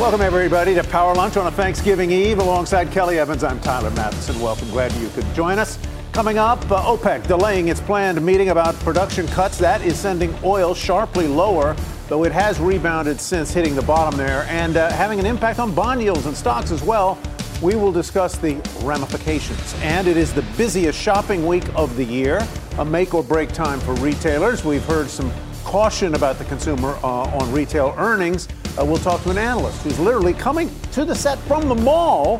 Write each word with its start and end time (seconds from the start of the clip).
Welcome, 0.00 0.22
everybody, 0.22 0.74
to 0.76 0.82
Power 0.82 1.14
Lunch 1.14 1.36
on 1.36 1.46
a 1.46 1.50
Thanksgiving 1.50 2.10
Eve. 2.10 2.38
Alongside 2.38 2.90
Kelly 2.90 3.18
Evans, 3.18 3.44
I'm 3.44 3.60
Tyler 3.60 3.90
Mathisen. 3.90 4.40
Welcome. 4.40 4.70
Glad 4.70 4.92
you 4.94 5.10
could 5.10 5.26
join 5.34 5.58
us. 5.58 5.78
Coming 6.12 6.38
up, 6.38 6.58
uh, 6.70 6.80
OPEC 6.80 7.26
delaying 7.26 7.68
its 7.68 7.80
planned 7.80 8.24
meeting 8.24 8.48
about 8.48 8.74
production 8.76 9.26
cuts. 9.26 9.58
That 9.58 9.82
is 9.82 9.98
sending 9.98 10.34
oil 10.42 10.74
sharply 10.74 11.26
lower, 11.26 11.76
though 12.08 12.24
it 12.24 12.32
has 12.32 12.58
rebounded 12.58 13.20
since 13.20 13.52
hitting 13.52 13.74
the 13.74 13.82
bottom 13.82 14.16
there 14.16 14.44
and 14.44 14.78
uh, 14.78 14.90
having 14.90 15.20
an 15.20 15.26
impact 15.26 15.58
on 15.58 15.74
bond 15.74 16.00
yields 16.00 16.24
and 16.24 16.34
stocks 16.34 16.70
as 16.70 16.82
well. 16.82 17.18
We 17.60 17.74
will 17.74 17.92
discuss 17.92 18.38
the 18.38 18.54
ramifications. 18.82 19.74
And 19.82 20.08
it 20.08 20.16
is 20.16 20.32
the 20.32 20.46
busiest 20.56 20.98
shopping 20.98 21.46
week 21.46 21.68
of 21.76 21.94
the 21.96 22.04
year, 22.04 22.40
a 22.78 22.84
make 22.86 23.12
or 23.12 23.22
break 23.22 23.52
time 23.52 23.78
for 23.80 23.92
retailers. 23.96 24.64
We've 24.64 24.84
heard 24.86 25.08
some 25.08 25.30
caution 25.62 26.14
about 26.14 26.38
the 26.38 26.46
consumer 26.46 26.98
uh, 27.02 27.38
on 27.38 27.52
retail 27.52 27.94
earnings. 27.98 28.48
Uh, 28.78 28.84
we'll 28.84 28.98
talk 28.98 29.22
to 29.22 29.30
an 29.30 29.38
analyst 29.38 29.82
who's 29.82 29.98
literally 29.98 30.32
coming 30.32 30.70
to 30.92 31.04
the 31.04 31.14
set 31.14 31.38
from 31.40 31.68
the 31.68 31.74
mall 31.74 32.38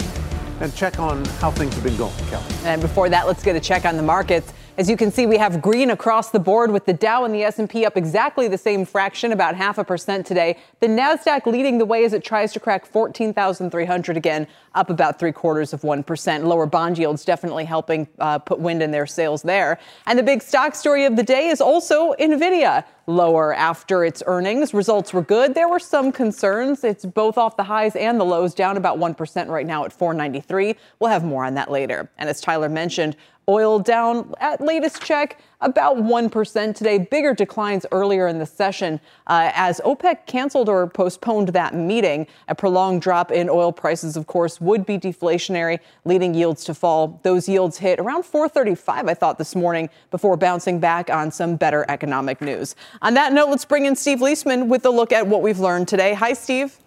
and 0.60 0.74
check 0.74 0.98
on 0.98 1.24
how 1.24 1.50
things 1.50 1.74
have 1.74 1.84
been 1.84 1.96
going, 1.96 2.14
Kelly. 2.28 2.44
And 2.64 2.80
before 2.80 3.08
that, 3.08 3.26
let's 3.26 3.42
get 3.42 3.56
a 3.56 3.60
check 3.60 3.84
on 3.84 3.96
the 3.96 4.02
markets. 4.02 4.52
As 4.80 4.88
you 4.88 4.96
can 4.96 5.12
see, 5.12 5.26
we 5.26 5.36
have 5.36 5.60
green 5.60 5.90
across 5.90 6.30
the 6.30 6.38
board 6.38 6.70
with 6.70 6.86
the 6.86 6.94
Dow 6.94 7.26
and 7.26 7.34
the 7.34 7.42
S&P 7.42 7.84
up 7.84 7.98
exactly 7.98 8.48
the 8.48 8.56
same 8.56 8.86
fraction, 8.86 9.30
about 9.30 9.54
half 9.54 9.76
a 9.76 9.84
percent 9.84 10.24
today. 10.24 10.56
The 10.80 10.86
Nasdaq 10.86 11.44
leading 11.44 11.76
the 11.76 11.84
way 11.84 12.02
as 12.06 12.14
it 12.14 12.24
tries 12.24 12.50
to 12.54 12.60
crack 12.60 12.86
14,300 12.86 14.16
again, 14.16 14.46
up 14.74 14.88
about 14.88 15.18
three 15.18 15.32
quarters 15.32 15.74
of 15.74 15.84
one 15.84 16.02
percent. 16.02 16.46
Lower 16.46 16.64
bond 16.64 16.96
yields 16.96 17.26
definitely 17.26 17.66
helping 17.66 18.08
uh, 18.20 18.38
put 18.38 18.58
wind 18.58 18.82
in 18.82 18.90
their 18.90 19.06
sails 19.06 19.42
there. 19.42 19.78
And 20.06 20.18
the 20.18 20.22
big 20.22 20.40
stock 20.40 20.74
story 20.74 21.04
of 21.04 21.14
the 21.14 21.24
day 21.24 21.48
is 21.48 21.60
also 21.60 22.14
Nvidia 22.14 22.86
lower 23.06 23.52
after 23.52 24.04
its 24.04 24.22
earnings. 24.26 24.72
Results 24.72 25.12
were 25.12 25.20
good. 25.20 25.54
There 25.54 25.68
were 25.68 25.80
some 25.80 26.10
concerns. 26.10 26.84
It's 26.84 27.04
both 27.04 27.36
off 27.36 27.56
the 27.56 27.64
highs 27.64 27.96
and 27.96 28.18
the 28.18 28.24
lows, 28.24 28.54
down 28.54 28.76
about 28.78 28.98
1% 28.98 29.48
right 29.48 29.66
now 29.66 29.84
at 29.84 29.92
493. 29.92 30.76
We'll 31.00 31.10
have 31.10 31.24
more 31.24 31.44
on 31.44 31.54
that 31.54 31.70
later. 31.70 32.08
And 32.16 32.30
as 32.30 32.40
Tyler 32.40 32.68
mentioned, 32.68 33.16
Oil 33.50 33.80
down 33.80 34.32
at 34.38 34.60
latest 34.60 35.02
check 35.02 35.40
about 35.60 35.96
1% 35.96 36.74
today. 36.76 36.98
Bigger 36.98 37.34
declines 37.34 37.84
earlier 37.90 38.28
in 38.28 38.38
the 38.38 38.46
session 38.46 39.00
uh, 39.26 39.50
as 39.54 39.80
OPEC 39.84 40.24
canceled 40.26 40.68
or 40.68 40.86
postponed 40.86 41.48
that 41.48 41.74
meeting. 41.74 42.28
A 42.46 42.54
prolonged 42.54 43.02
drop 43.02 43.32
in 43.32 43.50
oil 43.50 43.72
prices, 43.72 44.16
of 44.16 44.28
course, 44.28 44.60
would 44.60 44.86
be 44.86 44.98
deflationary, 44.98 45.80
leading 46.04 46.32
yields 46.32 46.62
to 46.62 46.74
fall. 46.74 47.18
Those 47.24 47.48
yields 47.48 47.76
hit 47.78 47.98
around 47.98 48.24
435, 48.24 49.08
I 49.08 49.14
thought, 49.14 49.36
this 49.36 49.56
morning 49.56 49.90
before 50.12 50.36
bouncing 50.36 50.78
back 50.78 51.10
on 51.10 51.32
some 51.32 51.56
better 51.56 51.84
economic 51.88 52.40
news. 52.40 52.76
On 53.02 53.14
that 53.14 53.32
note, 53.32 53.50
let's 53.50 53.64
bring 53.64 53.84
in 53.84 53.96
Steve 53.96 54.20
Liesman 54.20 54.68
with 54.68 54.86
a 54.86 54.90
look 54.90 55.10
at 55.10 55.26
what 55.26 55.42
we've 55.42 55.58
learned 55.58 55.88
today. 55.88 56.14
Hi, 56.14 56.34
Steve. 56.34 56.78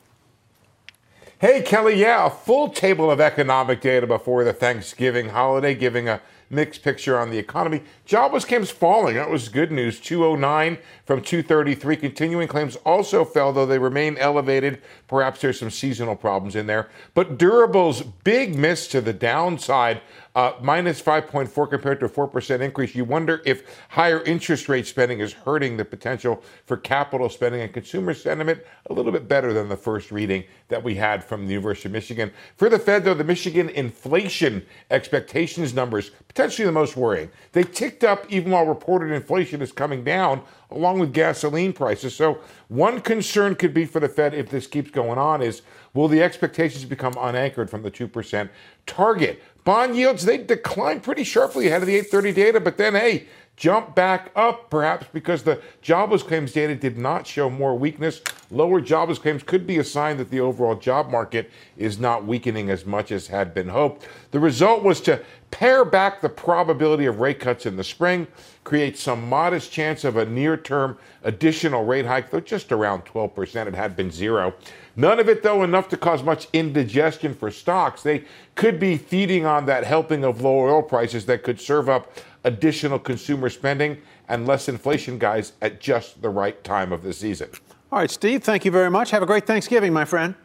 Hey, 1.44 1.61
Kelly. 1.61 1.95
Yeah, 2.00 2.28
a 2.28 2.30
full 2.30 2.69
table 2.69 3.11
of 3.11 3.19
economic 3.19 3.81
data 3.81 4.07
before 4.07 4.45
the 4.45 4.53
Thanksgiving 4.53 5.28
holiday, 5.28 5.75
giving 5.75 6.07
a 6.07 6.22
mixed 6.50 6.84
picture 6.84 7.18
on 7.18 7.30
the 7.30 7.38
economy. 7.38 7.81
Jobless 8.06 8.46
claims 8.46 8.72
falling. 8.72 9.16
That 9.16 9.30
was 9.30 9.50
good 9.50 9.72
news. 9.72 10.00
209 10.00 10.78
from 11.06 11.22
233. 11.22 11.96
Continuing 11.98 12.48
claims 12.48 12.76
also 12.78 13.26
fell, 13.26 13.54
though 13.54 13.66
they 13.66 13.80
remain 13.80 14.18
elevated. 14.18 14.81
Perhaps 15.08 15.42
there's 15.42 15.59
some 15.59 15.70
seasonal 15.70 16.16
problems 16.16 16.56
in 16.56 16.68
there. 16.68 16.90
But 17.14 17.38
durables, 17.38 18.12
big 18.24 18.56
miss 18.56 18.88
to 18.90 19.02
the 19.02 19.14
downside 19.14 20.02
uh, 20.35 20.53
minus 20.61 21.01
5.4 21.01 21.69
compared 21.69 21.99
to 21.99 22.05
a 22.07 22.09
4% 22.09 22.61
increase. 22.61 22.95
You 22.95 23.05
wonder 23.05 23.41
if 23.45 23.63
higher 23.89 24.21
interest 24.23 24.67
rate 24.67 24.88
spending 24.88 25.19
is 25.19 25.33
hurting 25.33 25.77
the 25.77 25.85
potential 25.85 26.44
for 26.66 26.77
capital 26.77 27.29
spending 27.29 27.61
and 27.61 27.73
consumer 27.73 28.13
sentiment 28.13 28.61
a 28.89 28.94
little 28.94 29.11
bit 29.11 29.27
better 29.27 29.53
than 29.53 29.69
the 29.69 29.77
first 29.77 30.11
reading 30.11 30.44
that 30.69 30.83
we 30.83 30.95
had 30.95 31.23
from 31.23 31.45
the 31.45 31.53
University 31.53 31.88
of 31.88 31.94
Michigan. 31.94 32.31
For 32.55 32.69
the 32.69 32.79
Fed, 32.79 33.03
though, 33.03 33.13
the 33.13 33.23
Michigan 33.23 33.69
inflation 33.69 34.66
expectations 34.89 35.73
numbers 35.73 36.11
potentially 36.27 36.65
the 36.65 36.71
most 36.71 36.97
worrying. 36.97 37.29
They 37.51 37.63
ticked 37.63 38.03
up 38.03 38.25
even 38.29 38.51
while 38.51 38.65
reported 38.65 39.11
inflation 39.11 39.61
is 39.61 39.71
coming 39.71 40.03
down, 40.03 40.41
along 40.71 41.00
with 41.00 41.13
gasoline 41.13 41.73
prices. 41.73 42.15
So 42.15 42.39
one 42.69 43.01
concern 43.01 43.53
could 43.55 43.73
be 43.73 43.85
for 43.85 44.00
the 44.00 44.09
Fed 44.09 44.33
if 44.33 44.50
this 44.50 44.65
keeps 44.65 44.89
going 44.89 45.19
on 45.19 45.44
is 45.44 45.61
will 45.94 46.08
the 46.08 46.24
expectations 46.24 46.86
become 46.86 47.14
unanchored 47.20 47.70
from 47.70 47.84
the 47.84 47.92
2% 47.92 48.50
target? 48.86 49.42
Bond 49.64 49.96
yields, 49.96 50.26
they 50.26 50.38
declined 50.38 51.04
pretty 51.04 51.24
sharply 51.24 51.68
ahead 51.68 51.81
of 51.81 51.88
the 51.88 51.96
830 51.96 52.34
data, 52.34 52.59
but 52.59 52.78
then, 52.78 52.96
hey, 52.96 53.28
jump 53.56 53.96
back 53.96 54.31
up, 54.36 54.70
perhaps 54.70 55.06
because 55.14 55.44
the 55.44 55.62
jobless 55.81 56.24
claims 56.24 56.52
data 56.52 56.76
did 56.76 56.98
not 56.98 57.28
show 57.28 57.50
more 57.50 57.78
weakness. 57.78 58.22
Lower 58.50 58.81
jobless 58.81 59.20
claims 59.20 59.44
could 59.44 59.66
be 59.66 59.78
a 59.78 59.84
sign 59.84 60.18
that 60.18 60.30
the 60.31 60.40
overall 60.40 60.76
job 60.76 61.09
market 61.09 61.50
is 61.78 62.00
not 62.00 62.25
weakening 62.25 62.70
as 62.70 62.86
much 62.86 63.12
as 63.12 63.28
had 63.28 63.54
been 63.54 63.70
hoped. 63.70 64.08
The 64.31 64.40
result 64.40 64.84
was 64.84 65.00
to 65.02 65.22
pare 65.52 65.86
back 65.86 66.20
the 66.20 66.30
probability 66.30 67.06
of 67.06 67.20
rate 67.20 67.40
cuts 67.40 67.66
in 67.66 67.75
the 67.75 67.84
spring, 67.84 68.28
create 68.64 68.98
some 68.98 69.30
modest 69.30 69.72
chance 69.72 70.04
of 70.04 70.18
a 70.18 70.25
near 70.25 70.58
term 70.58 70.98
additional 71.24 71.86
rate 71.86 72.06
hike, 72.06 72.31
though 72.31 72.40
just 72.40 72.72
around 72.72 73.06
12%. 73.06 73.68
It 73.68 73.75
had 73.75 73.96
been 73.96 74.10
zero. 74.10 74.56
None 74.96 75.20
of 75.20 75.28
it, 75.28 75.42
though, 75.42 75.64
enough 75.64 75.90
to 75.90 75.98
cause 75.98 76.22
much 76.22 76.48
indigestion 76.54 77.34
for 77.34 77.50
stocks. 77.50 78.04
They 78.04 78.26
could 78.56 78.80
be 78.80 78.98
feeding 78.98 79.46
on 79.46 79.66
that 79.66 79.84
helping 79.84 80.24
of 80.24 80.42
low 80.42 80.59
oil 80.59 80.84
prices 80.84 81.26
that 81.26 81.44
could 81.44 81.59
serve 81.59 81.90
up 81.90 82.16
additional 82.44 83.00
consumer 83.00 83.50
spending 83.50 84.02
and 84.30 84.46
less 84.46 84.70
inflation, 84.70 85.18
guys, 85.18 85.54
at 85.62 85.81
just 85.81 86.22
the 86.22 86.30
right 86.30 86.64
time 86.64 86.92
of 86.94 87.02
the 87.02 87.14
season. 87.14 87.50
All 87.92 88.00
right, 88.00 88.12
Steve, 88.12 88.44
thank 88.44 88.66
you 88.66 88.72
very 88.72 88.90
much. 88.90 89.12
Have 89.12 89.24
a 89.24 89.26
great 89.26 89.48
Thanksgiving, 89.48 89.94
my 89.94 90.06
friend. 90.06 90.36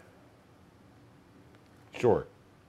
Sure. 1.99 2.27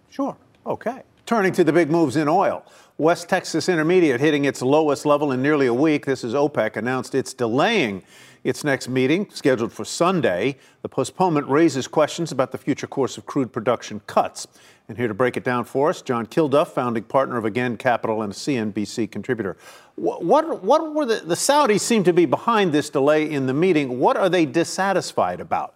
Sure. 0.09 0.35
Okay. 0.65 1.03
Turning 1.25 1.53
to 1.53 1.63
the 1.63 1.71
big 1.71 1.89
moves 1.89 2.15
in 2.15 2.27
oil. 2.27 2.65
West 2.99 3.29
Texas 3.29 3.69
Intermediate 3.69 4.19
hitting 4.19 4.43
its 4.43 4.61
lowest 4.61 5.05
level 5.05 5.31
in 5.31 5.41
nearly 5.41 5.67
a 5.67 5.73
week. 5.73 6.05
This 6.05 6.21
is 6.21 6.33
OPEC 6.33 6.75
announced 6.75 7.15
it's 7.15 7.33
delaying 7.33 8.03
its 8.43 8.65
next 8.65 8.89
meeting, 8.89 9.29
scheduled 9.29 9.71
for 9.71 9.85
Sunday. 9.85 10.57
The 10.81 10.89
postponement 10.89 11.47
raises 11.47 11.87
questions 11.87 12.33
about 12.33 12.51
the 12.51 12.57
future 12.57 12.87
course 12.87 13.17
of 13.17 13.25
crude 13.25 13.53
production 13.53 14.01
cuts. 14.05 14.49
And 14.89 14.97
here 14.97 15.07
to 15.07 15.13
break 15.13 15.37
it 15.37 15.45
down 15.45 15.63
for 15.63 15.89
us, 15.89 16.01
John 16.01 16.25
Kilduff, 16.25 16.67
founding 16.73 17.03
partner 17.03 17.37
of 17.37 17.45
Again 17.45 17.77
Capital 17.77 18.21
and 18.21 18.33
a 18.33 18.35
CNBC 18.35 19.09
contributor. 19.09 19.55
What, 19.95 20.61
what, 20.61 20.93
were 20.93 21.05
the, 21.05 21.21
the 21.25 21.35
Saudis 21.35 21.79
seem 21.79 22.03
to 22.03 22.11
be 22.11 22.25
behind 22.25 22.73
this 22.73 22.89
delay 22.89 23.31
in 23.31 23.45
the 23.45 23.53
meeting? 23.53 23.99
What 23.99 24.17
are 24.17 24.27
they 24.27 24.45
dissatisfied 24.45 25.39
about? 25.39 25.73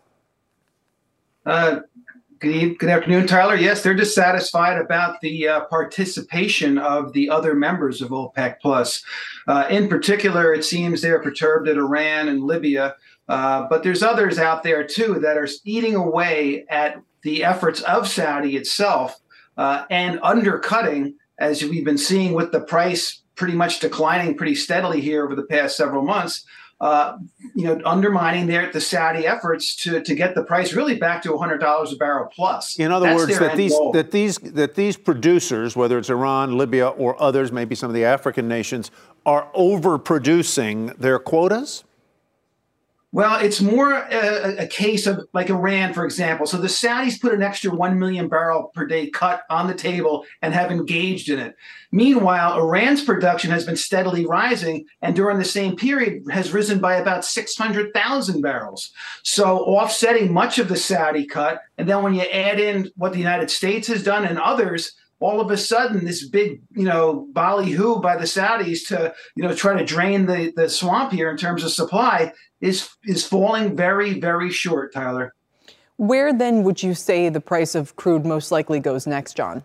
Uh, 1.46 1.80
Good, 2.44 2.78
good 2.78 2.90
afternoon, 2.90 3.26
Tyler. 3.26 3.56
Yes, 3.56 3.84
they're 3.84 3.94
dissatisfied 3.94 4.78
about 4.78 5.22
the 5.22 5.48
uh, 5.48 5.62
participation 5.68 6.78
of 6.78 7.14
the 7.14 7.30
other 7.30 7.56
members 7.56 8.02
of 8.02 8.10
OPEC 8.10 8.60
Plus. 8.60 9.02
Uh, 9.48 9.66
in 9.70 9.88
particular, 9.88 10.54
it 10.54 10.66
seems 10.66 11.02
they're 11.02 11.22
perturbed 11.22 11.70
at 11.70 11.78
Iran 11.78 12.28
and 12.28 12.44
Libya, 12.44 12.98
uh, 13.30 13.66
but 13.70 13.82
there's 13.82 14.04
others 14.04 14.40
out 14.40 14.62
there 14.62 14.86
too 14.86 15.22
that 15.22 15.38
are 15.38 15.48
eating 15.64 15.96
away 15.96 16.66
at 16.70 17.02
the 17.22 17.46
efforts 17.46 17.80
of 17.84 18.10
Saudi 18.10 18.58
itself 18.58 19.22
uh, 19.56 19.86
and 19.90 20.20
undercutting, 20.22 21.16
as 21.40 21.64
we've 21.64 21.86
been 21.86 21.98
seeing 21.98 22.34
with 22.34 22.52
the 22.52 22.60
price 22.60 23.22
pretty 23.36 23.56
much 23.56 23.80
declining 23.80 24.36
pretty 24.36 24.56
steadily 24.56 25.00
here 25.00 25.24
over 25.24 25.34
the 25.34 25.44
past 25.44 25.78
several 25.78 26.04
months 26.04 26.46
uh, 26.84 27.18
you 27.56 27.64
know, 27.64 27.80
undermining 27.86 28.46
their 28.46 28.70
the 28.70 28.82
Saudi 28.82 29.26
efforts 29.26 29.74
to 29.78 30.02
to 30.04 30.14
get 30.14 30.36
the 30.36 30.44
price 30.44 30.74
really 30.74 30.96
back 30.96 31.24
to 31.24 31.38
hundred 31.38 31.60
dollars 31.60 31.94
a 31.94 31.96
barrel 31.96 32.30
plus. 32.36 32.78
In 32.78 32.92
other 32.92 33.06
That's 33.08 33.22
words, 33.22 33.40
that 33.40 33.56
these 33.56 33.72
goal. 33.72 33.94
that 33.94 34.12
these 34.12 34.38
that 34.40 34.76
these 34.76 34.98
producers, 34.98 35.78
whether 35.78 35.98
it's 35.98 36.10
Iran, 36.10 36.58
Libya, 36.58 36.90
or 36.90 37.20
others, 37.22 37.54
maybe 37.54 37.74
some 37.74 37.90
of 37.90 37.94
the 37.94 38.04
African 38.04 38.50
nations, 38.50 38.92
are 39.26 39.48
overproducing 39.56 40.98
their 40.98 41.20
quotas. 41.20 41.86
Well, 43.14 43.40
it's 43.40 43.62
more 43.62 43.94
a, 43.94 44.64
a, 44.64 44.66
case 44.66 45.06
of 45.06 45.28
like 45.34 45.52
Iran, 45.52 45.94
for 45.94 46.04
example. 46.04 46.48
So 46.48 46.58
the 46.58 46.68
Saudis 46.68 47.22
put 47.22 47.32
an 47.32 47.44
extra 47.44 47.70
1 47.70 48.00
million 48.00 48.28
barrel 48.28 48.72
per 48.74 48.88
day 48.88 49.08
cut 49.08 49.44
on 49.52 49.68
the 49.68 49.76
table 49.76 50.26
and 50.42 50.52
have 50.52 50.72
engaged 50.72 51.30
in 51.30 51.38
it. 51.38 51.56
Meanwhile, 51.92 52.58
Iran's 52.58 53.04
production 53.04 53.52
has 53.52 53.68
been 53.68 53.76
steadily 53.76 54.26
rising 54.26 54.86
and 55.04 55.16
during 55.16 55.38
the 55.38 55.46
same 55.46 55.76
period 55.76 56.24
has 56.32 56.54
risen 56.54 56.80
by 56.80 56.96
about 56.96 57.24
600,000 57.24 58.42
barrels. 58.42 58.92
So 59.22 59.60
offsetting 59.60 60.34
much 60.34 60.58
of 60.58 60.68
the 60.68 60.76
Saudi 60.76 61.28
cut. 61.28 61.62
And 61.78 61.88
then 61.88 62.02
when 62.02 62.16
you 62.16 62.22
add 62.24 62.60
in 62.60 62.90
what 62.96 63.14
the 63.14 63.20
United 63.20 63.52
States 63.52 63.88
has 63.90 64.04
done 64.04 64.26
and 64.26 64.40
others, 64.40 64.92
all 65.20 65.40
of 65.40 65.52
a 65.52 65.58
sudden 65.58 66.04
this 66.04 66.28
big, 66.28 66.62
you 66.72 66.84
know, 66.84 67.28
ballyhoo 67.32 68.02
by 68.02 68.18
the 68.18 68.26
Saudis 68.26 68.88
to, 68.88 69.14
you 69.36 69.44
know, 69.44 69.54
try 69.54 69.78
to 69.78 69.86
drain 69.86 70.26
the, 70.26 70.52
the 70.56 70.68
swamp 70.68 71.14
here 71.14 71.30
in 71.30 71.38
terms 71.38 71.64
of 71.64 71.72
supply 71.72 72.34
is 72.64 72.90
is 73.04 73.26
falling 73.26 73.76
very, 73.76 74.20
very 74.20 74.50
short, 74.50 74.94
Tyler. 74.94 75.34
Where 75.98 76.34
then 76.34 76.64
would 76.64 76.82
you 76.82 76.96
say 76.96 77.30
the 77.30 77.42
price 77.42 77.76
of 77.76 77.96
crude 77.98 78.26
most 78.26 78.52
likely 78.52 78.80
goes 78.80 79.06
next, 79.06 79.36
John? 79.36 79.64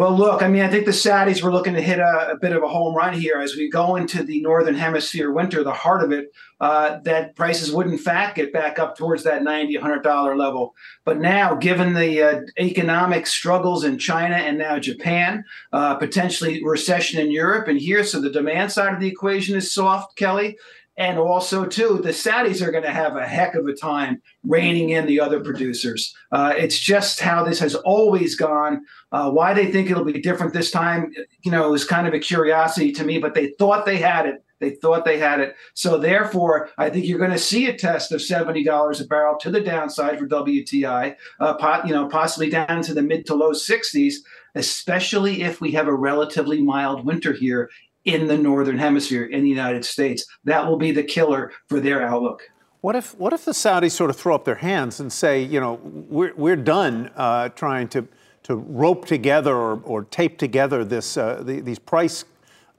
Well, 0.00 0.16
look, 0.16 0.42
I 0.42 0.48
mean, 0.48 0.62
I 0.62 0.68
think 0.68 0.86
the 0.86 0.92
Saudis 0.92 1.42
were 1.42 1.52
looking 1.52 1.74
to 1.74 1.82
hit 1.82 1.98
a, 1.98 2.30
a, 2.30 2.38
bit 2.38 2.52
of 2.52 2.62
a 2.62 2.68
home 2.68 2.94
run 2.94 3.12
here 3.12 3.38
as 3.38 3.54
we 3.54 3.68
go 3.68 3.96
into 3.96 4.22
the 4.22 4.40
northern 4.40 4.74
hemisphere 4.74 5.30
winter, 5.30 5.62
the 5.62 5.74
heart 5.74 6.02
of 6.02 6.10
it. 6.10 6.32
Uh, 6.58 7.00
that 7.00 7.34
prices 7.36 7.70
would 7.70 7.86
in 7.86 7.98
fact 7.98 8.36
get 8.36 8.52
back 8.52 8.78
up 8.78 8.96
towards 8.96 9.24
that 9.24 9.42
90 9.42 9.76
$100 9.76 10.38
level. 10.38 10.74
But 11.04 11.18
now, 11.18 11.54
given 11.54 11.92
the 11.92 12.22
uh, 12.22 12.40
economic 12.58 13.26
struggles 13.26 13.84
in 13.84 13.98
China 13.98 14.36
and 14.36 14.56
now 14.56 14.78
Japan, 14.78 15.44
uh, 15.72 15.96
potentially 15.96 16.64
recession 16.64 17.20
in 17.20 17.30
Europe 17.30 17.68
and 17.68 17.78
here, 17.78 18.02
so 18.02 18.20
the 18.20 18.30
demand 18.30 18.72
side 18.72 18.94
of 18.94 19.00
the 19.00 19.08
equation 19.08 19.54
is 19.54 19.70
soft, 19.70 20.16
Kelly. 20.16 20.56
And 21.00 21.18
also, 21.18 21.64
too, 21.64 21.98
the 22.02 22.10
Saudis 22.10 22.60
are 22.60 22.70
going 22.70 22.84
to 22.84 22.92
have 22.92 23.16
a 23.16 23.26
heck 23.26 23.54
of 23.54 23.66
a 23.66 23.72
time 23.72 24.20
reining 24.44 24.90
in 24.90 25.06
the 25.06 25.18
other 25.18 25.40
producers. 25.40 26.14
Uh, 26.30 26.52
it's 26.54 26.78
just 26.78 27.20
how 27.20 27.42
this 27.42 27.58
has 27.58 27.74
always 27.74 28.34
gone. 28.34 28.84
Uh, 29.10 29.30
why 29.30 29.54
they 29.54 29.72
think 29.72 29.88
it'll 29.88 30.04
be 30.04 30.20
different 30.20 30.52
this 30.52 30.70
time, 30.70 31.10
you 31.40 31.50
know, 31.50 31.72
is 31.72 31.86
kind 31.86 32.06
of 32.06 32.12
a 32.12 32.18
curiosity 32.18 32.92
to 32.92 33.02
me, 33.02 33.18
but 33.18 33.32
they 33.32 33.54
thought 33.58 33.86
they 33.86 33.96
had 33.96 34.26
it. 34.26 34.44
They 34.58 34.72
thought 34.72 35.06
they 35.06 35.18
had 35.18 35.40
it. 35.40 35.56
So, 35.72 35.96
therefore, 35.96 36.68
I 36.76 36.90
think 36.90 37.06
you're 37.06 37.18
going 37.18 37.30
to 37.30 37.38
see 37.38 37.66
a 37.68 37.74
test 37.74 38.12
of 38.12 38.20
$70 38.20 39.00
a 39.00 39.04
barrel 39.06 39.38
to 39.38 39.50
the 39.50 39.62
downside 39.62 40.18
for 40.18 40.28
WTI, 40.28 41.16
uh, 41.40 41.54
pot, 41.54 41.86
you 41.86 41.94
know, 41.94 42.08
possibly 42.08 42.50
down 42.50 42.82
to 42.82 42.92
the 42.92 43.00
mid 43.02 43.24
to 43.24 43.34
low 43.34 43.52
60s 43.52 44.16
especially 44.56 45.42
if 45.42 45.60
we 45.60 45.70
have 45.70 45.86
a 45.86 45.94
relatively 45.94 46.60
mild 46.60 47.04
winter 47.04 47.32
here 47.32 47.70
in 48.04 48.26
the 48.26 48.36
northern 48.36 48.78
hemisphere 48.78 49.24
in 49.24 49.42
the 49.42 49.48
United 49.48 49.84
States. 49.84 50.26
That 50.44 50.66
will 50.66 50.78
be 50.78 50.92
the 50.92 51.02
killer 51.02 51.52
for 51.68 51.80
their 51.80 52.02
outlook. 52.02 52.42
What 52.80 52.96
if 52.96 53.16
what 53.18 53.32
if 53.32 53.44
the 53.44 53.52
Saudis 53.52 53.92
sort 53.92 54.08
of 54.10 54.16
throw 54.16 54.34
up 54.34 54.44
their 54.44 54.54
hands 54.54 55.00
and 55.00 55.12
say, 55.12 55.42
you 55.42 55.60
know, 55.60 55.80
we're 55.84 56.34
we're 56.34 56.56
done 56.56 57.10
uh, 57.14 57.50
trying 57.50 57.88
to 57.88 58.08
to 58.44 58.56
rope 58.56 59.04
together 59.04 59.54
or, 59.54 59.80
or 59.84 60.04
tape 60.04 60.38
together 60.38 60.84
this 60.84 61.16
uh, 61.16 61.42
the, 61.44 61.60
these 61.60 61.78
price, 61.78 62.24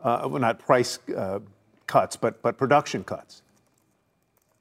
uh, 0.03 0.27
well, 0.27 0.41
not 0.41 0.57
price 0.57 0.97
uh, 1.15 1.39
cuts, 1.85 2.15
but 2.15 2.41
but 2.41 2.57
production 2.57 3.03
cuts. 3.03 3.43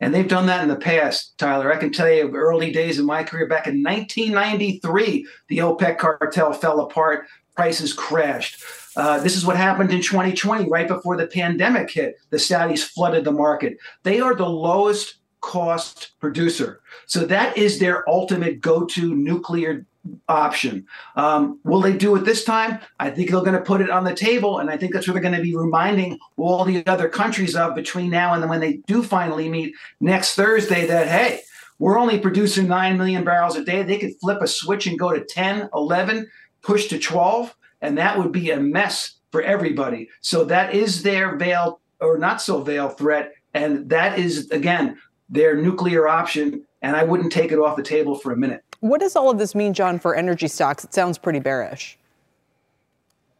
And 0.02 0.14
they've 0.14 0.28
done 0.28 0.46
that 0.46 0.62
in 0.62 0.68
the 0.68 0.76
past, 0.76 1.36
Tyler. 1.36 1.72
I 1.72 1.76
can 1.76 1.92
tell 1.92 2.10
you, 2.10 2.34
early 2.34 2.72
days 2.72 2.98
of 2.98 3.04
my 3.04 3.22
career, 3.22 3.46
back 3.46 3.66
in 3.66 3.82
1993, 3.82 5.26
the 5.48 5.58
OPEC 5.58 5.98
cartel 5.98 6.54
fell 6.54 6.80
apart 6.80 7.26
prices 7.54 7.92
crashed. 7.92 8.62
Uh, 8.96 9.20
this 9.20 9.36
is 9.36 9.46
what 9.46 9.56
happened 9.56 9.92
in 9.92 10.00
2020, 10.00 10.68
right 10.68 10.88
before 10.88 11.16
the 11.16 11.26
pandemic 11.26 11.90
hit. 11.90 12.16
The 12.30 12.36
Saudis 12.36 12.82
flooded 12.82 13.24
the 13.24 13.32
market. 13.32 13.78
They 14.02 14.20
are 14.20 14.34
the 14.34 14.48
lowest 14.48 15.16
cost 15.40 16.12
producer. 16.20 16.80
So 17.06 17.24
that 17.26 17.56
is 17.56 17.78
their 17.78 18.08
ultimate 18.08 18.60
go 18.60 18.84
to 18.86 19.14
nuclear 19.14 19.86
option. 20.28 20.86
Um, 21.16 21.60
will 21.64 21.80
they 21.80 21.96
do 21.96 22.16
it 22.16 22.24
this 22.24 22.44
time? 22.44 22.78
I 22.98 23.10
think 23.10 23.30
they're 23.30 23.40
going 23.40 23.52
to 23.52 23.60
put 23.60 23.80
it 23.80 23.90
on 23.90 24.04
the 24.04 24.14
table. 24.14 24.58
And 24.58 24.70
I 24.70 24.76
think 24.76 24.92
that's 24.92 25.06
what 25.06 25.14
they're 25.14 25.22
going 25.22 25.36
to 25.36 25.42
be 25.42 25.56
reminding 25.56 26.18
all 26.36 26.64
the 26.64 26.84
other 26.86 27.08
countries 27.08 27.54
of 27.54 27.74
between 27.74 28.10
now 28.10 28.34
and 28.34 28.48
when 28.48 28.60
they 28.60 28.78
do 28.86 29.02
finally 29.02 29.48
meet 29.48 29.74
next 30.00 30.34
Thursday 30.34 30.86
that, 30.86 31.08
hey, 31.08 31.42
we're 31.78 31.98
only 31.98 32.18
producing 32.18 32.68
9 32.68 32.98
million 32.98 33.24
barrels 33.24 33.56
a 33.56 33.64
day. 33.64 33.82
They 33.82 33.98
could 33.98 34.18
flip 34.20 34.42
a 34.42 34.46
switch 34.46 34.86
and 34.86 34.98
go 34.98 35.12
to 35.12 35.24
10, 35.24 35.70
11 35.74 36.30
push 36.62 36.88
to 36.88 36.98
12, 36.98 37.54
and 37.80 37.96
that 37.98 38.18
would 38.18 38.32
be 38.32 38.50
a 38.50 38.60
mess 38.60 39.14
for 39.30 39.42
everybody. 39.42 40.08
So 40.20 40.44
that 40.44 40.74
is 40.74 41.02
their 41.02 41.36
veil 41.36 41.80
or 42.00 42.18
not 42.18 42.42
so 42.42 42.62
veil 42.62 42.88
threat. 42.88 43.34
And 43.54 43.88
that 43.90 44.18
is, 44.18 44.50
again, 44.50 44.98
their 45.28 45.56
nuclear 45.56 46.08
option. 46.08 46.64
And 46.82 46.96
I 46.96 47.04
wouldn't 47.04 47.32
take 47.32 47.52
it 47.52 47.58
off 47.58 47.76
the 47.76 47.82
table 47.82 48.14
for 48.14 48.32
a 48.32 48.36
minute. 48.36 48.64
What 48.80 49.00
does 49.00 49.14
all 49.14 49.30
of 49.30 49.38
this 49.38 49.54
mean, 49.54 49.74
John, 49.74 49.98
for 49.98 50.14
energy 50.14 50.48
stocks? 50.48 50.84
It 50.84 50.94
sounds 50.94 51.18
pretty 51.18 51.40
bearish. 51.40 51.98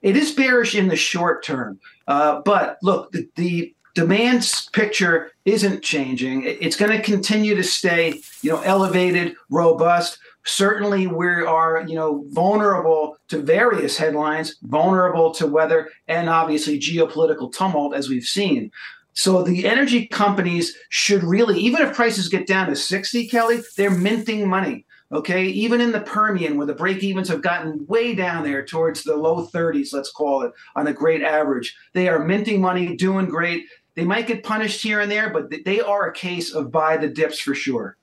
It 0.02 0.16
is 0.16 0.32
bearish 0.32 0.74
in 0.74 0.88
the 0.88 0.96
short 0.96 1.42
term. 1.42 1.80
Uh, 2.06 2.40
but 2.44 2.78
look, 2.82 3.12
the, 3.12 3.28
the 3.36 3.74
demand 3.94 4.50
picture 4.72 5.32
isn't 5.44 5.82
changing. 5.82 6.44
It's 6.44 6.76
going 6.76 6.92
to 6.92 7.02
continue 7.02 7.54
to 7.54 7.62
stay, 7.64 8.20
you 8.42 8.50
know, 8.50 8.60
elevated, 8.62 9.34
robust 9.48 10.18
certainly 10.44 11.06
we 11.06 11.26
are 11.26 11.84
you 11.86 11.94
know 11.94 12.24
vulnerable 12.28 13.16
to 13.28 13.38
various 13.38 13.96
headlines 13.96 14.56
vulnerable 14.62 15.32
to 15.32 15.46
weather 15.46 15.88
and 16.08 16.28
obviously 16.28 16.78
geopolitical 16.78 17.52
tumult 17.52 17.94
as 17.94 18.08
we've 18.08 18.24
seen. 18.24 18.70
So 19.12 19.42
the 19.42 19.66
energy 19.66 20.06
companies 20.06 20.76
should 20.88 21.22
really 21.22 21.58
even 21.60 21.82
if 21.82 21.94
prices 21.94 22.28
get 22.28 22.46
down 22.46 22.68
to 22.68 22.76
60 22.76 23.28
kelly 23.28 23.60
they're 23.76 23.90
minting 23.90 24.48
money 24.48 24.86
okay? 25.12 25.46
Even 25.46 25.80
in 25.80 25.90
the 25.90 26.00
permian 26.00 26.56
where 26.56 26.68
the 26.68 26.74
break 26.74 27.02
evens 27.02 27.28
have 27.28 27.42
gotten 27.42 27.84
way 27.86 28.14
down 28.14 28.44
there 28.44 28.64
towards 28.64 29.02
the 29.02 29.16
low 29.16 29.46
30s 29.46 29.92
let's 29.92 30.10
call 30.10 30.42
it 30.42 30.52
on 30.76 30.86
a 30.86 30.92
great 30.92 31.22
average 31.22 31.76
they 31.92 32.08
are 32.08 32.24
minting 32.24 32.60
money 32.60 32.96
doing 32.96 33.26
great. 33.26 33.66
They 33.96 34.04
might 34.04 34.28
get 34.28 34.44
punished 34.44 34.82
here 34.82 35.00
and 35.00 35.10
there 35.10 35.30
but 35.30 35.52
they 35.64 35.80
are 35.80 36.08
a 36.08 36.14
case 36.14 36.54
of 36.54 36.72
buy 36.72 36.96
the 36.96 37.08
dips 37.08 37.40
for 37.40 37.54
sure 37.54 37.96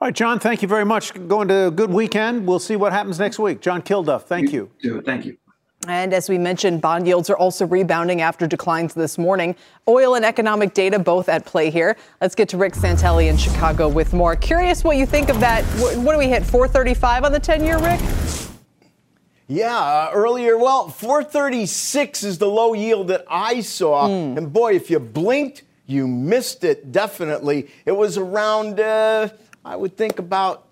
all 0.00 0.08
right, 0.08 0.14
John, 0.14 0.38
thank 0.38 0.62
you 0.62 0.68
very 0.68 0.86
much. 0.86 1.12
Going 1.28 1.48
to 1.48 1.66
a 1.66 1.70
good 1.70 1.90
weekend. 1.90 2.46
We'll 2.46 2.58
see 2.58 2.74
what 2.74 2.90
happens 2.90 3.18
next 3.18 3.38
week. 3.38 3.60
John 3.60 3.82
Kilduff, 3.82 4.22
thank 4.22 4.50
you. 4.50 4.70
you. 4.80 5.02
Thank 5.02 5.26
you. 5.26 5.36
And 5.88 6.14
as 6.14 6.26
we 6.30 6.38
mentioned, 6.38 6.80
bond 6.80 7.06
yields 7.06 7.28
are 7.28 7.36
also 7.36 7.66
rebounding 7.66 8.22
after 8.22 8.46
declines 8.46 8.94
this 8.94 9.18
morning. 9.18 9.54
Oil 9.86 10.14
and 10.14 10.24
economic 10.24 10.72
data 10.72 10.98
both 10.98 11.28
at 11.28 11.44
play 11.44 11.68
here. 11.68 11.98
Let's 12.22 12.34
get 12.34 12.48
to 12.50 12.56
Rick 12.56 12.74
Santelli 12.74 13.28
in 13.28 13.36
Chicago 13.36 13.88
with 13.88 14.14
more. 14.14 14.36
Curious 14.36 14.84
what 14.84 14.96
you 14.96 15.04
think 15.04 15.28
of 15.28 15.38
that. 15.40 15.64
What 15.98 16.12
do 16.12 16.18
we 16.18 16.28
hit? 16.28 16.44
435 16.44 17.24
on 17.24 17.32
the 17.32 17.40
10 17.40 17.62
year, 17.62 17.78
Rick? 17.78 18.00
Yeah, 19.48 19.76
uh, 19.76 20.10
earlier, 20.14 20.56
well, 20.56 20.88
436 20.88 22.22
is 22.22 22.38
the 22.38 22.48
low 22.48 22.72
yield 22.72 23.08
that 23.08 23.26
I 23.28 23.60
saw. 23.60 24.08
Mm. 24.08 24.38
And 24.38 24.52
boy, 24.52 24.76
if 24.76 24.90
you 24.90 24.98
blinked, 24.98 25.64
you 25.86 26.08
missed 26.08 26.64
it, 26.64 26.90
definitely. 26.90 27.68
It 27.84 27.92
was 27.92 28.16
around. 28.16 28.80
Uh, 28.80 29.28
I 29.64 29.76
would 29.76 29.96
think 29.96 30.18
about 30.18 30.66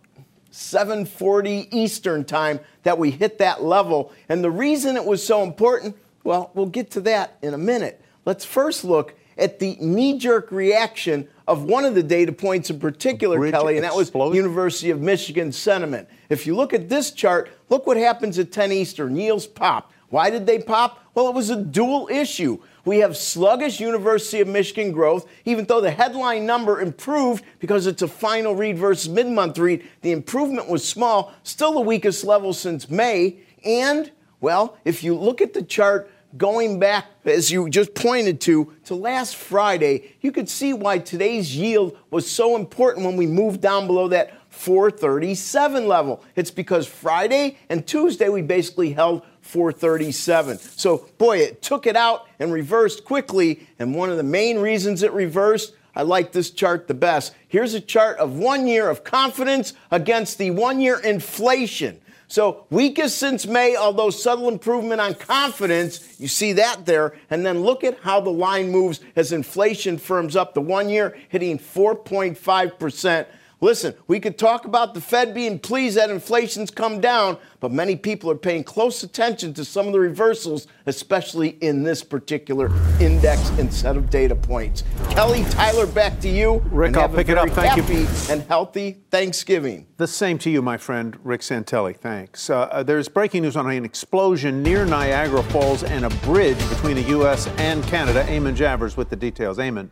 7:40 0.51 1.69
Eastern 1.71 2.25
time 2.25 2.61
that 2.83 2.99
we 2.99 3.11
hit 3.11 3.39
that 3.39 3.63
level. 3.63 4.13
And 4.29 4.43
the 4.43 4.51
reason 4.51 4.97
it 4.97 5.05
was 5.05 5.25
so 5.25 5.43
important, 5.43 5.97
well, 6.25 6.51
we'll 6.55 6.67
get 6.67 6.91
to 6.93 7.01
that 7.03 7.37
in 7.43 7.55
a 7.55 7.59
minute. 7.59 8.01
Let's 8.25 8.45
first 8.45 8.85
look 8.85 9.15
at 9.37 9.59
the 9.59 9.77
knee-jerk 9.81 10.51
reaction 10.51 11.29
of 11.47 11.65
one 11.65 11.85
of 11.85 11.95
the 11.95 12.03
data 12.03 12.33
points 12.33 12.71
in 12.71 12.81
particular, 12.81 13.51
Kelly, 13.51 13.77
and 13.77 13.85
that 13.85 13.95
was 13.95 14.11
University 14.13 14.91
of 14.91 15.01
Michigan 15.01 15.53
sentiment. 15.53 16.09
If 16.29 16.47
you 16.47 16.57
look 16.57 16.75
at 16.75 16.89
this 16.89 17.13
chart, 17.13 17.49
look 17.69 17.87
what 17.87 17.97
happens 17.97 18.39
at 18.39 18.51
10 18.51 18.73
Eastern. 18.73 19.17
Yields 19.17 19.47
pop. 19.47 19.93
Why 20.09 20.29
did 20.31 20.47
they 20.47 20.59
pop? 20.59 20.99
Well, 21.19 21.29
it 21.29 21.35
was 21.35 21.51
a 21.51 21.57
dual 21.57 22.07
issue. 22.09 22.59
We 22.85 22.99
have 22.99 23.17
sluggish 23.17 23.81
University 23.81 24.41
of 24.41 24.47
Michigan 24.47 24.93
growth, 24.93 25.29
even 25.45 25.65
though 25.65 25.81
the 25.81 25.91
headline 25.91 26.47
number 26.47 26.81
improved 26.81 27.43
because 27.59 27.89
it's 27.89 28.03
a 28.03 28.07
final 28.07 28.55
read 28.55 28.79
versus 28.79 29.09
mid 29.09 29.27
month 29.27 29.59
read. 29.59 29.85
The 30.03 30.13
improvement 30.13 30.69
was 30.69 30.87
small, 30.87 31.33
still 31.43 31.73
the 31.73 31.81
weakest 31.81 32.23
level 32.23 32.53
since 32.53 32.89
May. 32.89 33.39
And, 33.65 34.13
well, 34.41 34.77
if 34.85 35.03
you 35.03 35.17
look 35.17 35.41
at 35.41 35.55
the 35.55 35.63
chart, 35.65 36.09
going 36.37 36.79
back, 36.79 37.07
as 37.25 37.51
you 37.51 37.69
just 37.69 37.97
pointed 37.97 38.41
to, 38.43 38.73
to 38.85 38.95
last 38.95 39.35
Friday, 39.35 40.15
you 40.21 40.31
could 40.31 40.49
see 40.49 40.73
why 40.73 40.99
today's 40.99 41.57
yield 41.57 41.99
was 42.13 42.31
so 42.31 42.55
important 42.55 43.05
when 43.05 43.17
we 43.17 43.27
moved 43.27 43.61
down 43.61 43.89
below 43.89 44.07
that 44.07 44.35
437 44.51 45.89
level. 45.89 46.23
It's 46.37 46.53
because 46.53 46.87
Friday 46.87 47.59
and 47.69 47.85
Tuesday 47.87 48.29
we 48.29 48.43
basically 48.43 48.93
held 48.93 49.23
437. 49.49 50.59
So, 50.59 51.09
boy, 51.17 51.39
it 51.39 51.63
took 51.63 51.87
it 51.87 51.97
out 51.97 52.27
and 52.39 52.53
reversed 52.53 53.05
quickly. 53.05 53.67
And 53.79 53.95
one 53.95 54.11
of 54.11 54.19
the 54.19 54.23
main 54.23 54.59
reasons 54.59 55.03
it 55.03 55.13
reversed, 55.13 55.75
I 55.97 56.03
like 56.03 56.33
this 56.33 56.51
chart 56.51 56.87
the 56.87 56.95
best. 56.95 57.35
Here's 57.49 57.75
a 57.75 57.81
chart 57.81 58.19
of 58.19 58.35
one 58.35 58.67
year 58.67 58.91
of 58.91 59.05
confidence 59.05 59.73
against 59.91 60.39
the 60.39 60.51
one 60.51 60.81
year 60.81 60.99
inflation. 60.99 62.01
So 62.29 62.67
weakest 62.69 63.17
since 63.17 63.47
May, 63.47 63.75
although 63.75 64.11
subtle 64.11 64.49
improvement 64.49 65.01
on 65.01 65.15
confidence. 65.15 66.21
You 66.21 66.29
see 66.29 66.53
that 66.53 66.85
there. 66.85 67.15
And 67.31 67.45
then 67.45 67.63
look 67.63 67.85
at 67.85 67.99
how 68.01 68.21
the 68.21 68.31
line 68.31 68.71
moves 68.71 69.01
as 69.17 69.33
inflation 69.33 69.97
firms 69.97 70.37
up. 70.37 70.53
The 70.53 70.61
one 70.61 70.91
year 70.91 71.17
hitting 71.31 71.59
4.5%. 71.59 73.27
Listen, 73.61 73.93
we 74.07 74.21
could 74.21 74.39
talk 74.39 74.67
about 74.67 74.95
the 74.95 75.01
Fed 75.01 75.35
being 75.35 75.59
pleased 75.59 75.97
that 75.97 76.11
inflation's 76.11 76.71
come 76.71 77.01
down, 77.01 77.37
but 77.59 77.73
many 77.73 77.97
people 77.97 78.31
are 78.31 78.37
paying 78.37 78.63
close 78.63 79.03
attention 79.03 79.53
to 79.55 79.65
some 79.65 79.89
of 79.89 79.93
the 79.93 79.99
reversals, 79.99 80.69
especially 80.87 81.51
in 81.61 81.83
this 81.83 82.05
particular 82.05 82.71
index 83.01 83.49
and 83.59 83.73
set 83.75 83.97
of 83.97 84.11
data 84.11 84.37
points. 84.37 84.85
Kelly, 85.11 85.45
Tyler, 85.51 85.87
back 85.87 86.21
to 86.21 86.29
you. 86.29 86.63
Rick, 86.71 86.97
I'll 86.97 87.09
pick 87.09 87.29
it 87.29 87.37
up. 87.37 87.49
Thank 87.51 87.73
happy 87.73 87.95
you. 87.95 88.09
And 88.31 88.43
healthy 88.43 88.99
Thanksgiving. 89.11 89.87
The 89.97 90.07
same 90.07 90.39
to 90.39 90.51
you, 90.51 90.63
my 90.63 90.77
friend 90.77 91.19
Rick 91.25 91.41
Santelli. 91.41 91.97
Thanks. 91.97 92.51
Uh, 92.51 92.61
uh, 92.61 92.83
there's 92.85 93.09
breaking 93.09 93.43
news 93.43 93.57
on 93.57 93.69
an 93.69 93.85
explosion 93.85 94.63
near 94.63 94.85
Niagara 94.85 95.43
Falls 95.45 95.83
and 95.83 96.05
a 96.05 96.11
bridge 96.25 96.59
between 96.69 96.95
the 96.95 97.03
U.S. 97.03 97.49
and 97.59 97.83
Canada. 97.85 98.23
Eamon 98.25 98.55
Javers 98.55 98.97
with 98.97 99.11
the 99.11 99.17
details. 99.17 99.59
Eamon. 99.59 99.91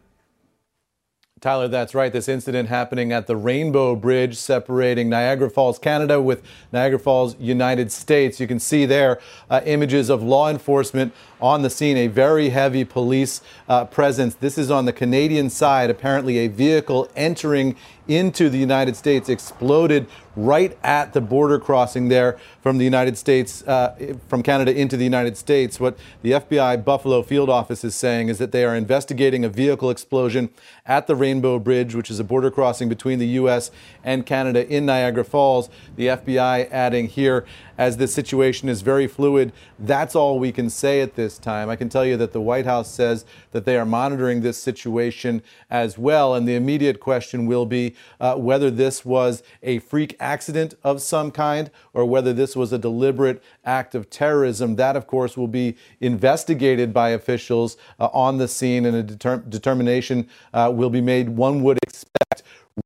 Tyler, 1.46 1.68
that's 1.68 1.94
right. 1.94 2.12
This 2.12 2.28
incident 2.28 2.68
happening 2.68 3.12
at 3.12 3.28
the 3.28 3.36
Rainbow 3.36 3.94
Bridge 3.94 4.36
separating 4.36 5.08
Niagara 5.08 5.48
Falls, 5.48 5.78
Canada 5.78 6.20
with 6.20 6.42
Niagara 6.72 6.98
Falls, 6.98 7.36
United 7.38 7.92
States. 7.92 8.40
You 8.40 8.48
can 8.48 8.58
see 8.58 8.84
there 8.84 9.20
uh, 9.48 9.60
images 9.64 10.10
of 10.10 10.24
law 10.24 10.50
enforcement 10.50 11.12
on 11.40 11.62
the 11.62 11.70
scene, 11.70 11.96
a 11.98 12.08
very 12.08 12.48
heavy 12.48 12.84
police 12.84 13.42
uh, 13.68 13.84
presence. 13.84 14.34
This 14.34 14.58
is 14.58 14.72
on 14.72 14.86
the 14.86 14.92
Canadian 14.92 15.48
side. 15.48 15.88
Apparently, 15.88 16.38
a 16.38 16.48
vehicle 16.48 17.08
entering 17.14 17.76
into 18.08 18.48
the 18.48 18.58
United 18.58 18.96
States 18.96 19.28
exploded 19.28 20.06
right 20.36 20.76
at 20.82 21.14
the 21.14 21.20
border 21.20 21.58
crossing 21.58 22.08
there 22.08 22.38
from 22.60 22.78
the 22.78 22.84
United 22.84 23.16
States, 23.16 23.66
uh, 23.66 23.96
from 24.28 24.42
Canada 24.42 24.74
into 24.74 24.96
the 24.96 25.04
United 25.04 25.36
States. 25.36 25.80
What 25.80 25.96
the 26.22 26.32
FBI 26.32 26.84
Buffalo 26.84 27.22
field 27.22 27.48
office 27.48 27.84
is 27.84 27.94
saying 27.94 28.28
is 28.28 28.38
that 28.38 28.52
they 28.52 28.64
are 28.64 28.76
investigating 28.76 29.44
a 29.44 29.48
vehicle 29.48 29.90
explosion 29.90 30.50
at 30.84 31.06
the 31.06 31.16
Rainbow 31.16 31.58
Bridge, 31.58 31.94
which 31.94 32.10
is 32.10 32.20
a 32.20 32.24
border 32.24 32.50
crossing 32.50 32.88
between 32.88 33.18
the 33.18 33.28
U.S. 33.28 33.70
and 34.04 34.26
Canada 34.26 34.68
in 34.68 34.84
Niagara 34.86 35.24
Falls. 35.24 35.70
The 35.96 36.08
FBI 36.08 36.70
adding 36.70 37.08
here 37.08 37.46
as 37.78 37.96
this 37.96 38.14
situation 38.14 38.68
is 38.68 38.82
very 38.82 39.06
fluid. 39.06 39.52
That's 39.78 40.14
all 40.14 40.38
we 40.38 40.52
can 40.52 40.70
say 40.70 41.00
at 41.00 41.14
this 41.14 41.38
time. 41.38 41.68
I 41.68 41.76
can 41.76 41.88
tell 41.88 42.04
you 42.04 42.16
that 42.16 42.32
the 42.32 42.40
White 42.40 42.66
House 42.66 42.90
says 42.90 43.24
that 43.52 43.64
they 43.64 43.76
are 43.76 43.84
monitoring 43.84 44.40
this 44.40 44.58
situation 44.58 45.42
as 45.70 45.98
well. 45.98 46.34
And 46.34 46.46
the 46.46 46.54
immediate 46.54 47.00
question 47.00 47.46
will 47.46 47.66
be 47.66 47.94
uh, 48.20 48.34
whether 48.36 48.70
this 48.70 49.04
was 49.04 49.42
a 49.62 49.78
freak 49.80 50.16
accident 50.20 50.74
of 50.82 51.02
some 51.02 51.30
kind 51.30 51.70
or 51.92 52.04
whether 52.04 52.32
this 52.32 52.56
was 52.56 52.72
a 52.72 52.78
deliberate 52.78 53.42
act 53.64 53.94
of 53.94 54.08
terrorism. 54.10 54.76
That, 54.76 54.96
of 54.96 55.06
course, 55.06 55.36
will 55.36 55.48
be 55.48 55.76
investigated 56.00 56.92
by 56.92 57.10
officials 57.10 57.76
uh, 57.98 58.08
on 58.12 58.38
the 58.38 58.48
scene, 58.48 58.86
and 58.86 58.96
a 58.96 59.02
deter- 59.02 59.42
determination 59.48 60.28
uh, 60.52 60.72
will 60.74 60.90
be 60.90 61.00
made, 61.00 61.28
one 61.28 61.62
would 61.62 61.78
expect, 61.82 62.42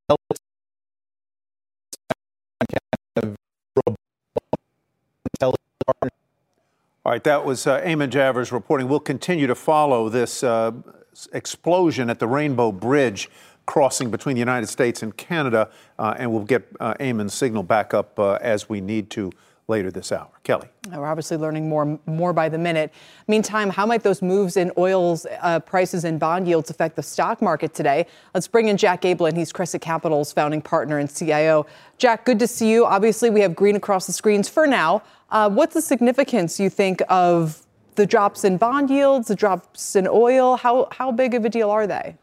relative 0.09 0.40
All 7.03 7.13
right, 7.13 7.25
that 7.25 7.45
was 7.45 7.67
uh, 7.67 7.81
Eamon 7.81 8.11
Javers 8.11 8.53
reporting. 8.53 8.89
We'll 8.89 9.01
continue 9.01 9.47
to 9.47 9.55
follow 9.55 10.09
this 10.09 10.43
uh, 10.43 10.73
explosion 11.33 12.11
at 12.11 12.19
the 12.19 12.29
Rainbow 12.29 12.73
Bridge 12.73 13.31
crossing 13.67 14.11
between 14.11 14.35
the 14.35 14.41
United 14.41 14.67
States 14.67 15.03
and 15.03 15.17
Canada, 15.17 15.71
uh, 15.99 16.15
and 16.19 16.33
we'll 16.33 16.45
get 16.45 16.67
uh, 16.81 16.95
Eamon's 17.01 17.35
signal 17.35 17.63
back 17.63 17.95
up 17.95 18.19
uh, 18.19 18.39
as 18.41 18.69
we 18.69 18.81
need 18.81 19.11
to 19.11 19.31
later 19.71 19.91
this 19.91 20.13
hour. 20.13 20.29
Kelly. 20.43 20.69
We're 20.93 21.07
obviously 21.07 21.39
learning 21.39 21.69
more 21.69 21.99
more 22.05 22.35
by 22.35 22.51
the 22.51 22.59
minute. 22.59 22.93
Meantime, 23.29 23.71
how 23.71 23.87
might 23.87 24.03
those 24.03 24.21
moves 24.21 24.59
in 24.59 24.71
oil's 24.77 25.27
uh, 25.41 25.61
prices 25.61 26.05
and 26.05 26.21
bond 26.21 26.47
yields 26.47 26.69
affect 26.69 26.97
the 26.97 27.03
stock 27.03 27.41
market 27.41 27.73
today? 27.73 28.07
Let's 28.35 28.49
bring 28.49 28.69
in 28.69 28.77
Jack 28.77 29.03
Ablin. 29.03 29.37
He's 29.37 29.53
Cresset 29.53 29.81
Capital's 29.81 30.33
founding 30.33 30.61
partner 30.61 30.99
and 30.99 31.09
CIO. 31.09 31.67
Jack, 31.97 32.27
good 32.27 32.39
to 32.41 32.47
see 32.47 32.71
you. 32.71 32.85
Obviously, 32.85 33.31
we 33.31 33.41
have 33.41 33.55
green 33.55 33.77
across 33.77 34.07
the 34.07 34.13
screens 34.13 34.49
for 34.49 34.67
now. 34.67 35.03
Uh, 35.31 35.49
what's 35.49 35.75
the 35.75 35.83
significance, 35.83 36.61
you 36.61 36.69
think, 36.69 37.01
of 37.09 37.65
the 37.95 38.05
drops 38.05 38.45
in 38.45 38.57
bond 38.57 38.91
yields, 38.91 39.29
the 39.29 39.37
drops 39.37 39.95
in 39.95 40.09
oil? 40.09 40.57
How, 40.57 40.89
how 40.91 41.13
big 41.13 41.35
of 41.35 41.45
a 41.45 41.49
deal 41.49 41.71
are 41.71 41.87
they? 41.87 42.17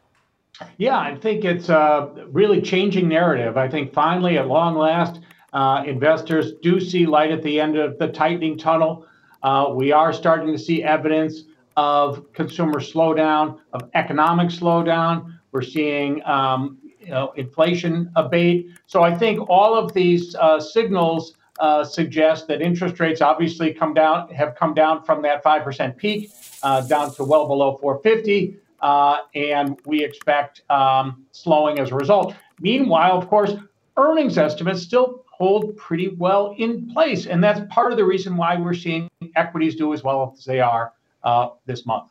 Yeah, 0.77 0.98
I 0.98 1.16
think 1.16 1.46
it's 1.46 1.70
a 1.70 2.10
really 2.32 2.62
changing 2.62 3.08
narrative. 3.08 3.58
I 3.58 3.70
think 3.70 3.94
finally, 3.94 4.38
at 4.38 4.48
long 4.48 4.75
last, 4.75 5.20
uh, 5.54 5.84
investors 5.86 6.54
do 6.62 6.80
see 6.80 7.06
light 7.06 7.32
at 7.32 7.42
the 7.42 7.60
end 7.60 7.77
of 7.77 7.98
the 7.98 8.08
tightening 8.08 8.58
tunnel. 8.58 9.06
Uh, 9.44 9.72
we 9.74 9.92
are 9.92 10.12
starting 10.12 10.51
to 10.51 10.60
see 10.60 10.84
evidence 10.84 11.44
of 11.77 12.32
consumer 12.34 12.80
slowdown, 12.80 13.60
of 13.74 13.89
economic 13.94 14.50
slowdown. 14.50 15.38
We're 15.51 15.62
seeing 15.62 16.24
um, 16.25 16.77
you 17.00 17.12
know, 17.12 17.32
inflation 17.38 18.12
abate. 18.16 18.68
So 18.88 19.04
I 19.04 19.16
think 19.16 19.50
all 19.50 19.75
of 19.77 19.94
these 19.94 20.36
uh, 20.36 20.60
signals 20.60 21.36
uh, 21.60 21.84
suggest 21.84 22.48
that 22.48 22.62
interest 22.62 23.00
rates 23.00 23.22
obviously 23.22 23.74
come 23.74 23.94
down, 23.94 24.30
have 24.30 24.56
come 24.56 24.74
down 24.74 25.04
from 25.04 25.22
that 25.22 25.44
5% 25.44 25.98
peak 25.98 26.32
uh, 26.63 26.82
down 26.82 27.13
to 27.16 27.24
well 27.24 27.48
below 27.48 27.77
450. 27.77 28.58
Uh, 28.80 29.20
and 29.34 29.80
we 29.86 30.04
expect 30.04 30.62
um, 30.70 31.25
slowing 31.32 31.80
as 31.80 31.92
a 31.92 31.96
result. 31.96 32.36
Meanwhile, 32.60 33.18
of 33.18 33.27
course, 33.27 33.54
earnings 33.96 34.38
estimates 34.38 34.84
still 34.84 35.25
hold 35.38 35.77
pretty 35.77 36.10
well 36.10 36.56
in 36.58 36.89
place. 36.89 37.27
And 37.27 37.44
that's 37.44 37.62
part 37.70 37.91
of 37.91 37.98
the 37.98 38.03
reason 38.03 38.38
why 38.38 38.58
we're 38.58 38.74
seeing 38.74 39.08
equities 39.36 39.75
do 39.75 39.94
as 39.94 40.03
well 40.03 40.34
as 40.36 40.46
they 40.46 40.60
are 40.60 40.94
uh, 41.24 41.50
this 41.67 41.86
month. 41.86 42.10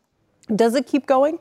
Does 0.54 0.76
it 0.76 0.87
keep 0.87 1.06
going? 1.06 1.40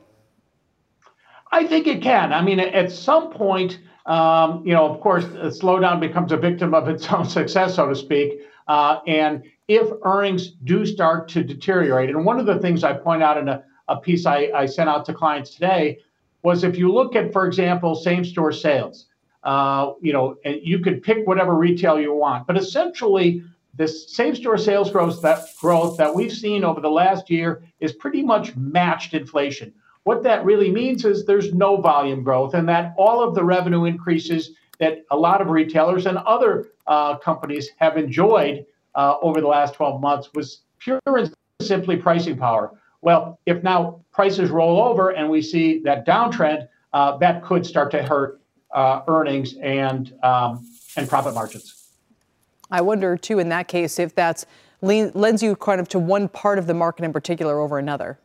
I 1.52 1.64
think 1.64 1.86
it 1.86 2.02
can. 2.02 2.32
I 2.32 2.42
mean, 2.42 2.58
at 2.58 2.90
some 2.90 3.30
point, 3.30 3.78
um, 4.06 4.66
you 4.66 4.72
know, 4.72 4.84
of 4.84 5.00
course, 5.00 5.24
a 5.24 5.50
slowdown 5.50 6.00
becomes 6.00 6.32
a 6.32 6.36
victim 6.36 6.74
of 6.74 6.88
its 6.88 7.10
own 7.12 7.24
success, 7.38 7.76
so 7.76 7.88
to 7.88 7.94
speak. 7.94 8.40
Uh, 8.66 8.98
and 9.06 9.44
if 9.68 9.88
earnings 10.02 10.50
do 10.64 10.84
start 10.84 11.28
to 11.28 11.44
deteriorate, 11.44 12.10
and 12.10 12.24
one 12.24 12.40
of 12.40 12.46
the 12.46 12.58
things 12.58 12.82
I 12.82 12.94
point 12.94 13.22
out 13.22 13.38
in 13.38 13.48
a, 13.48 13.62
a 13.86 13.96
piece 13.96 14.26
I, 14.26 14.50
I, 14.52 14.66
sent 14.66 14.88
out 14.88 15.04
to 15.06 15.14
clients 15.14 15.50
today 15.54 15.98
was 16.42 16.64
if 16.64 16.76
you 16.76 16.92
look 16.92 17.14
at, 17.14 17.32
for 17.32 17.46
example, 17.46 17.94
same 17.94 18.24
store 18.24 18.50
sales, 18.50 19.06
uh, 19.46 19.92
you 20.02 20.12
know, 20.12 20.36
and 20.44 20.58
you 20.62 20.80
could 20.80 21.04
pick 21.04 21.24
whatever 21.24 21.54
retail 21.54 22.00
you 22.00 22.12
want, 22.12 22.48
but 22.48 22.56
essentially, 22.56 23.44
this 23.74 24.12
same 24.12 24.34
store 24.34 24.58
sales 24.58 24.90
growth 24.90 25.22
that 25.22 25.46
growth 25.60 25.96
that 25.98 26.12
we've 26.12 26.32
seen 26.32 26.64
over 26.64 26.80
the 26.80 26.90
last 26.90 27.30
year 27.30 27.62
is 27.78 27.92
pretty 27.92 28.22
much 28.22 28.56
matched 28.56 29.14
inflation. 29.14 29.72
What 30.02 30.24
that 30.24 30.44
really 30.44 30.72
means 30.72 31.04
is 31.04 31.24
there's 31.24 31.54
no 31.54 31.76
volume 31.76 32.24
growth, 32.24 32.54
and 32.54 32.68
that 32.68 32.92
all 32.98 33.22
of 33.22 33.36
the 33.36 33.44
revenue 33.44 33.84
increases 33.84 34.50
that 34.80 35.04
a 35.12 35.16
lot 35.16 35.40
of 35.40 35.48
retailers 35.48 36.06
and 36.06 36.18
other 36.18 36.72
uh, 36.88 37.16
companies 37.18 37.70
have 37.76 37.96
enjoyed 37.96 38.66
uh, 38.96 39.14
over 39.22 39.40
the 39.40 39.46
last 39.46 39.74
12 39.74 40.00
months 40.00 40.30
was 40.34 40.62
pure 40.80 41.00
and 41.06 41.32
simply 41.60 41.96
pricing 41.96 42.36
power. 42.36 42.72
Well, 43.00 43.38
if 43.46 43.62
now 43.62 44.04
prices 44.12 44.50
roll 44.50 44.80
over 44.80 45.10
and 45.10 45.30
we 45.30 45.40
see 45.40 45.78
that 45.84 46.04
downtrend, 46.04 46.66
uh, 46.92 47.16
that 47.18 47.44
could 47.44 47.64
start 47.64 47.92
to 47.92 48.02
hurt 48.02 48.40
earnings 49.08 49.54
and 49.62 50.12
um, 50.22 50.66
and 50.96 51.08
profit 51.08 51.34
margins. 51.34 51.90
I 52.70 52.80
wonder 52.80 53.16
too, 53.16 53.38
in 53.38 53.48
that 53.50 53.68
case, 53.68 53.98
if 53.98 54.14
that's 54.14 54.46
lends 54.82 55.42
you 55.42 55.56
kind 55.56 55.80
of 55.80 55.88
to 55.88 55.98
one 55.98 56.28
part 56.28 56.58
of 56.58 56.66
the 56.66 56.74
market 56.74 57.04
in 57.04 57.12
particular 57.12 57.60
over 57.60 57.78
another. 57.78 58.18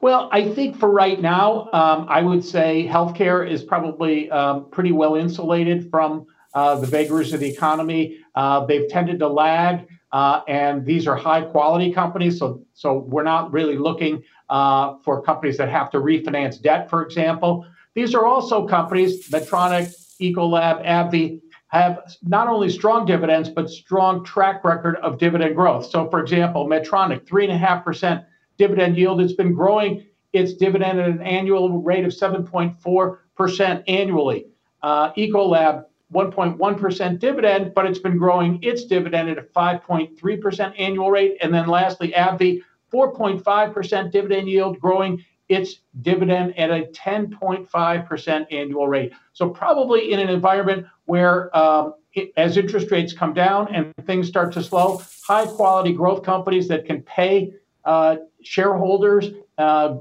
Well, 0.00 0.28
I 0.32 0.52
think 0.52 0.78
for 0.78 0.90
right 0.90 1.20
now, 1.20 1.70
um, 1.72 2.06
I 2.08 2.20
would 2.20 2.44
say 2.44 2.86
healthcare 2.86 3.48
is 3.48 3.62
probably 3.62 4.30
um, 4.30 4.68
pretty 4.70 4.92
well 4.92 5.14
insulated 5.14 5.90
from 5.90 6.26
uh, 6.52 6.76
the 6.76 6.86
vagaries 6.86 7.32
of 7.32 7.40
the 7.40 7.50
economy. 7.50 8.18
Uh, 8.34 8.66
they've 8.66 8.88
tended 8.88 9.18
to 9.20 9.28
lag, 9.28 9.88
uh, 10.12 10.42
and 10.46 10.84
these 10.84 11.06
are 11.06 11.16
high 11.16 11.40
quality 11.40 11.90
companies. 11.92 12.38
So, 12.38 12.64
so 12.74 12.98
we're 12.98 13.22
not 13.22 13.52
really 13.52 13.76
looking 13.76 14.22
uh, 14.50 14.96
for 15.02 15.22
companies 15.22 15.56
that 15.56 15.70
have 15.70 15.90
to 15.92 15.98
refinance 15.98 16.60
debt, 16.60 16.90
for 16.90 17.02
example. 17.02 17.66
These 17.94 18.14
are 18.14 18.26
also 18.26 18.66
companies, 18.66 19.28
Medtronic, 19.28 19.94
Ecolab, 20.20 20.84
AbbVie, 20.84 21.40
have 21.68 22.00
not 22.22 22.48
only 22.48 22.68
strong 22.68 23.04
dividends, 23.04 23.48
but 23.48 23.68
strong 23.68 24.24
track 24.24 24.64
record 24.64 24.96
of 24.96 25.18
dividend 25.18 25.56
growth. 25.56 25.86
So, 25.86 26.08
for 26.08 26.20
example, 26.20 26.68
Medtronic, 26.68 27.24
3.5% 27.26 28.24
dividend 28.58 28.96
yield. 28.96 29.20
It's 29.20 29.32
been 29.32 29.54
growing 29.54 30.06
its 30.32 30.54
dividend 30.54 31.00
at 31.00 31.08
an 31.08 31.22
annual 31.22 31.82
rate 31.82 32.04
of 32.04 32.12
7.4% 32.12 33.84
annually. 33.88 34.46
Uh, 34.82 35.12
Ecolab, 35.12 35.84
1.1% 36.12 37.18
dividend, 37.18 37.72
but 37.74 37.86
it's 37.86 37.98
been 37.98 38.18
growing 38.18 38.62
its 38.62 38.84
dividend 38.84 39.28
at 39.30 39.38
a 39.38 39.42
5.3% 39.42 40.74
annual 40.78 41.10
rate. 41.10 41.38
And 41.40 41.52
then 41.52 41.66
lastly, 41.66 42.12
AbbVie, 42.16 42.60
4.5% 42.92 44.12
dividend 44.12 44.48
yield, 44.48 44.78
growing 44.78 45.24
its 45.48 45.80
dividend 46.00 46.58
at 46.58 46.70
a 46.70 46.84
10.5% 46.92 48.46
annual 48.50 48.88
rate. 48.88 49.12
So, 49.32 49.50
probably 49.50 50.12
in 50.12 50.20
an 50.20 50.28
environment 50.28 50.86
where, 51.04 51.54
um, 51.56 51.94
it, 52.14 52.32
as 52.36 52.56
interest 52.56 52.90
rates 52.90 53.12
come 53.12 53.34
down 53.34 53.74
and 53.74 53.92
things 54.06 54.28
start 54.28 54.52
to 54.54 54.62
slow, 54.62 55.02
high 55.26 55.46
quality 55.46 55.92
growth 55.92 56.22
companies 56.22 56.68
that 56.68 56.86
can 56.86 57.02
pay 57.02 57.52
uh, 57.84 58.16
shareholders 58.42 59.30
uh, 59.58 59.96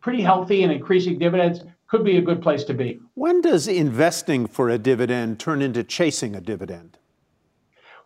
pretty 0.00 0.22
healthy 0.22 0.62
and 0.62 0.72
increasing 0.72 1.18
dividends 1.18 1.62
could 1.86 2.04
be 2.04 2.16
a 2.16 2.22
good 2.22 2.40
place 2.40 2.64
to 2.64 2.74
be. 2.74 3.00
When 3.14 3.40
does 3.40 3.66
investing 3.66 4.46
for 4.46 4.70
a 4.70 4.78
dividend 4.78 5.40
turn 5.40 5.60
into 5.60 5.82
chasing 5.82 6.34
a 6.34 6.40
dividend? 6.40 6.98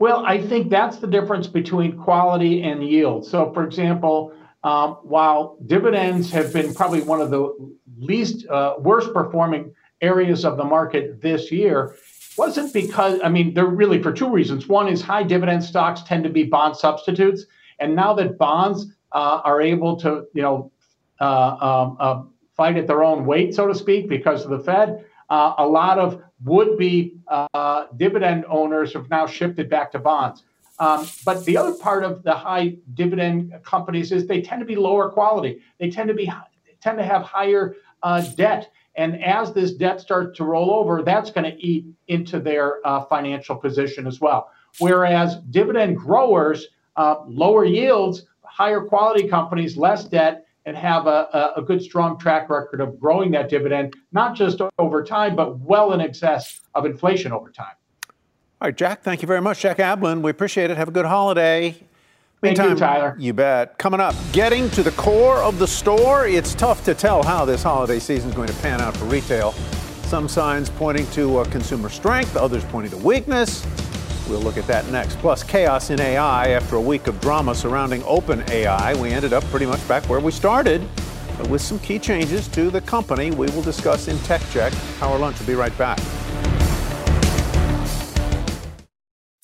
Well, 0.00 0.24
I 0.26 0.40
think 0.40 0.70
that's 0.70 0.96
the 0.96 1.06
difference 1.06 1.46
between 1.46 1.96
quality 1.96 2.62
and 2.62 2.82
yield. 2.82 3.26
So, 3.26 3.52
for 3.52 3.64
example, 3.64 4.32
um, 4.64 4.94
while 5.02 5.58
dividends 5.66 6.30
have 6.32 6.52
been 6.52 6.74
probably 6.74 7.02
one 7.02 7.20
of 7.20 7.30
the 7.30 7.54
least 7.98 8.46
uh, 8.48 8.74
worst 8.78 9.12
performing 9.12 9.74
areas 10.00 10.44
of 10.44 10.56
the 10.56 10.64
market 10.64 11.20
this 11.20 11.52
year, 11.52 11.94
wasn't 12.36 12.72
because 12.72 13.20
I 13.22 13.28
mean 13.28 13.54
they're 13.54 13.66
really 13.66 14.02
for 14.02 14.12
two 14.12 14.30
reasons. 14.30 14.66
One 14.66 14.88
is 14.88 15.00
high 15.02 15.22
dividend 15.22 15.62
stocks 15.62 16.02
tend 16.02 16.24
to 16.24 16.30
be 16.30 16.44
bond 16.44 16.76
substitutes, 16.76 17.44
and 17.78 17.94
now 17.94 18.14
that 18.14 18.38
bonds 18.38 18.86
uh, 19.12 19.42
are 19.44 19.60
able 19.60 19.96
to 19.96 20.26
you 20.32 20.42
know 20.42 20.72
uh, 21.20 21.56
um, 21.60 21.96
uh, 22.00 22.22
fight 22.56 22.76
at 22.76 22.86
their 22.86 23.04
own 23.04 23.26
weight, 23.26 23.54
so 23.54 23.66
to 23.66 23.74
speak, 23.74 24.08
because 24.08 24.44
of 24.44 24.50
the 24.50 24.60
Fed, 24.60 25.04
uh, 25.28 25.54
a 25.58 25.66
lot 25.66 25.98
of 25.98 26.22
would-be 26.44 27.16
uh, 27.28 27.86
dividend 27.96 28.44
owners 28.48 28.92
have 28.92 29.08
now 29.10 29.26
shifted 29.26 29.68
back 29.68 29.92
to 29.92 29.98
bonds. 29.98 30.42
Um, 30.78 31.08
but 31.24 31.44
the 31.44 31.56
other 31.56 31.74
part 31.74 32.04
of 32.04 32.22
the 32.22 32.34
high 32.34 32.76
dividend 32.94 33.52
companies 33.62 34.10
is 34.10 34.26
they 34.26 34.42
tend 34.42 34.60
to 34.60 34.66
be 34.66 34.76
lower 34.76 35.08
quality. 35.10 35.60
They 35.78 35.90
tend 35.90 36.08
to 36.08 36.14
be 36.14 36.30
tend 36.80 36.98
to 36.98 37.04
have 37.04 37.22
higher 37.22 37.76
uh, 38.02 38.20
debt, 38.36 38.70
and 38.96 39.22
as 39.22 39.52
this 39.52 39.72
debt 39.72 40.00
starts 40.00 40.36
to 40.38 40.44
roll 40.44 40.72
over, 40.72 41.02
that's 41.02 41.30
going 41.30 41.50
to 41.50 41.56
eat 41.64 41.86
into 42.08 42.40
their 42.40 42.86
uh, 42.86 43.04
financial 43.06 43.56
position 43.56 44.06
as 44.06 44.20
well. 44.20 44.50
Whereas 44.78 45.36
dividend 45.50 45.96
growers, 45.96 46.66
uh, 46.96 47.16
lower 47.26 47.64
yields, 47.64 48.26
higher 48.42 48.80
quality 48.80 49.28
companies, 49.28 49.76
less 49.76 50.04
debt, 50.04 50.46
and 50.66 50.76
have 50.76 51.06
a, 51.06 51.52
a, 51.56 51.62
good, 51.62 51.82
strong 51.82 52.18
track 52.18 52.48
record 52.48 52.80
of 52.80 52.98
growing 52.98 53.30
that 53.32 53.50
dividend, 53.50 53.94
not 54.12 54.34
just 54.34 54.60
over 54.78 55.04
time, 55.04 55.36
but 55.36 55.58
well 55.58 55.92
in 55.92 56.00
excess 56.00 56.60
of 56.74 56.86
inflation 56.86 57.32
over 57.32 57.50
time. 57.50 57.74
All 58.60 58.68
right, 58.68 58.76
Jack, 58.76 59.02
thank 59.02 59.20
you 59.20 59.28
very 59.28 59.40
much. 59.42 59.60
Jack 59.60 59.78
Ablin, 59.78 60.22
we 60.22 60.30
appreciate 60.30 60.70
it. 60.70 60.76
Have 60.76 60.88
a 60.88 60.92
good 60.92 61.04
holiday. 61.04 61.72
Thank 62.40 62.58
Meantime, 62.58 62.70
you, 62.70 62.76
Tyler. 62.76 63.16
You 63.18 63.32
bet. 63.32 63.78
Coming 63.78 64.00
up, 64.00 64.14
getting 64.32 64.70
to 64.70 64.82
the 64.82 64.90
core 64.92 65.38
of 65.38 65.58
the 65.58 65.66
store. 65.66 66.26
It's 66.26 66.54
tough 66.54 66.84
to 66.84 66.94
tell 66.94 67.22
how 67.22 67.44
this 67.44 67.62
holiday 67.62 67.98
season 67.98 68.30
is 68.30 68.36
going 68.36 68.48
to 68.48 68.54
pan 68.56 68.80
out 68.80 68.96
for 68.96 69.06
retail. 69.06 69.52
Some 70.04 70.28
signs 70.28 70.70
pointing 70.70 71.06
to 71.12 71.38
uh, 71.38 71.44
consumer 71.46 71.88
strength, 71.88 72.36
others 72.36 72.64
pointing 72.66 72.92
to 72.92 72.98
weakness. 72.98 73.66
We'll 74.28 74.40
look 74.40 74.56
at 74.56 74.66
that 74.66 74.86
next. 74.90 75.18
Plus, 75.18 75.42
chaos 75.42 75.90
in 75.90 76.00
AI 76.00 76.48
after 76.48 76.76
a 76.76 76.80
week 76.80 77.06
of 77.06 77.20
drama 77.20 77.54
surrounding 77.54 78.02
OpenAI. 78.02 78.96
We 78.96 79.10
ended 79.10 79.32
up 79.32 79.44
pretty 79.44 79.66
much 79.66 79.86
back 79.88 80.04
where 80.08 80.20
we 80.20 80.30
started, 80.30 80.86
but 81.36 81.48
with 81.48 81.60
some 81.60 81.78
key 81.80 81.98
changes 81.98 82.48
to 82.48 82.70
the 82.70 82.80
company 82.82 83.30
we 83.30 83.46
will 83.48 83.62
discuss 83.62 84.08
in 84.08 84.18
Tech 84.20 84.40
Check. 84.50 84.72
Power 85.00 85.18
Lunch 85.18 85.38
will 85.38 85.46
be 85.46 85.54
right 85.54 85.76
back. 85.76 85.98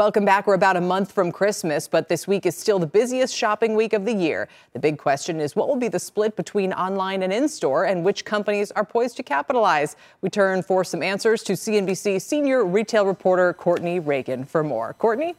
Welcome 0.00 0.24
back. 0.24 0.46
We're 0.46 0.54
about 0.54 0.78
a 0.78 0.80
month 0.80 1.12
from 1.12 1.30
Christmas, 1.30 1.86
but 1.86 2.08
this 2.08 2.26
week 2.26 2.46
is 2.46 2.56
still 2.56 2.78
the 2.78 2.86
busiest 2.86 3.36
shopping 3.36 3.74
week 3.74 3.92
of 3.92 4.06
the 4.06 4.14
year. 4.14 4.48
The 4.72 4.78
big 4.78 4.96
question 4.96 5.40
is 5.40 5.54
what 5.54 5.68
will 5.68 5.76
be 5.76 5.88
the 5.88 5.98
split 5.98 6.36
between 6.36 6.72
online 6.72 7.22
and 7.22 7.30
in 7.30 7.46
store, 7.50 7.84
and 7.84 8.02
which 8.02 8.24
companies 8.24 8.70
are 8.70 8.84
poised 8.86 9.18
to 9.18 9.22
capitalize? 9.22 9.96
We 10.22 10.30
turn 10.30 10.62
for 10.62 10.84
some 10.84 11.02
answers 11.02 11.42
to 11.42 11.52
CNBC 11.52 12.22
senior 12.22 12.64
retail 12.64 13.04
reporter 13.04 13.52
Courtney 13.52 14.00
Reagan 14.00 14.46
for 14.46 14.64
more. 14.64 14.94
Courtney? 14.94 15.34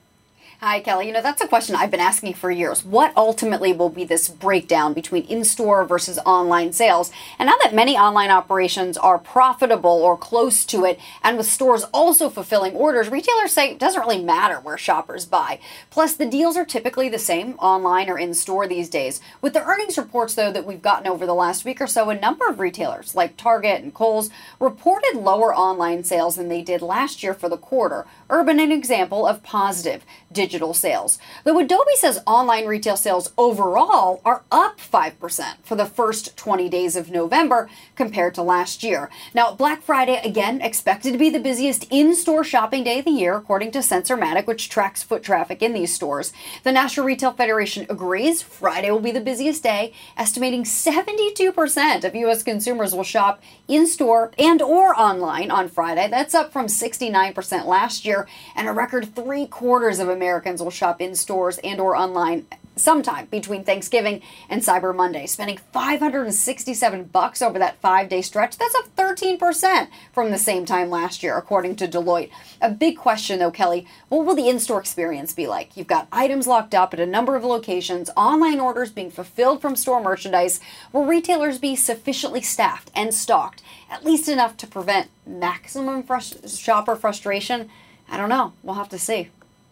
Hi, 0.64 0.80
Kelly. 0.80 1.08
You 1.08 1.14
know, 1.14 1.24
that's 1.24 1.42
a 1.42 1.48
question 1.48 1.76
I've 1.76 1.90
been 1.90 2.00
asking 2.00 2.36
for 2.36 2.52
years. 2.52 2.86
What 2.86 3.18
ultimately 3.18 3.74
will 3.74 3.90
be 3.90 4.04
this 4.04 4.30
breakdown 4.30 4.94
between 4.94 5.24
in 5.24 5.44
store 5.44 5.84
versus 5.86 6.20
online 6.24 6.72
sales? 6.72 7.12
And 7.40 7.48
now 7.48 7.56
that 7.64 7.74
many 7.74 7.98
online 7.98 8.30
operations 8.30 8.96
are 8.96 9.18
profitable 9.18 9.90
or 9.90 10.16
close 10.16 10.64
to 10.66 10.86
it, 10.86 11.00
and 11.24 11.36
with 11.36 11.48
stores 11.48 11.86
also 11.86 12.30
fulfilling 12.30 12.76
orders, 12.76 13.10
retailers 13.10 13.54
say 13.54 13.72
it 13.72 13.80
doesn't 13.80 14.02
really 14.02 14.24
matter 14.24 14.60
where 14.60 14.78
shoppers 14.78 15.26
buy. 15.26 15.60
Plus, 15.90 16.14
the 16.14 16.30
deals 16.30 16.56
are 16.56 16.64
typically 16.64 17.10
the 17.10 17.18
same 17.18 17.54
online 17.54 18.08
or 18.08 18.20
in 18.20 18.36
store 18.36 18.68
these 18.68 18.88
days. 18.88 19.20
With 19.42 19.54
the 19.54 19.64
earnings 19.64 19.98
reports, 19.98 20.36
though, 20.36 20.52
that 20.52 20.68
we've 20.68 20.80
gotten 20.80 21.08
over 21.08 21.26
the 21.26 21.34
last 21.34 21.66
week 21.66 21.82
or 21.82 21.88
so, 21.88 22.12
a 22.12 22.20
number 22.20 22.48
of 22.48 22.60
retailers 22.60 23.16
like 23.16 23.36
Target 23.36 23.82
and 23.82 23.96
Kohl's 23.96 24.30
reported 24.60 25.16
lower 25.16 25.56
online 25.56 26.04
sales 26.04 26.36
than 26.36 26.50
they 26.50 26.62
did 26.62 26.84
last 26.84 27.24
year 27.24 27.34
for 27.34 27.50
the 27.50 27.58
quarter. 27.58 28.06
Urban, 28.30 28.60
an 28.60 28.72
example 28.72 29.26
of 29.26 29.42
positive 29.42 30.06
digital 30.52 30.74
sales. 30.74 31.18
Though 31.46 31.60
Adobe 31.60 31.96
says 31.96 32.22
online 32.28 32.66
retail 32.66 32.98
sales 32.98 33.32
overall 33.38 34.20
are 34.26 34.44
up 34.52 34.82
5% 34.82 35.56
for 35.64 35.78
the 35.78 35.86
first 35.86 36.36
20 36.36 36.68
days 36.68 36.98
of 36.98 37.10
November 37.10 37.70
compared 37.96 38.36
to 38.36 38.42
last 38.44 38.84
year. 38.84 39.10
Now, 39.34 39.54
Black 39.54 39.82
Friday, 39.82 40.20
again, 40.26 40.60
expected 40.60 41.14
to 41.14 41.18
be 41.18 41.30
the 41.30 41.40
busiest 41.40 41.88
in 41.90 42.14
store 42.16 42.44
shopping 42.44 42.84
day 42.84 43.00
of 43.00 43.06
the 43.06 43.12
year, 43.12 43.38
according 43.38 43.72
to 43.72 43.80
Sensormatic, 43.80 44.46
which 44.46 44.68
tracks 44.68 45.02
foot 45.02 45.24
traffic 45.24 45.62
in 45.62 45.72
these 45.72 45.96
stores. 45.96 46.34
The 46.64 46.74
National 46.74 47.06
Retail 47.06 47.32
Federation 47.32 47.86
agrees 47.88 48.42
Friday 48.42 48.92
will 48.92 49.00
be 49.00 49.14
the 49.14 49.22
busiest 49.22 49.64
day, 49.64 49.94
estimating 50.18 50.66
72% 50.66 52.04
of 52.04 52.16
U.S. 52.16 52.44
consumers 52.44 52.94
will 52.94 53.06
shop 53.06 53.42
in 53.70 53.88
store 53.88 54.32
and 54.38 54.62
or 54.62 55.00
online 55.00 55.50
on 55.50 55.70
Friday. 55.70 56.10
That's 56.10 56.36
up 56.36 56.52
from 56.52 56.66
69% 56.66 57.66
last 57.66 58.04
year 58.04 58.28
and 58.54 58.68
a 58.68 58.74
record 58.74 59.16
three 59.16 59.46
quarters 59.46 60.00
of 60.00 60.10
Americans 60.10 60.41
Americans 60.42 60.64
will 60.64 60.72
shop 60.72 61.00
in 61.00 61.14
stores 61.14 61.60
and 61.60 61.80
or 61.80 61.96
online 61.96 62.48
sometime 62.76 63.28
between 63.28 63.64
Thanksgiving 63.64 64.24
and 64.50 64.64
Cyber 64.64 64.96
Monday, 64.96 65.28
spending 65.28 65.60
567 65.72 67.04
bucks 67.04 67.44
over 67.44 67.60
that 67.60 67.80
5-day 67.80 68.24
stretch. 68.24 68.58
That's 68.58 68.74
up 68.74 68.96
13% 68.96 69.88
from 70.12 70.32
the 70.32 70.40
same 70.40 70.66
time 70.66 70.90
last 70.90 71.22
year 71.22 71.38
according 71.38 71.76
to 71.76 71.88
Deloitte. 71.88 72.32
A 72.60 72.72
big 72.72 72.98
question 72.98 73.38
though, 73.38 73.52
Kelly, 73.52 73.86
what 74.10 74.26
will 74.26 74.34
the 74.34 74.50
in-store 74.50 74.80
experience 74.80 75.32
be 75.32 75.46
like? 75.46 75.78
You've 75.78 75.86
got 75.86 76.08
items 76.12 76.48
locked 76.48 76.74
up 76.74 76.92
at 76.92 77.00
a 77.00 77.06
number 77.06 77.36
of 77.36 77.44
locations, 77.44 78.10
online 78.18 78.60
orders 78.60 78.90
being 78.90 79.12
fulfilled 79.12 79.62
from 79.62 79.76
store 79.76 80.02
merchandise. 80.02 80.60
Will 80.92 81.06
retailers 81.06 81.60
be 81.60 81.76
sufficiently 81.76 82.42
staffed 82.42 82.90
and 82.96 83.14
stocked, 83.14 83.62
at 83.92 84.04
least 84.04 84.28
enough 84.28 84.58
to 84.58 84.66
prevent 84.66 85.12
maximum 85.28 86.02
frust- 86.02 86.60
shopper 86.60 86.96
frustration? 86.96 87.70
I 88.10 88.18
don't 88.18 88.30
know. 88.30 88.54
We'll 88.64 88.76
have 88.76 88.90
to 88.90 88.98
see. 88.98 89.30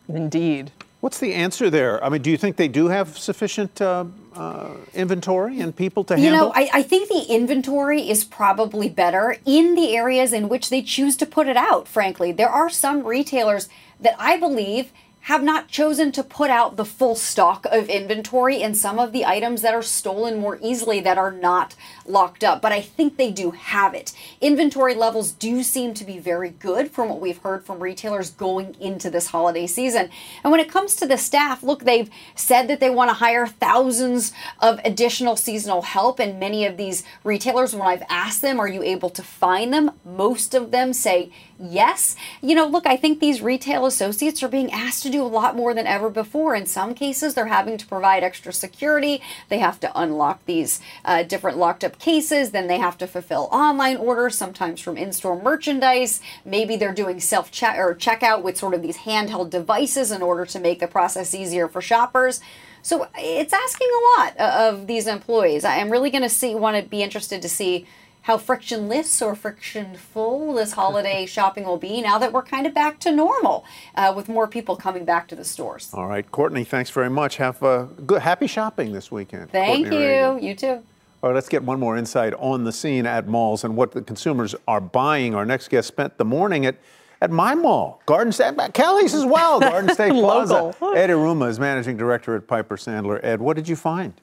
Indeed. 0.10 0.72
What's 1.02 1.20
the 1.20 1.34
answer 1.34 1.70
there? 1.70 2.04
I 2.04 2.10
mean, 2.10 2.22
do 2.22 2.30
you 2.30 2.38
think 2.38 2.58
they 2.58 2.68
do 2.68 2.90
have 2.90 3.18
sufficient 3.18 3.82
uh, 3.82 4.04
uh, 4.36 4.72
inventory 4.94 5.62
and 5.62 5.74
people 5.74 6.04
to 6.06 6.16
you 6.16 6.24
handle? 6.24 6.40
You 6.40 6.46
know, 6.48 6.52
I, 6.54 6.80
I, 6.80 6.84
think 6.84 7.08
the 7.08 7.34
inventory 7.34 8.10
is 8.10 8.26
probably 8.26 8.90
better 8.90 9.38
in 9.46 9.76
the 9.76 9.96
areas 9.96 10.34
in 10.34 10.50
which 10.50 10.70
they 10.70 10.82
choose 10.82 11.16
to 11.18 11.26
put 11.26 11.48
it 11.48 11.56
out, 11.56 11.88
frankly. 11.88 12.34
There 12.34 12.50
are 12.50 12.70
some 12.70 13.06
retailers 13.06 13.70
that 14.02 14.16
I 14.20 14.38
believe 14.38 14.92
have 15.22 15.44
not 15.44 15.68
chosen 15.68 16.12
to 16.14 16.24
put 16.24 16.50
out 16.50 16.76
the 16.76 16.86
full 16.86 17.16
stock 17.16 17.66
of 17.72 17.90
inventory 17.90 18.62
in 18.62 18.74
some 18.74 18.98
of 18.98 19.12
the 19.12 19.26
items 19.26 19.62
that 19.62 19.74
are 19.74 19.84
stolen 19.84 20.40
more 20.40 20.58
easily 20.62 21.00
that 21.02 21.18
are 21.18 21.32
not 21.32 21.76
locked 22.06 22.44
up. 22.44 22.62
But 22.62 22.72
I 22.72 22.82
think 22.82 23.18
they 23.18 23.32
do 23.32 23.52
have 23.52 23.94
it. 23.94 24.14
Inventory 24.42 24.96
levels 24.96 25.32
do 25.32 25.62
seem 25.62 25.94
to 25.96 26.06
be 26.06 26.18
very 26.20 26.50
good 26.50 26.92
from 26.92 27.10
what 27.10 27.20
we've 27.20 27.38
heard 27.38 27.66
from 27.66 27.80
retailers 27.80 28.32
going 28.32 28.76
into 28.80 29.10
this 29.10 29.28
holiday 29.28 29.68
season. 29.68 30.10
And 30.44 30.52
when 30.52 30.62
it 30.62 30.72
comes 30.72 30.96
to 30.96 31.06
the 31.06 31.18
staff, 31.18 31.62
look, 31.64 31.84
they've 31.84 32.10
said 32.34 32.68
that 32.68 32.80
they 32.80 32.90
want 32.90 33.10
to 33.10 33.16
hire 33.16 33.46
thousands 33.46 34.34
of 34.60 34.80
additional 34.84 35.36
seasonal 35.36 35.84
help. 35.84 36.20
And 36.20 36.40
many 36.40 36.66
of 36.66 36.78
these 36.78 37.04
retailers, 37.24 37.76
when 37.76 37.88
I've 37.88 38.04
asked 38.10 38.42
them, 38.42 38.60
are 38.60 38.68
you 38.68 38.82
able 38.84 39.10
to 39.12 39.22
find 39.22 39.74
them? 39.74 39.92
Most 40.04 40.54
of 40.54 40.72
them 40.72 40.94
say 40.94 41.32
yes. 41.60 42.16
You 42.42 42.56
know, 42.56 42.66
look, 42.66 42.88
I 42.88 42.98
think 42.98 43.20
these 43.20 43.42
retail 43.42 43.86
associates 43.86 44.42
are 44.42 44.48
being 44.48 44.72
asked 44.72 45.04
to 45.04 45.09
do 45.10 45.24
a 45.24 45.28
lot 45.28 45.56
more 45.56 45.74
than 45.74 45.88
ever 45.88 46.10
before. 46.10 46.56
In 46.56 46.66
some 46.66 46.94
cases, 46.94 47.34
they're 47.34 47.48
having 47.48 47.78
to 47.78 47.86
provide 47.88 48.24
extra 48.24 48.54
security. 48.54 49.22
They 49.50 49.60
have 49.60 49.80
to 49.82 49.92
unlock 50.00 50.46
these 50.46 50.80
uh, 51.06 51.24
different 51.24 51.58
locked 51.58 51.84
up 51.84 52.00
cases. 52.00 52.52
Then 52.52 52.68
they 52.68 52.78
have 52.78 52.98
to 53.00 53.08
fulfill 53.08 53.50
online 53.52 53.98
orders, 53.98 54.38
sometimes 54.38 54.82
from 54.82 54.98
in 54.98 55.12
store 55.12 55.42
merchandise. 55.42 56.22
Maybe 56.46 56.76
they're 56.76 56.94
doing 56.94 57.20
self 57.20 57.52
check 57.52 57.78
or 57.78 57.96
checkout 57.96 58.42
with 58.42 58.58
sort 58.58 58.74
of 58.74 58.82
these 58.82 59.00
handheld 59.00 59.50
devices 59.50 60.12
in 60.12 60.22
order 60.22 60.46
to 60.46 60.60
make 60.60 60.80
the 60.80 60.88
process 60.88 61.34
easier 61.34 61.68
for 61.68 61.82
shoppers. 61.82 62.42
So 62.82 63.08
it's 63.18 63.54
asking 63.54 63.88
a 63.88 64.20
lot 64.20 64.40
uh, 64.40 64.70
of 64.70 64.88
these 64.88 65.08
employees. 65.08 65.66
I 65.66 65.76
am 65.76 65.90
really 65.90 66.10
going 66.10 66.24
to 66.24 66.30
see, 66.30 66.56
want 66.56 66.82
to 66.82 66.90
be 66.90 67.04
interested 67.04 67.42
to 67.42 67.50
see 67.50 67.86
how 68.24 68.38
frictionless 68.38 69.22
or 69.22 69.36
frictionful 69.36 70.54
this 70.54 70.74
holiday 70.74 71.26
shopping 71.28 71.64
will 71.64 71.78
be 71.78 72.02
now 72.02 72.18
that 72.18 72.34
we're 72.34 72.44
kind 72.44 72.68
of 72.68 72.74
back 72.74 73.00
to 73.00 73.12
normal 73.12 73.66
uh, 73.96 74.14
with 74.16 74.30
more 74.30 74.48
people 74.48 74.76
coming 74.76 75.06
back 75.06 75.28
to 75.28 75.36
the 75.36 75.46
stores. 75.46 75.90
All 75.94 76.08
right, 76.08 76.30
Courtney, 76.32 76.64
thanks 76.64 76.90
very 76.90 77.10
much. 77.10 77.38
Have 77.38 77.62
a 77.64 77.90
good, 78.06 78.22
happy 78.22 78.48
shopping 78.48 78.92
this 78.92 79.12
weekend. 79.12 79.50
Thank 79.52 79.88
Courtney 79.88 80.04
you. 80.04 80.12
Reagan. 80.12 80.44
You 80.44 80.56
too. 80.56 80.84
All 81.22 81.30
right, 81.30 81.36
let's 81.36 81.50
get 81.50 81.64
one 81.64 81.80
more 81.80 81.98
insight 81.98 82.34
on 82.36 82.64
the 82.64 82.72
scene 82.72 83.06
at 83.06 83.28
malls 83.28 83.64
and 83.64 83.76
what 83.76 83.92
the 83.92 84.02
consumers 84.02 84.56
are 84.68 84.80
buying. 84.80 85.36
Our 85.36 85.46
next 85.46 85.68
guest 85.70 85.88
spent 85.88 86.18
the 86.18 86.26
morning 86.26 86.66
at 86.66 86.78
at 87.22 87.32
my 87.32 87.54
mall, 87.54 88.02
Garden 88.06 88.32
State, 88.32 88.56
Kelly's 88.74 89.14
as 89.14 89.26
well, 89.26 89.60
Garden 89.60 89.90
State 89.94 90.12
Plaza. 90.14 90.74
Ed 90.96 91.10
Yruma 91.10 91.50
is 91.50 91.60
managing 91.60 91.98
director 91.98 92.34
at 92.36 92.48
Piper 92.48 92.78
Sandler. 92.78 93.20
Ed, 93.24 93.42
what 93.42 93.58
did 93.58 93.68
you 93.68 93.76
find? 93.76 94.14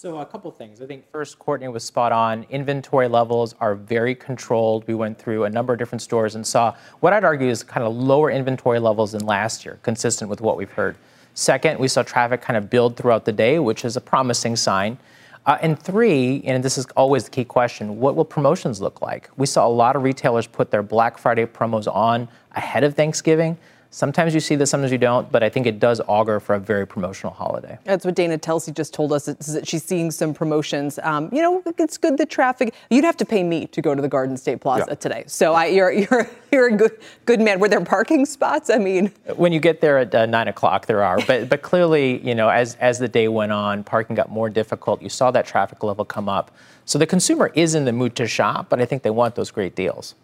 So 0.00 0.16
a 0.16 0.24
couple 0.24 0.50
things. 0.50 0.80
I 0.80 0.86
think 0.86 1.04
first, 1.12 1.38
Courtney 1.38 1.68
was 1.68 1.84
spot 1.84 2.10
on. 2.10 2.46
Inventory 2.48 3.06
levels 3.06 3.54
are 3.60 3.74
very 3.74 4.14
controlled. 4.14 4.86
We 4.86 4.94
went 4.94 5.18
through 5.18 5.44
a 5.44 5.50
number 5.50 5.74
of 5.74 5.78
different 5.78 6.00
stores 6.00 6.36
and 6.36 6.46
saw 6.46 6.74
what 7.00 7.12
I'd 7.12 7.22
argue 7.22 7.48
is 7.48 7.62
kind 7.62 7.86
of 7.86 7.94
lower 7.94 8.30
inventory 8.30 8.78
levels 8.78 9.12
than 9.12 9.26
last 9.26 9.62
year, 9.62 9.78
consistent 9.82 10.30
with 10.30 10.40
what 10.40 10.56
we've 10.56 10.72
heard. 10.72 10.96
Second, 11.34 11.78
we 11.78 11.86
saw 11.86 12.02
traffic 12.02 12.40
kind 12.40 12.56
of 12.56 12.70
build 12.70 12.96
throughout 12.96 13.26
the 13.26 13.32
day, 13.32 13.58
which 13.58 13.84
is 13.84 13.94
a 13.94 14.00
promising 14.00 14.56
sign. 14.56 14.96
Uh, 15.44 15.58
and 15.60 15.78
three, 15.78 16.40
and 16.46 16.64
this 16.64 16.78
is 16.78 16.86
always 16.96 17.24
the 17.24 17.30
key 17.30 17.44
question, 17.44 18.00
what 18.00 18.16
will 18.16 18.24
promotions 18.24 18.80
look 18.80 19.02
like? 19.02 19.28
We 19.36 19.44
saw 19.44 19.66
a 19.66 19.68
lot 19.68 19.96
of 19.96 20.02
retailers 20.02 20.46
put 20.46 20.70
their 20.70 20.82
Black 20.82 21.18
Friday 21.18 21.44
promos 21.44 21.86
on 21.94 22.26
ahead 22.52 22.84
of 22.84 22.94
Thanksgiving. 22.94 23.58
Sometimes 23.92 24.34
you 24.34 24.40
see 24.40 24.54
this, 24.54 24.70
sometimes 24.70 24.92
you 24.92 24.98
don't, 24.98 25.30
but 25.32 25.42
I 25.42 25.48
think 25.48 25.66
it 25.66 25.80
does 25.80 26.00
augur 26.06 26.38
for 26.38 26.54
a 26.54 26.60
very 26.60 26.86
promotional 26.86 27.32
holiday. 27.32 27.76
That's 27.82 28.04
what 28.04 28.14
Dana 28.14 28.38
Telsey 28.38 28.72
just 28.72 28.94
told 28.94 29.12
us, 29.12 29.26
is 29.26 29.52
that 29.52 29.66
she's 29.66 29.82
seeing 29.82 30.12
some 30.12 30.32
promotions. 30.32 31.00
Um, 31.02 31.28
you 31.32 31.42
know, 31.42 31.60
it's 31.76 31.98
good 31.98 32.16
the 32.16 32.24
traffic. 32.24 32.72
You'd 32.88 33.04
have 33.04 33.16
to 33.16 33.24
pay 33.24 33.42
me 33.42 33.66
to 33.66 33.82
go 33.82 33.92
to 33.92 34.00
the 34.00 34.08
Garden 34.08 34.36
State 34.36 34.60
Plaza 34.60 34.84
yeah. 34.88 34.94
today. 34.94 35.24
So 35.26 35.54
I, 35.54 35.66
you're, 35.66 35.90
you're, 35.90 36.30
you're 36.52 36.68
a 36.68 36.76
good, 36.76 37.00
good 37.26 37.40
man. 37.40 37.58
Were 37.58 37.68
there 37.68 37.84
parking 37.84 38.26
spots? 38.26 38.70
I 38.70 38.78
mean, 38.78 39.12
when 39.34 39.52
you 39.52 39.58
get 39.58 39.80
there 39.80 39.98
at 39.98 40.14
uh, 40.14 40.24
nine 40.26 40.46
o'clock, 40.46 40.86
there 40.86 41.02
are. 41.02 41.18
But, 41.26 41.48
but 41.48 41.62
clearly, 41.62 42.24
you 42.24 42.36
know, 42.36 42.48
as, 42.48 42.76
as 42.76 43.00
the 43.00 43.08
day 43.08 43.26
went 43.26 43.50
on, 43.50 43.82
parking 43.82 44.14
got 44.14 44.30
more 44.30 44.48
difficult. 44.48 45.02
You 45.02 45.08
saw 45.08 45.32
that 45.32 45.46
traffic 45.46 45.82
level 45.82 46.04
come 46.04 46.28
up. 46.28 46.52
So 46.84 46.96
the 46.96 47.08
consumer 47.08 47.50
is 47.56 47.74
in 47.74 47.86
the 47.86 47.92
mood 47.92 48.14
to 48.16 48.28
shop, 48.28 48.68
but 48.68 48.80
I 48.80 48.84
think 48.84 49.02
they 49.02 49.10
want 49.10 49.34
those 49.34 49.50
great 49.50 49.74
deals. 49.74 50.14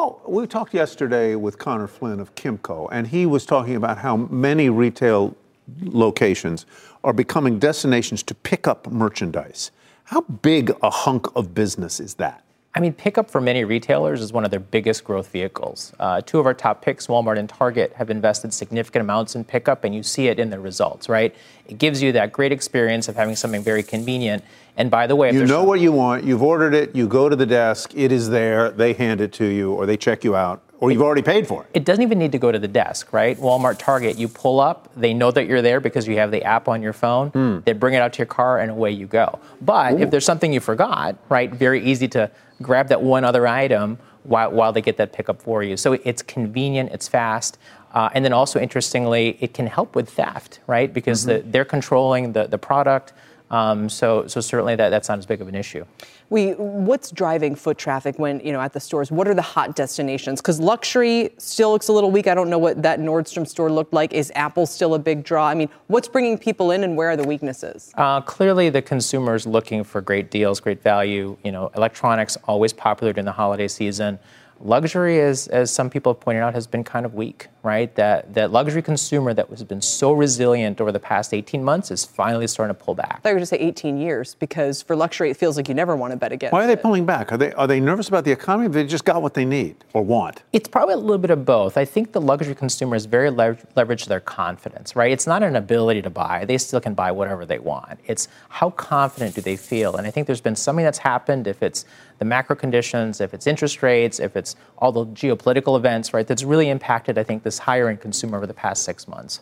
Oh, 0.00 0.20
we 0.28 0.46
talked 0.46 0.74
yesterday 0.74 1.34
with 1.34 1.58
Conor 1.58 1.88
Flynn 1.88 2.20
of 2.20 2.32
Kimco, 2.36 2.88
and 2.92 3.04
he 3.04 3.26
was 3.26 3.44
talking 3.44 3.74
about 3.74 3.98
how 3.98 4.16
many 4.16 4.70
retail 4.70 5.34
locations 5.82 6.66
are 7.02 7.12
becoming 7.12 7.58
destinations 7.58 8.22
to 8.22 8.34
pick 8.36 8.68
up 8.68 8.86
merchandise. 8.92 9.72
How 10.04 10.20
big 10.20 10.72
a 10.84 10.90
hunk 10.90 11.26
of 11.34 11.52
business 11.52 11.98
is 11.98 12.14
that? 12.14 12.44
I 12.76 12.80
mean, 12.80 12.92
pickup 12.92 13.28
for 13.28 13.40
many 13.40 13.64
retailers 13.64 14.20
is 14.20 14.32
one 14.32 14.44
of 14.44 14.52
their 14.52 14.60
biggest 14.60 15.02
growth 15.02 15.32
vehicles. 15.32 15.92
Uh, 15.98 16.20
two 16.20 16.38
of 16.38 16.46
our 16.46 16.54
top 16.54 16.80
picks, 16.80 17.08
Walmart 17.08 17.36
and 17.36 17.48
Target, 17.48 17.92
have 17.94 18.08
invested 18.08 18.54
significant 18.54 19.00
amounts 19.00 19.34
in 19.34 19.42
pickup, 19.42 19.82
and 19.82 19.92
you 19.92 20.04
see 20.04 20.28
it 20.28 20.38
in 20.38 20.50
their 20.50 20.60
results, 20.60 21.08
right? 21.08 21.34
It 21.66 21.78
gives 21.78 22.00
you 22.00 22.12
that 22.12 22.30
great 22.30 22.52
experience 22.52 23.08
of 23.08 23.16
having 23.16 23.34
something 23.34 23.64
very 23.64 23.82
convenient. 23.82 24.44
And 24.78 24.92
by 24.92 25.08
the 25.08 25.16
way, 25.16 25.32
you 25.32 25.44
know 25.44 25.64
what 25.64 25.80
you 25.80 25.90
want, 25.90 26.22
you've 26.22 26.42
ordered 26.42 26.72
it, 26.72 26.94
you 26.94 27.08
go 27.08 27.28
to 27.28 27.34
the 27.34 27.44
desk, 27.44 27.92
it 27.96 28.12
is 28.12 28.28
there, 28.28 28.70
they 28.70 28.92
hand 28.92 29.20
it 29.20 29.32
to 29.34 29.44
you, 29.44 29.72
or 29.72 29.86
they 29.86 29.96
check 29.96 30.22
you 30.22 30.36
out, 30.36 30.62
or 30.78 30.92
you've 30.92 31.02
already 31.02 31.20
paid 31.20 31.48
for 31.48 31.64
it. 31.64 31.70
It 31.74 31.84
doesn't 31.84 32.00
even 32.00 32.16
need 32.16 32.30
to 32.30 32.38
go 32.38 32.52
to 32.52 32.60
the 32.60 32.68
desk, 32.68 33.12
right? 33.12 33.36
Walmart, 33.38 33.80
Target, 33.80 34.16
you 34.18 34.28
pull 34.28 34.60
up, 34.60 34.88
they 34.96 35.12
know 35.12 35.32
that 35.32 35.48
you're 35.48 35.62
there 35.62 35.80
because 35.80 36.06
you 36.06 36.16
have 36.18 36.30
the 36.30 36.44
app 36.44 36.68
on 36.68 36.80
your 36.80 36.92
phone. 36.92 37.32
Mm. 37.32 37.64
They 37.64 37.72
bring 37.72 37.94
it 37.94 37.98
out 37.98 38.12
to 38.12 38.18
your 38.18 38.26
car, 38.26 38.60
and 38.60 38.70
away 38.70 38.92
you 38.92 39.08
go. 39.08 39.40
But 39.60 39.94
Ooh. 39.94 39.98
if 39.98 40.12
there's 40.12 40.24
something 40.24 40.52
you 40.52 40.60
forgot, 40.60 41.16
right, 41.28 41.52
very 41.52 41.84
easy 41.84 42.06
to 42.08 42.30
grab 42.62 42.86
that 42.90 43.02
one 43.02 43.24
other 43.24 43.48
item 43.48 43.98
while, 44.22 44.52
while 44.52 44.72
they 44.72 44.80
get 44.80 44.96
that 44.98 45.12
pickup 45.12 45.42
for 45.42 45.64
you. 45.64 45.76
So 45.76 45.94
it's 46.04 46.22
convenient, 46.22 46.92
it's 46.92 47.08
fast. 47.08 47.58
Uh, 47.92 48.10
and 48.14 48.24
then 48.24 48.32
also, 48.32 48.60
interestingly, 48.60 49.38
it 49.40 49.54
can 49.54 49.66
help 49.66 49.96
with 49.96 50.08
theft, 50.08 50.60
right? 50.68 50.92
Because 50.92 51.26
mm-hmm. 51.26 51.46
the, 51.46 51.50
they're 51.50 51.64
controlling 51.64 52.32
the, 52.32 52.46
the 52.46 52.58
product. 52.58 53.12
Um, 53.50 53.88
so, 53.88 54.26
so 54.26 54.40
certainly 54.40 54.76
that, 54.76 54.90
that's 54.90 55.08
not 55.08 55.18
as 55.18 55.26
big 55.26 55.40
of 55.40 55.48
an 55.48 55.54
issue. 55.54 55.84
We, 56.30 56.52
what's 56.52 57.10
driving 57.10 57.54
foot 57.54 57.78
traffic 57.78 58.18
when 58.18 58.40
you 58.40 58.52
know 58.52 58.60
at 58.60 58.74
the 58.74 58.80
stores? 58.80 59.10
What 59.10 59.26
are 59.26 59.34
the 59.34 59.42
hot 59.42 59.74
destinations? 59.74 60.42
Because 60.42 60.60
luxury 60.60 61.30
still 61.38 61.72
looks 61.72 61.88
a 61.88 61.92
little 61.92 62.10
weak. 62.10 62.26
I 62.26 62.34
don't 62.34 62.50
know 62.50 62.58
what 62.58 62.82
that 62.82 63.00
Nordstrom 63.00 63.48
store 63.48 63.70
looked 63.70 63.94
like. 63.94 64.12
Is 64.12 64.30
Apple 64.34 64.66
still 64.66 64.94
a 64.94 64.98
big 64.98 65.24
draw? 65.24 65.48
I 65.48 65.54
mean, 65.54 65.70
what's 65.86 66.08
bringing 66.08 66.36
people 66.36 66.70
in, 66.72 66.84
and 66.84 66.96
where 66.96 67.10
are 67.10 67.16
the 67.16 67.26
weaknesses? 67.26 67.92
Uh, 67.96 68.20
clearly, 68.20 68.68
the 68.68 68.82
consumer's 68.82 69.46
looking 69.46 69.84
for 69.84 70.02
great 70.02 70.30
deals, 70.30 70.60
great 70.60 70.82
value. 70.82 71.36
You 71.42 71.52
know, 71.52 71.70
electronics 71.74 72.36
always 72.44 72.74
popular 72.74 73.14
during 73.14 73.24
the 73.26 73.32
holiday 73.32 73.68
season 73.68 74.18
luxury, 74.60 75.20
as, 75.20 75.48
as 75.48 75.70
some 75.70 75.90
people 75.90 76.12
have 76.12 76.20
pointed 76.20 76.40
out, 76.40 76.54
has 76.54 76.66
been 76.66 76.84
kind 76.84 77.06
of 77.06 77.14
weak, 77.14 77.48
right? 77.62 77.94
That, 77.94 78.34
that 78.34 78.50
luxury 78.50 78.82
consumer 78.82 79.34
that 79.34 79.48
has 79.48 79.64
been 79.64 79.80
so 79.82 80.12
resilient 80.12 80.80
over 80.80 80.92
the 80.92 81.00
past 81.00 81.32
18 81.34 81.62
months 81.62 81.90
is 81.90 82.04
finally 82.04 82.46
starting 82.46 82.74
to 82.74 82.82
pull 82.82 82.94
back. 82.94 83.16
I 83.16 83.20
thought 83.20 83.28
you 83.30 83.34
were 83.34 83.38
going 83.38 83.42
to 83.42 83.46
say 83.46 83.58
18 83.58 83.98
years 83.98 84.34
because 84.34 84.82
for 84.82 84.96
luxury, 84.96 85.30
it 85.30 85.36
feels 85.36 85.56
like 85.56 85.68
you 85.68 85.74
never 85.74 85.96
want 85.96 86.12
to 86.12 86.16
bet 86.16 86.32
against 86.32 86.52
Why 86.52 86.64
are 86.64 86.66
they 86.66 86.72
it. 86.74 86.82
pulling 86.82 87.06
back? 87.06 87.32
Are 87.32 87.36
they, 87.36 87.52
are 87.52 87.66
they 87.66 87.80
nervous 87.80 88.08
about 88.08 88.24
the 88.24 88.32
economy? 88.32 88.68
They 88.68 88.84
just 88.86 89.04
got 89.04 89.22
what 89.22 89.34
they 89.34 89.44
need 89.44 89.76
or 89.92 90.02
want? 90.02 90.42
It's 90.52 90.68
probably 90.68 90.94
a 90.94 90.98
little 90.98 91.18
bit 91.18 91.30
of 91.30 91.44
both. 91.44 91.76
I 91.76 91.84
think 91.84 92.12
the 92.12 92.20
luxury 92.20 92.54
consumer 92.54 92.96
is 92.96 93.06
very 93.06 93.30
lever- 93.30 93.58
leveraged 93.76 94.06
their 94.06 94.20
confidence, 94.20 94.96
right? 94.96 95.12
It's 95.12 95.26
not 95.26 95.42
an 95.42 95.56
ability 95.56 96.02
to 96.02 96.10
buy. 96.10 96.44
They 96.44 96.58
still 96.58 96.80
can 96.80 96.94
buy 96.94 97.12
whatever 97.12 97.46
they 97.46 97.58
want. 97.58 97.98
It's 98.06 98.28
how 98.48 98.70
confident 98.70 99.34
do 99.34 99.40
they 99.40 99.56
feel? 99.56 99.96
And 99.96 100.06
I 100.06 100.10
think 100.10 100.26
there's 100.26 100.40
been 100.40 100.56
something 100.56 100.84
that's 100.84 100.98
happened, 100.98 101.46
if 101.46 101.62
it's 101.62 101.84
the 102.18 102.24
macro 102.24 102.56
conditions, 102.56 103.20
if 103.20 103.32
it's 103.32 103.46
interest 103.46 103.82
rates, 103.82 104.18
if 104.18 104.36
it's 104.36 104.47
all 104.78 104.92
the 104.92 105.06
geopolitical 105.06 105.76
events, 105.76 106.14
right, 106.14 106.26
that's 106.26 106.44
really 106.44 106.68
impacted, 106.68 107.18
I 107.18 107.24
think, 107.24 107.42
this 107.42 107.58
higher 107.58 107.88
end 107.88 108.00
consumer 108.00 108.36
over 108.36 108.46
the 108.46 108.54
past 108.54 108.84
six 108.84 109.08
months. 109.08 109.40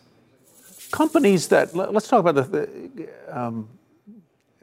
Companies 0.91 1.49
that, 1.49 1.75
let's 1.75 2.07
talk 2.07 2.25
about 2.25 2.35
the, 2.35 2.43
the 2.95 3.09
um, 3.27 3.67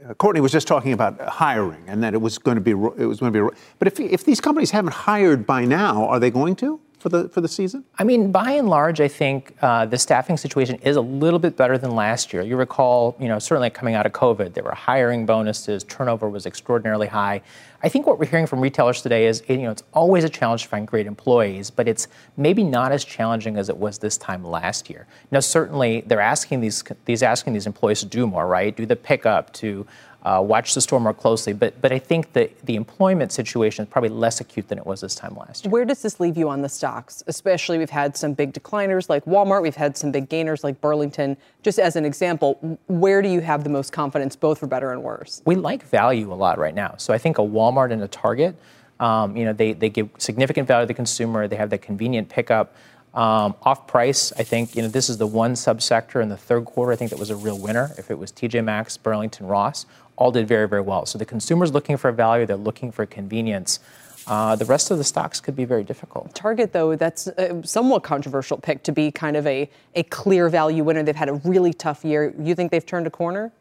uh, 0.08 0.14
Courtney 0.14 0.40
was 0.40 0.52
just 0.52 0.66
talking 0.66 0.92
about 0.92 1.20
hiring 1.20 1.84
and 1.86 2.02
that 2.02 2.14
it 2.14 2.20
was 2.20 2.38
going 2.38 2.56
to 2.56 2.60
be, 2.60 2.72
it 2.72 3.06
was 3.06 3.20
going 3.20 3.32
to 3.32 3.50
be, 3.50 3.56
but 3.78 3.88
if, 3.88 4.00
if 4.00 4.24
these 4.24 4.40
companies 4.40 4.70
haven't 4.70 4.94
hired 4.94 5.46
by 5.46 5.64
now, 5.64 6.06
are 6.08 6.18
they 6.18 6.30
going 6.30 6.56
to? 6.56 6.80
For 7.04 7.10
the 7.10 7.28
for 7.28 7.42
the 7.42 7.48
season? 7.48 7.84
I 7.98 8.04
mean, 8.04 8.32
by 8.32 8.52
and 8.52 8.66
large, 8.66 8.98
I 8.98 9.08
think 9.08 9.54
uh, 9.60 9.84
the 9.84 9.98
staffing 9.98 10.38
situation 10.38 10.76
is 10.76 10.96
a 10.96 11.02
little 11.02 11.38
bit 11.38 11.54
better 11.54 11.76
than 11.76 11.94
last 11.94 12.32
year. 12.32 12.42
You 12.42 12.56
recall, 12.56 13.14
you 13.20 13.28
know, 13.28 13.38
certainly 13.38 13.68
coming 13.68 13.94
out 13.94 14.06
of 14.06 14.12
COVID, 14.12 14.54
there 14.54 14.64
were 14.64 14.74
hiring 14.74 15.26
bonuses, 15.26 15.84
turnover 15.84 16.30
was 16.30 16.46
extraordinarily 16.46 17.06
high. 17.06 17.42
I 17.82 17.90
think 17.90 18.06
what 18.06 18.18
we're 18.18 18.24
hearing 18.24 18.46
from 18.46 18.62
retailers 18.62 19.02
today 19.02 19.26
is, 19.26 19.42
you 19.46 19.58
know, 19.58 19.70
it's 19.70 19.82
always 19.92 20.24
a 20.24 20.30
challenge 20.30 20.62
to 20.62 20.68
find 20.70 20.88
great 20.88 21.06
employees, 21.06 21.68
but 21.68 21.86
it's 21.86 22.08
maybe 22.38 22.64
not 22.64 22.90
as 22.90 23.04
challenging 23.04 23.58
as 23.58 23.68
it 23.68 23.76
was 23.76 23.98
this 23.98 24.16
time 24.16 24.42
last 24.42 24.88
year. 24.88 25.06
Now, 25.30 25.40
certainly, 25.40 26.04
they're 26.06 26.20
asking 26.20 26.62
these 26.62 26.82
these 27.04 27.22
asking 27.22 27.52
these 27.52 27.66
employees 27.66 28.00
to 28.00 28.06
do 28.06 28.26
more, 28.26 28.46
right? 28.46 28.74
Do 28.74 28.86
the 28.86 28.96
pickup, 28.96 29.52
to 29.54 29.86
uh, 30.24 30.40
watch 30.42 30.74
the 30.74 30.80
store 30.80 31.00
more 31.00 31.12
closely. 31.12 31.52
But 31.52 31.80
but 31.80 31.92
I 31.92 31.98
think 31.98 32.32
that 32.32 32.58
the 32.64 32.76
employment 32.76 33.32
situation 33.32 33.84
is 33.84 33.90
probably 33.90 34.08
less 34.08 34.40
acute 34.40 34.68
than 34.68 34.78
it 34.78 34.86
was 34.86 35.00
this 35.00 35.14
time 35.14 35.36
last 35.36 35.64
year. 35.64 35.70
Where 35.70 35.84
does 35.84 36.02
this 36.02 36.20
leave 36.20 36.36
you 36.36 36.48
on 36.48 36.62
the 36.62 36.68
stocks? 36.68 37.22
Especially, 37.26 37.78
we've 37.78 37.90
had 37.90 38.16
some 38.16 38.32
big 38.32 38.52
decliners 38.52 39.08
like 39.08 39.24
Walmart. 39.26 39.62
We've 39.62 39.76
had 39.76 39.96
some 39.96 40.10
big 40.10 40.28
gainers 40.28 40.64
like 40.64 40.80
Burlington. 40.80 41.36
Just 41.62 41.78
as 41.78 41.96
an 41.96 42.04
example, 42.04 42.78
where 42.86 43.22
do 43.22 43.28
you 43.28 43.40
have 43.40 43.64
the 43.64 43.70
most 43.70 43.92
confidence, 43.92 44.36
both 44.36 44.58
for 44.58 44.66
better 44.66 44.92
and 44.92 45.02
worse? 45.02 45.42
We 45.44 45.56
like 45.56 45.82
value 45.84 46.32
a 46.32 46.34
lot 46.34 46.58
right 46.58 46.74
now. 46.74 46.94
So 46.96 47.12
I 47.12 47.18
think 47.18 47.38
a 47.38 47.42
Walmart 47.42 47.92
and 47.92 48.02
a 48.02 48.08
Target. 48.08 48.56
Um, 49.00 49.36
you 49.36 49.44
know, 49.44 49.52
they, 49.52 49.72
they 49.72 49.90
give 49.90 50.08
significant 50.18 50.68
value 50.68 50.84
to 50.84 50.86
the 50.86 50.94
consumer. 50.94 51.48
They 51.48 51.56
have 51.56 51.70
that 51.70 51.82
convenient 51.82 52.28
pickup. 52.28 52.74
Um, 53.14 53.54
off 53.62 53.86
price, 53.86 54.32
I 54.36 54.42
think 54.42 54.74
you 54.74 54.82
know 54.82 54.88
this 54.88 55.08
is 55.08 55.18
the 55.18 55.26
one 55.26 55.54
subsector 55.54 56.20
in 56.20 56.30
the 56.30 56.36
third 56.36 56.64
quarter. 56.64 56.90
I 56.90 56.96
think 56.96 57.10
that 57.10 57.18
was 57.18 57.30
a 57.30 57.36
real 57.36 57.56
winner. 57.56 57.92
If 57.96 58.10
it 58.10 58.18
was 58.18 58.32
TJ 58.32 58.64
Maxx, 58.64 58.96
Burlington, 58.96 59.46
Ross, 59.46 59.86
all 60.16 60.30
did 60.30 60.46
very 60.46 60.68
very 60.68 60.82
well. 60.82 61.06
So 61.06 61.18
the 61.18 61.24
consumer's 61.24 61.72
looking 61.72 61.96
for 61.96 62.12
value. 62.12 62.46
They're 62.46 62.56
looking 62.56 62.92
for 62.92 63.06
convenience. 63.06 63.80
Uh, 64.26 64.56
the 64.56 64.64
rest 64.64 64.90
of 64.90 64.98
the 64.98 65.04
stocks 65.04 65.40
could 65.40 65.54
be 65.54 65.64
very 65.64 65.84
difficult. 65.84 66.34
Target, 66.34 66.72
though, 66.72 66.96
that's 66.96 67.26
a 67.26 67.62
somewhat 67.66 68.02
controversial 68.02 68.56
pick 68.56 68.82
to 68.84 68.92
be 68.92 69.10
kind 69.10 69.36
of 69.36 69.46
a, 69.46 69.68
a 69.94 70.02
clear 70.04 70.48
value 70.48 70.82
winner. 70.82 71.02
They've 71.02 71.14
had 71.14 71.28
a 71.28 71.34
really 71.34 71.74
tough 71.74 72.04
year. 72.04 72.34
You 72.38 72.54
think 72.54 72.70
they've 72.70 72.86
turned 72.86 73.06
a 73.06 73.10
corner? 73.10 73.52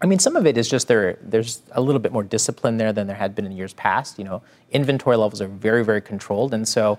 I 0.00 0.06
mean, 0.06 0.18
some 0.18 0.36
of 0.36 0.46
it 0.46 0.56
is 0.56 0.68
just 0.68 0.86
there. 0.86 1.18
There's 1.22 1.62
a 1.72 1.80
little 1.80 2.00
bit 2.00 2.12
more 2.12 2.22
discipline 2.22 2.76
there 2.76 2.92
than 2.92 3.06
there 3.06 3.16
had 3.16 3.34
been 3.34 3.46
in 3.46 3.52
years 3.52 3.74
past. 3.74 4.18
You 4.18 4.24
know, 4.24 4.42
inventory 4.70 5.16
levels 5.16 5.40
are 5.40 5.48
very, 5.48 5.84
very 5.84 6.00
controlled, 6.00 6.54
and 6.54 6.66
so 6.66 6.98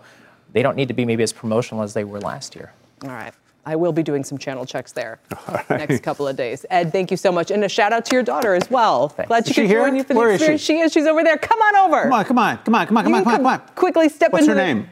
they 0.52 0.62
don't 0.62 0.76
need 0.76 0.88
to 0.88 0.94
be 0.94 1.06
maybe 1.06 1.24
as 1.24 1.32
promotional 1.32 1.84
as 1.84 1.94
they 1.94 2.04
were 2.04 2.20
last 2.20 2.56
year. 2.56 2.74
All 3.04 3.10
right. 3.10 3.34
I 3.66 3.76
will 3.76 3.92
be 3.92 4.04
doing 4.04 4.24
some 4.24 4.38
channel 4.38 4.66
checks 4.66 4.92
there 4.92 5.20
right. 5.48 5.70
next 5.70 6.04
couple 6.04 6.28
of 6.28 6.36
days. 6.36 6.66
Ed, 6.70 6.92
thank 6.92 7.10
you 7.12 7.18
so 7.18 7.32
much. 7.32 7.50
And 7.52 7.64
a 7.64 7.70
shout 7.70 7.92
out 7.94 8.06
to 8.06 8.16
your 8.16 8.24
daughter 8.24 8.54
as 8.54 8.70
well. 8.70 9.10
Thanks. 9.10 9.28
Glad 9.28 9.48
she 9.48 9.54
could 9.56 9.66
here? 9.68 9.82
join 9.82 9.96
you 9.96 10.04
for 10.04 10.14
Where 10.14 10.28
the 10.30 10.34
experience. 10.36 10.62
She? 10.62 10.74
she 10.74 10.80
is. 10.80 10.94
She's 10.94 11.06
over 11.08 11.24
there. 11.24 11.38
Come 11.38 11.60
on 11.62 11.76
over. 11.78 12.04
Come 12.04 12.14
on, 12.14 12.26
come 12.26 12.38
on, 12.40 12.58
come 12.60 12.76
on, 12.76 12.88
come 12.88 12.98
on, 12.98 13.04
come 13.04 13.14
on, 13.16 13.24
come 13.24 13.34
on, 13.34 13.38
come 13.38 13.48
on. 13.48 13.62
Quickly 13.76 14.10
step 14.10 14.32
What's 14.32 14.44
into 14.48 14.56
What's 14.56 14.68
her 14.68 14.74
the- 14.74 14.82
name? 14.82 14.90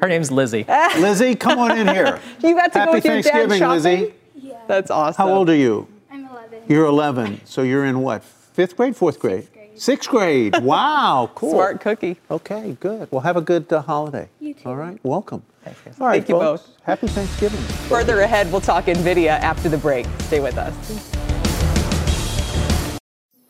Her 0.00 0.08
name's 0.08 0.30
Lizzie. 0.30 0.64
Lizzie, 0.98 1.34
come 1.36 1.58
on 1.58 1.78
in 1.78 1.88
here. 1.88 2.20
You 2.42 2.54
got 2.54 2.72
to 2.72 2.78
Happy 2.80 2.90
go 2.90 2.92
with 2.94 3.04
your 3.04 3.14
dad 3.22 3.24
Thanksgiving, 3.24 3.58
shopping? 3.58 3.82
Lizzie. 4.00 4.14
Yeah. 4.34 4.60
That's 4.66 4.90
awesome. 4.90 5.26
How 5.26 5.32
old 5.32 5.48
are 5.48 5.54
you? 5.56 5.88
I'm 6.10 6.26
11. 6.26 6.62
You're 6.68 6.84
11. 6.86 7.40
So 7.46 7.62
you're 7.62 7.84
in 7.86 8.00
what? 8.00 8.22
Fifth 8.24 8.76
grade, 8.76 8.94
fourth 8.96 9.18
grade? 9.18 9.48
Sixth 9.74 10.08
grade. 10.08 10.58
Wow, 10.62 11.30
cool. 11.34 11.50
Smart 11.50 11.80
cookie. 11.80 12.16
Okay, 12.30 12.76
good. 12.80 13.08
Well, 13.10 13.20
have 13.20 13.36
a 13.36 13.42
good 13.42 13.70
uh, 13.72 13.82
holiday. 13.82 14.28
You 14.40 14.54
too. 14.54 14.68
All 14.68 14.76
right, 14.76 14.98
welcome. 15.02 15.42
Thank 15.66 15.78
you. 15.84 15.92
All 16.00 16.06
right, 16.06 16.18
Thank 16.18 16.28
you 16.28 16.38
folks. 16.38 16.62
both. 16.62 16.82
Happy 16.84 17.08
Thanksgiving. 17.08 17.60
Further 17.88 18.20
ahead, 18.20 18.52
we'll 18.52 18.60
talk 18.60 18.84
NVIDIA 18.84 19.30
after 19.30 19.68
the 19.68 19.78
break. 19.78 20.06
Stay 20.20 20.38
with 20.38 20.56
us. 20.56 20.74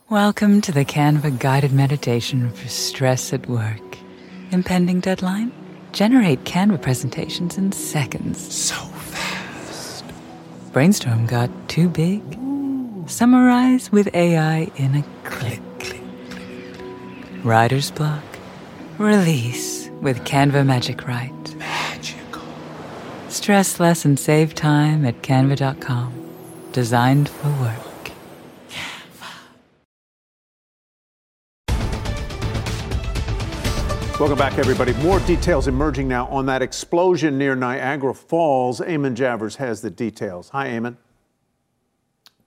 Welcome 0.08 0.62
to 0.62 0.72
the 0.72 0.84
Canva 0.86 1.38
guided 1.38 1.72
meditation 1.72 2.50
for 2.52 2.68
stress 2.68 3.34
at 3.34 3.46
work. 3.48 3.98
Impending 4.50 5.00
deadline? 5.00 5.52
Generate 5.92 6.44
Canva 6.44 6.80
presentations 6.80 7.58
in 7.58 7.72
seconds. 7.72 8.38
So 8.54 8.74
fast. 8.76 10.04
Brainstorm 10.72 11.26
got 11.26 11.50
too 11.68 11.90
big? 11.90 12.22
Summarize 13.06 13.92
with 13.92 14.08
AI 14.14 14.70
in 14.76 14.94
a 14.94 15.04
click. 15.24 15.60
Writer's 17.44 17.90
block? 17.90 18.24
Release 18.98 19.90
with 20.00 20.24
Canva 20.24 20.64
Magic 20.64 21.06
Write. 21.06 21.45
Stress 23.36 23.78
less 23.78 24.06
and 24.06 24.18
save 24.18 24.54
time 24.54 25.04
at 25.04 25.20
canva.com. 25.20 26.10
Designed 26.72 27.28
for 27.28 27.50
work. 27.60 28.10
Welcome 34.18 34.38
back, 34.38 34.56
everybody. 34.56 34.94
More 34.94 35.20
details 35.20 35.68
emerging 35.68 36.08
now 36.08 36.26
on 36.28 36.46
that 36.46 36.62
explosion 36.62 37.36
near 37.36 37.54
Niagara 37.54 38.14
Falls. 38.14 38.80
Eamon 38.80 39.14
Javers 39.14 39.56
has 39.56 39.82
the 39.82 39.90
details. 39.90 40.48
Hi, 40.48 40.68
Eamon. 40.68 40.96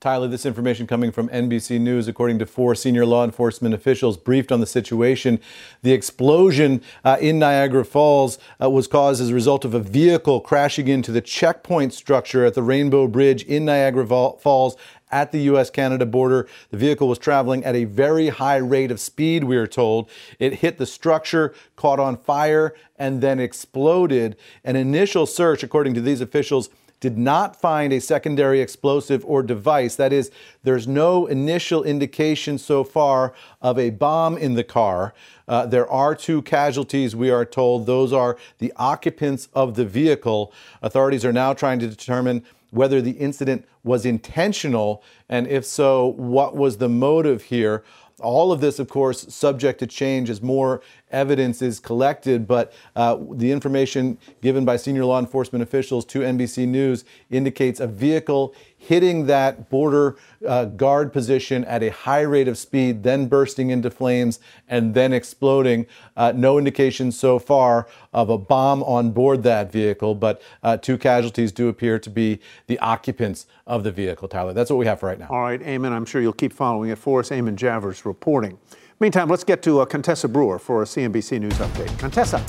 Tyler, 0.01 0.29
this 0.29 0.45
information 0.45 0.87
coming 0.87 1.11
from 1.11 1.27
NBC 1.27 1.77
News. 1.77 2.07
According 2.07 2.39
to 2.39 2.45
four 2.45 2.73
senior 2.73 3.05
law 3.05 3.25
enforcement 3.25 3.75
officials 3.75 4.15
briefed 4.15 4.49
on 4.49 4.61
the 4.61 4.65
situation, 4.65 5.41
the 5.81 5.91
explosion 5.91 6.81
uh, 7.03 7.17
in 7.19 7.37
Niagara 7.37 7.83
Falls 7.83 8.39
uh, 8.63 8.69
was 8.69 8.87
caused 8.87 9.21
as 9.21 9.31
a 9.31 9.33
result 9.33 9.65
of 9.65 9.73
a 9.73 9.79
vehicle 9.81 10.39
crashing 10.39 10.87
into 10.87 11.11
the 11.11 11.19
checkpoint 11.19 11.93
structure 11.93 12.45
at 12.45 12.53
the 12.53 12.63
Rainbow 12.63 13.09
Bridge 13.09 13.43
in 13.43 13.65
Niagara 13.65 14.07
Falls 14.07 14.77
at 15.11 15.33
the 15.33 15.39
U.S. 15.41 15.69
Canada 15.69 16.05
border. 16.05 16.47
The 16.69 16.77
vehicle 16.77 17.09
was 17.09 17.19
traveling 17.19 17.65
at 17.65 17.75
a 17.75 17.83
very 17.83 18.29
high 18.29 18.55
rate 18.55 18.91
of 18.91 19.01
speed, 19.01 19.43
we 19.43 19.57
are 19.57 19.67
told. 19.67 20.09
It 20.39 20.55
hit 20.55 20.77
the 20.77 20.85
structure, 20.85 21.53
caught 21.75 21.99
on 21.99 22.15
fire, 22.15 22.73
and 22.97 23.19
then 23.19 23.41
exploded. 23.41 24.37
An 24.63 24.77
initial 24.77 25.25
search, 25.25 25.61
according 25.61 25.93
to 25.95 26.01
these 26.01 26.21
officials, 26.21 26.69
did 26.99 27.17
not 27.17 27.55
find 27.55 27.93
a 27.93 28.01
secondary 28.01 28.61
explosive 28.61 29.23
or 29.25 29.41
device. 29.41 29.95
That 29.95 30.11
is, 30.11 30.31
there's 30.63 30.87
no 30.87 31.27
initial 31.27 31.83
indication 31.83 32.57
so 32.57 32.83
far 32.83 33.33
of 33.61 33.79
a 33.79 33.89
bomb 33.89 34.37
in 34.37 34.55
the 34.55 34.63
car. 34.63 35.13
Uh, 35.47 35.65
there 35.65 35.89
are 35.89 36.13
two 36.13 36.41
casualties, 36.41 37.15
we 37.15 37.29
are 37.29 37.45
told. 37.45 37.85
Those 37.85 38.13
are 38.13 38.37
the 38.59 38.73
occupants 38.75 39.47
of 39.53 39.75
the 39.75 39.85
vehicle. 39.85 40.53
Authorities 40.81 41.25
are 41.25 41.33
now 41.33 41.53
trying 41.53 41.79
to 41.79 41.87
determine 41.87 42.43
whether 42.71 43.01
the 43.01 43.11
incident 43.11 43.65
was 43.83 44.05
intentional, 44.05 45.03
and 45.27 45.47
if 45.47 45.65
so, 45.65 46.05
what 46.05 46.55
was 46.55 46.77
the 46.77 46.89
motive 46.89 47.43
here. 47.43 47.83
All 48.19 48.51
of 48.51 48.59
this, 48.59 48.79
of 48.79 48.89
course, 48.89 49.33
subject 49.33 49.79
to 49.79 49.87
change 49.87 50.29
as 50.29 50.41
more 50.41 50.81
evidence 51.11 51.61
is 51.61 51.79
collected, 51.79 52.47
but 52.47 52.73
uh, 52.95 53.17
the 53.31 53.51
information 53.51 54.17
given 54.41 54.65
by 54.65 54.77
senior 54.77 55.05
law 55.05 55.19
enforcement 55.19 55.63
officials 55.63 56.05
to 56.05 56.19
NBC 56.19 56.67
News 56.67 57.05
indicates 57.29 57.79
a 57.79 57.87
vehicle 57.87 58.53
hitting 58.79 59.25
that 59.25 59.69
border 59.69 60.15
uh, 60.47 60.65
guard 60.65 61.11
position 61.11 61.65
at 61.65 61.83
a 61.83 61.89
high 61.89 62.21
rate 62.21 62.47
of 62.47 62.57
speed, 62.57 63.03
then 63.03 63.27
bursting 63.27 63.69
into 63.69 63.91
flames 63.91 64.39
and 64.69 64.93
then 64.93 65.11
exploding. 65.11 65.85
Uh, 66.15 66.31
no 66.33 66.57
indication 66.57 67.11
so 67.11 67.37
far 67.37 67.87
of 68.13 68.29
a 68.29 68.37
bomb 68.37 68.81
on 68.83 69.11
board 69.11 69.43
that 69.43 69.71
vehicle, 69.71 70.15
but 70.15 70.41
uh, 70.63 70.77
two 70.77 70.97
casualties 70.97 71.51
do 71.51 71.67
appear 71.67 71.99
to 71.99 72.09
be 72.09 72.39
the 72.67 72.79
occupants 72.79 73.45
of 73.67 73.83
the 73.83 73.91
vehicle, 73.91 74.27
Tyler. 74.27 74.53
That's 74.53 74.69
what 74.69 74.77
we 74.77 74.85
have 74.85 75.01
for 75.01 75.07
right 75.07 75.19
now. 75.19 75.27
All 75.29 75.41
right, 75.41 75.61
Eamon, 75.61 75.91
I'm 75.91 76.05
sure 76.05 76.21
you'll 76.21 76.33
keep 76.33 76.53
following 76.53 76.89
it 76.89 76.97
for 76.97 77.19
us. 77.19 77.29
Eamon 77.29 77.55
Javers 77.57 78.05
reporting. 78.05 78.57
Meantime, 79.01 79.29
let's 79.29 79.45
get 79.45 79.63
to 79.63 79.79
uh, 79.79 79.85
Contessa 79.85 80.27
Brewer 80.27 80.59
for 80.59 80.81
a 80.81 80.85
CNBC 80.85 81.39
News 81.39 81.53
update. 81.53 81.97
Contessa. 81.97 82.43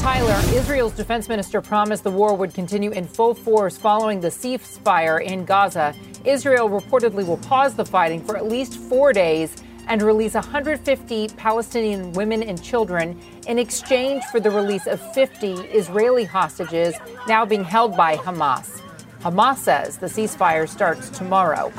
Tyler, 0.00 0.36
Israel's 0.56 0.94
defense 0.94 1.28
minister 1.28 1.62
promised 1.62 2.02
the 2.02 2.10
war 2.10 2.34
would 2.34 2.52
continue 2.52 2.90
in 2.90 3.06
full 3.06 3.32
force 3.32 3.78
following 3.78 4.20
the 4.20 4.28
ceasefire 4.28 5.22
in 5.22 5.44
Gaza. 5.44 5.94
Israel 6.24 6.68
reportedly 6.68 7.24
will 7.24 7.36
pause 7.36 7.74
the 7.74 7.84
fighting 7.84 8.20
for 8.20 8.36
at 8.36 8.48
least 8.48 8.78
four 8.78 9.12
days 9.12 9.54
and 9.86 10.02
release 10.02 10.34
150 10.34 11.28
Palestinian 11.36 12.12
women 12.12 12.42
and 12.42 12.60
children 12.60 13.20
in 13.46 13.60
exchange 13.60 14.24
for 14.32 14.40
the 14.40 14.50
release 14.50 14.88
of 14.88 15.00
50 15.14 15.52
Israeli 15.52 16.24
hostages 16.24 16.96
now 17.28 17.44
being 17.46 17.62
held 17.62 17.96
by 17.96 18.16
Hamas. 18.16 18.80
Hamas 19.20 19.58
says 19.58 19.98
the 19.98 20.06
ceasefire 20.06 20.68
starts 20.68 21.10
tomorrow. 21.10 21.72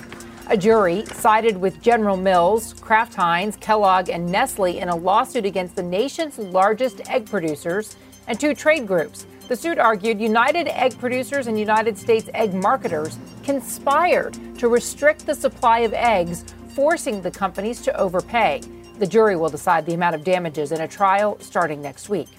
A 0.50 0.56
jury 0.56 1.04
sided 1.08 1.58
with 1.58 1.82
General 1.82 2.16
Mills, 2.16 2.74
Kraft 2.76 3.14
Heinz, 3.16 3.58
Kellogg, 3.58 4.10
and 4.10 4.26
Nestle 4.32 4.78
in 4.78 4.88
a 4.88 4.96
lawsuit 4.96 5.46
against 5.46 5.76
the 5.76 5.84
nation's 5.84 6.40
largest 6.40 7.02
egg 7.10 7.30
producers 7.30 7.98
and 8.28 8.40
two 8.40 8.56
trade 8.56 8.88
groups. 8.88 9.26
The 9.50 9.58
suit 9.58 9.78
argued 9.78 10.22
United 10.22 10.70
Egg 10.70 10.98
Producers 11.00 11.48
and 11.48 11.60
United 11.60 11.98
States 11.98 12.30
egg 12.34 12.54
marketers 12.54 13.20
conspired 13.44 14.38
to 14.58 14.70
restrict 14.70 15.26
the 15.26 15.36
supply 15.36 15.80
of 15.80 15.92
eggs, 15.94 16.46
forcing 16.70 17.22
the 17.22 17.32
companies 17.32 17.82
to 17.82 18.00
overpay. 18.00 18.62
The 19.00 19.08
jury 19.08 19.36
will 19.36 19.50
decide 19.50 19.86
the 19.86 19.96
amount 19.96 20.16
of 20.16 20.24
damages 20.24 20.72
in 20.72 20.80
a 20.80 20.88
trial 20.88 21.38
starting 21.42 21.82
next 21.82 22.08
week. 22.08 22.30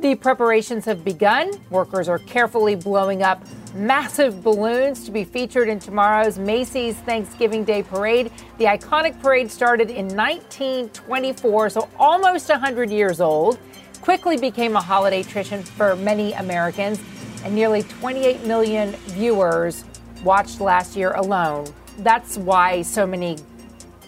The 0.00 0.14
preparations 0.14 0.84
have 0.84 1.04
begun. 1.04 1.50
Workers 1.70 2.08
are 2.08 2.20
carefully 2.20 2.76
blowing 2.76 3.24
up 3.24 3.42
massive 3.74 4.44
balloons 4.44 5.04
to 5.04 5.10
be 5.10 5.24
featured 5.24 5.68
in 5.68 5.80
tomorrow's 5.80 6.38
Macy's 6.38 6.94
Thanksgiving 6.98 7.64
Day 7.64 7.82
Parade. 7.82 8.30
The 8.58 8.66
iconic 8.66 9.20
parade 9.20 9.50
started 9.50 9.90
in 9.90 10.06
1924, 10.06 11.70
so 11.70 11.88
almost 11.98 12.48
100 12.48 12.90
years 12.90 13.20
old. 13.20 13.58
Quickly 14.00 14.36
became 14.36 14.76
a 14.76 14.80
holiday 14.80 15.24
tradition 15.24 15.64
for 15.64 15.96
many 15.96 16.32
Americans, 16.34 17.00
and 17.42 17.52
nearly 17.52 17.82
28 17.82 18.44
million 18.46 18.92
viewers 19.08 19.84
watched 20.22 20.60
last 20.60 20.94
year 20.94 21.10
alone. 21.14 21.66
That's 21.98 22.38
why 22.38 22.82
so 22.82 23.04
many 23.04 23.36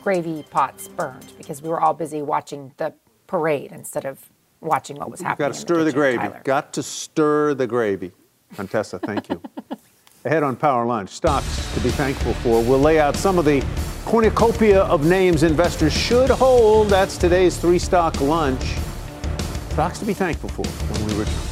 gravy 0.05 0.45
pots 0.51 0.87
burned, 0.87 1.33
because 1.37 1.63
we 1.63 1.69
were 1.69 1.81
all 1.81 1.95
busy 1.95 2.23
watching 2.23 2.73
the 2.77 2.95
parade 3.27 3.73
instead 3.73 4.05
of 4.05 4.30
watching 4.61 4.97
what 4.97 5.11
was 5.11 5.21
happening. 5.21 5.49
Got 5.49 5.55
to 5.55 5.61
stir 5.61 5.85
the, 5.85 5.93
gravy. 5.93 6.19
Tyler. 6.19 6.41
Got 6.45 6.73
to 6.75 6.83
stir 6.83 7.55
the 7.55 7.67
gravy. 7.67 8.13
Contessa, 8.55 8.99
thank 8.99 9.29
you. 9.29 9.41
Ahead 10.25 10.43
on 10.43 10.55
Power 10.55 10.85
Lunch, 10.85 11.11
stocks 11.11 11.73
to 11.75 11.81
be 11.81 11.89
thankful 11.91 12.35
for. 12.35 12.63
We'll 12.63 12.79
lay 12.79 13.01
out 13.01 13.17
some 13.17 13.39
of 13.39 13.47
the 13.47 13.65
cornucopia 14.05 14.83
of 14.83 15.07
names 15.07 15.43
investors 15.43 15.95
should 15.95 16.29
hold. 16.29 16.89
That's 16.89 17.17
today's 17.17 17.57
three 17.57 17.79
stock 17.79 18.21
lunch. 18.21 18.63
Stocks 19.71 19.99
to 20.01 20.05
be 20.05 20.15
thankful 20.15 20.51
for 20.51 20.67
when 20.93 21.07
we 21.07 21.21
return. 21.21 21.50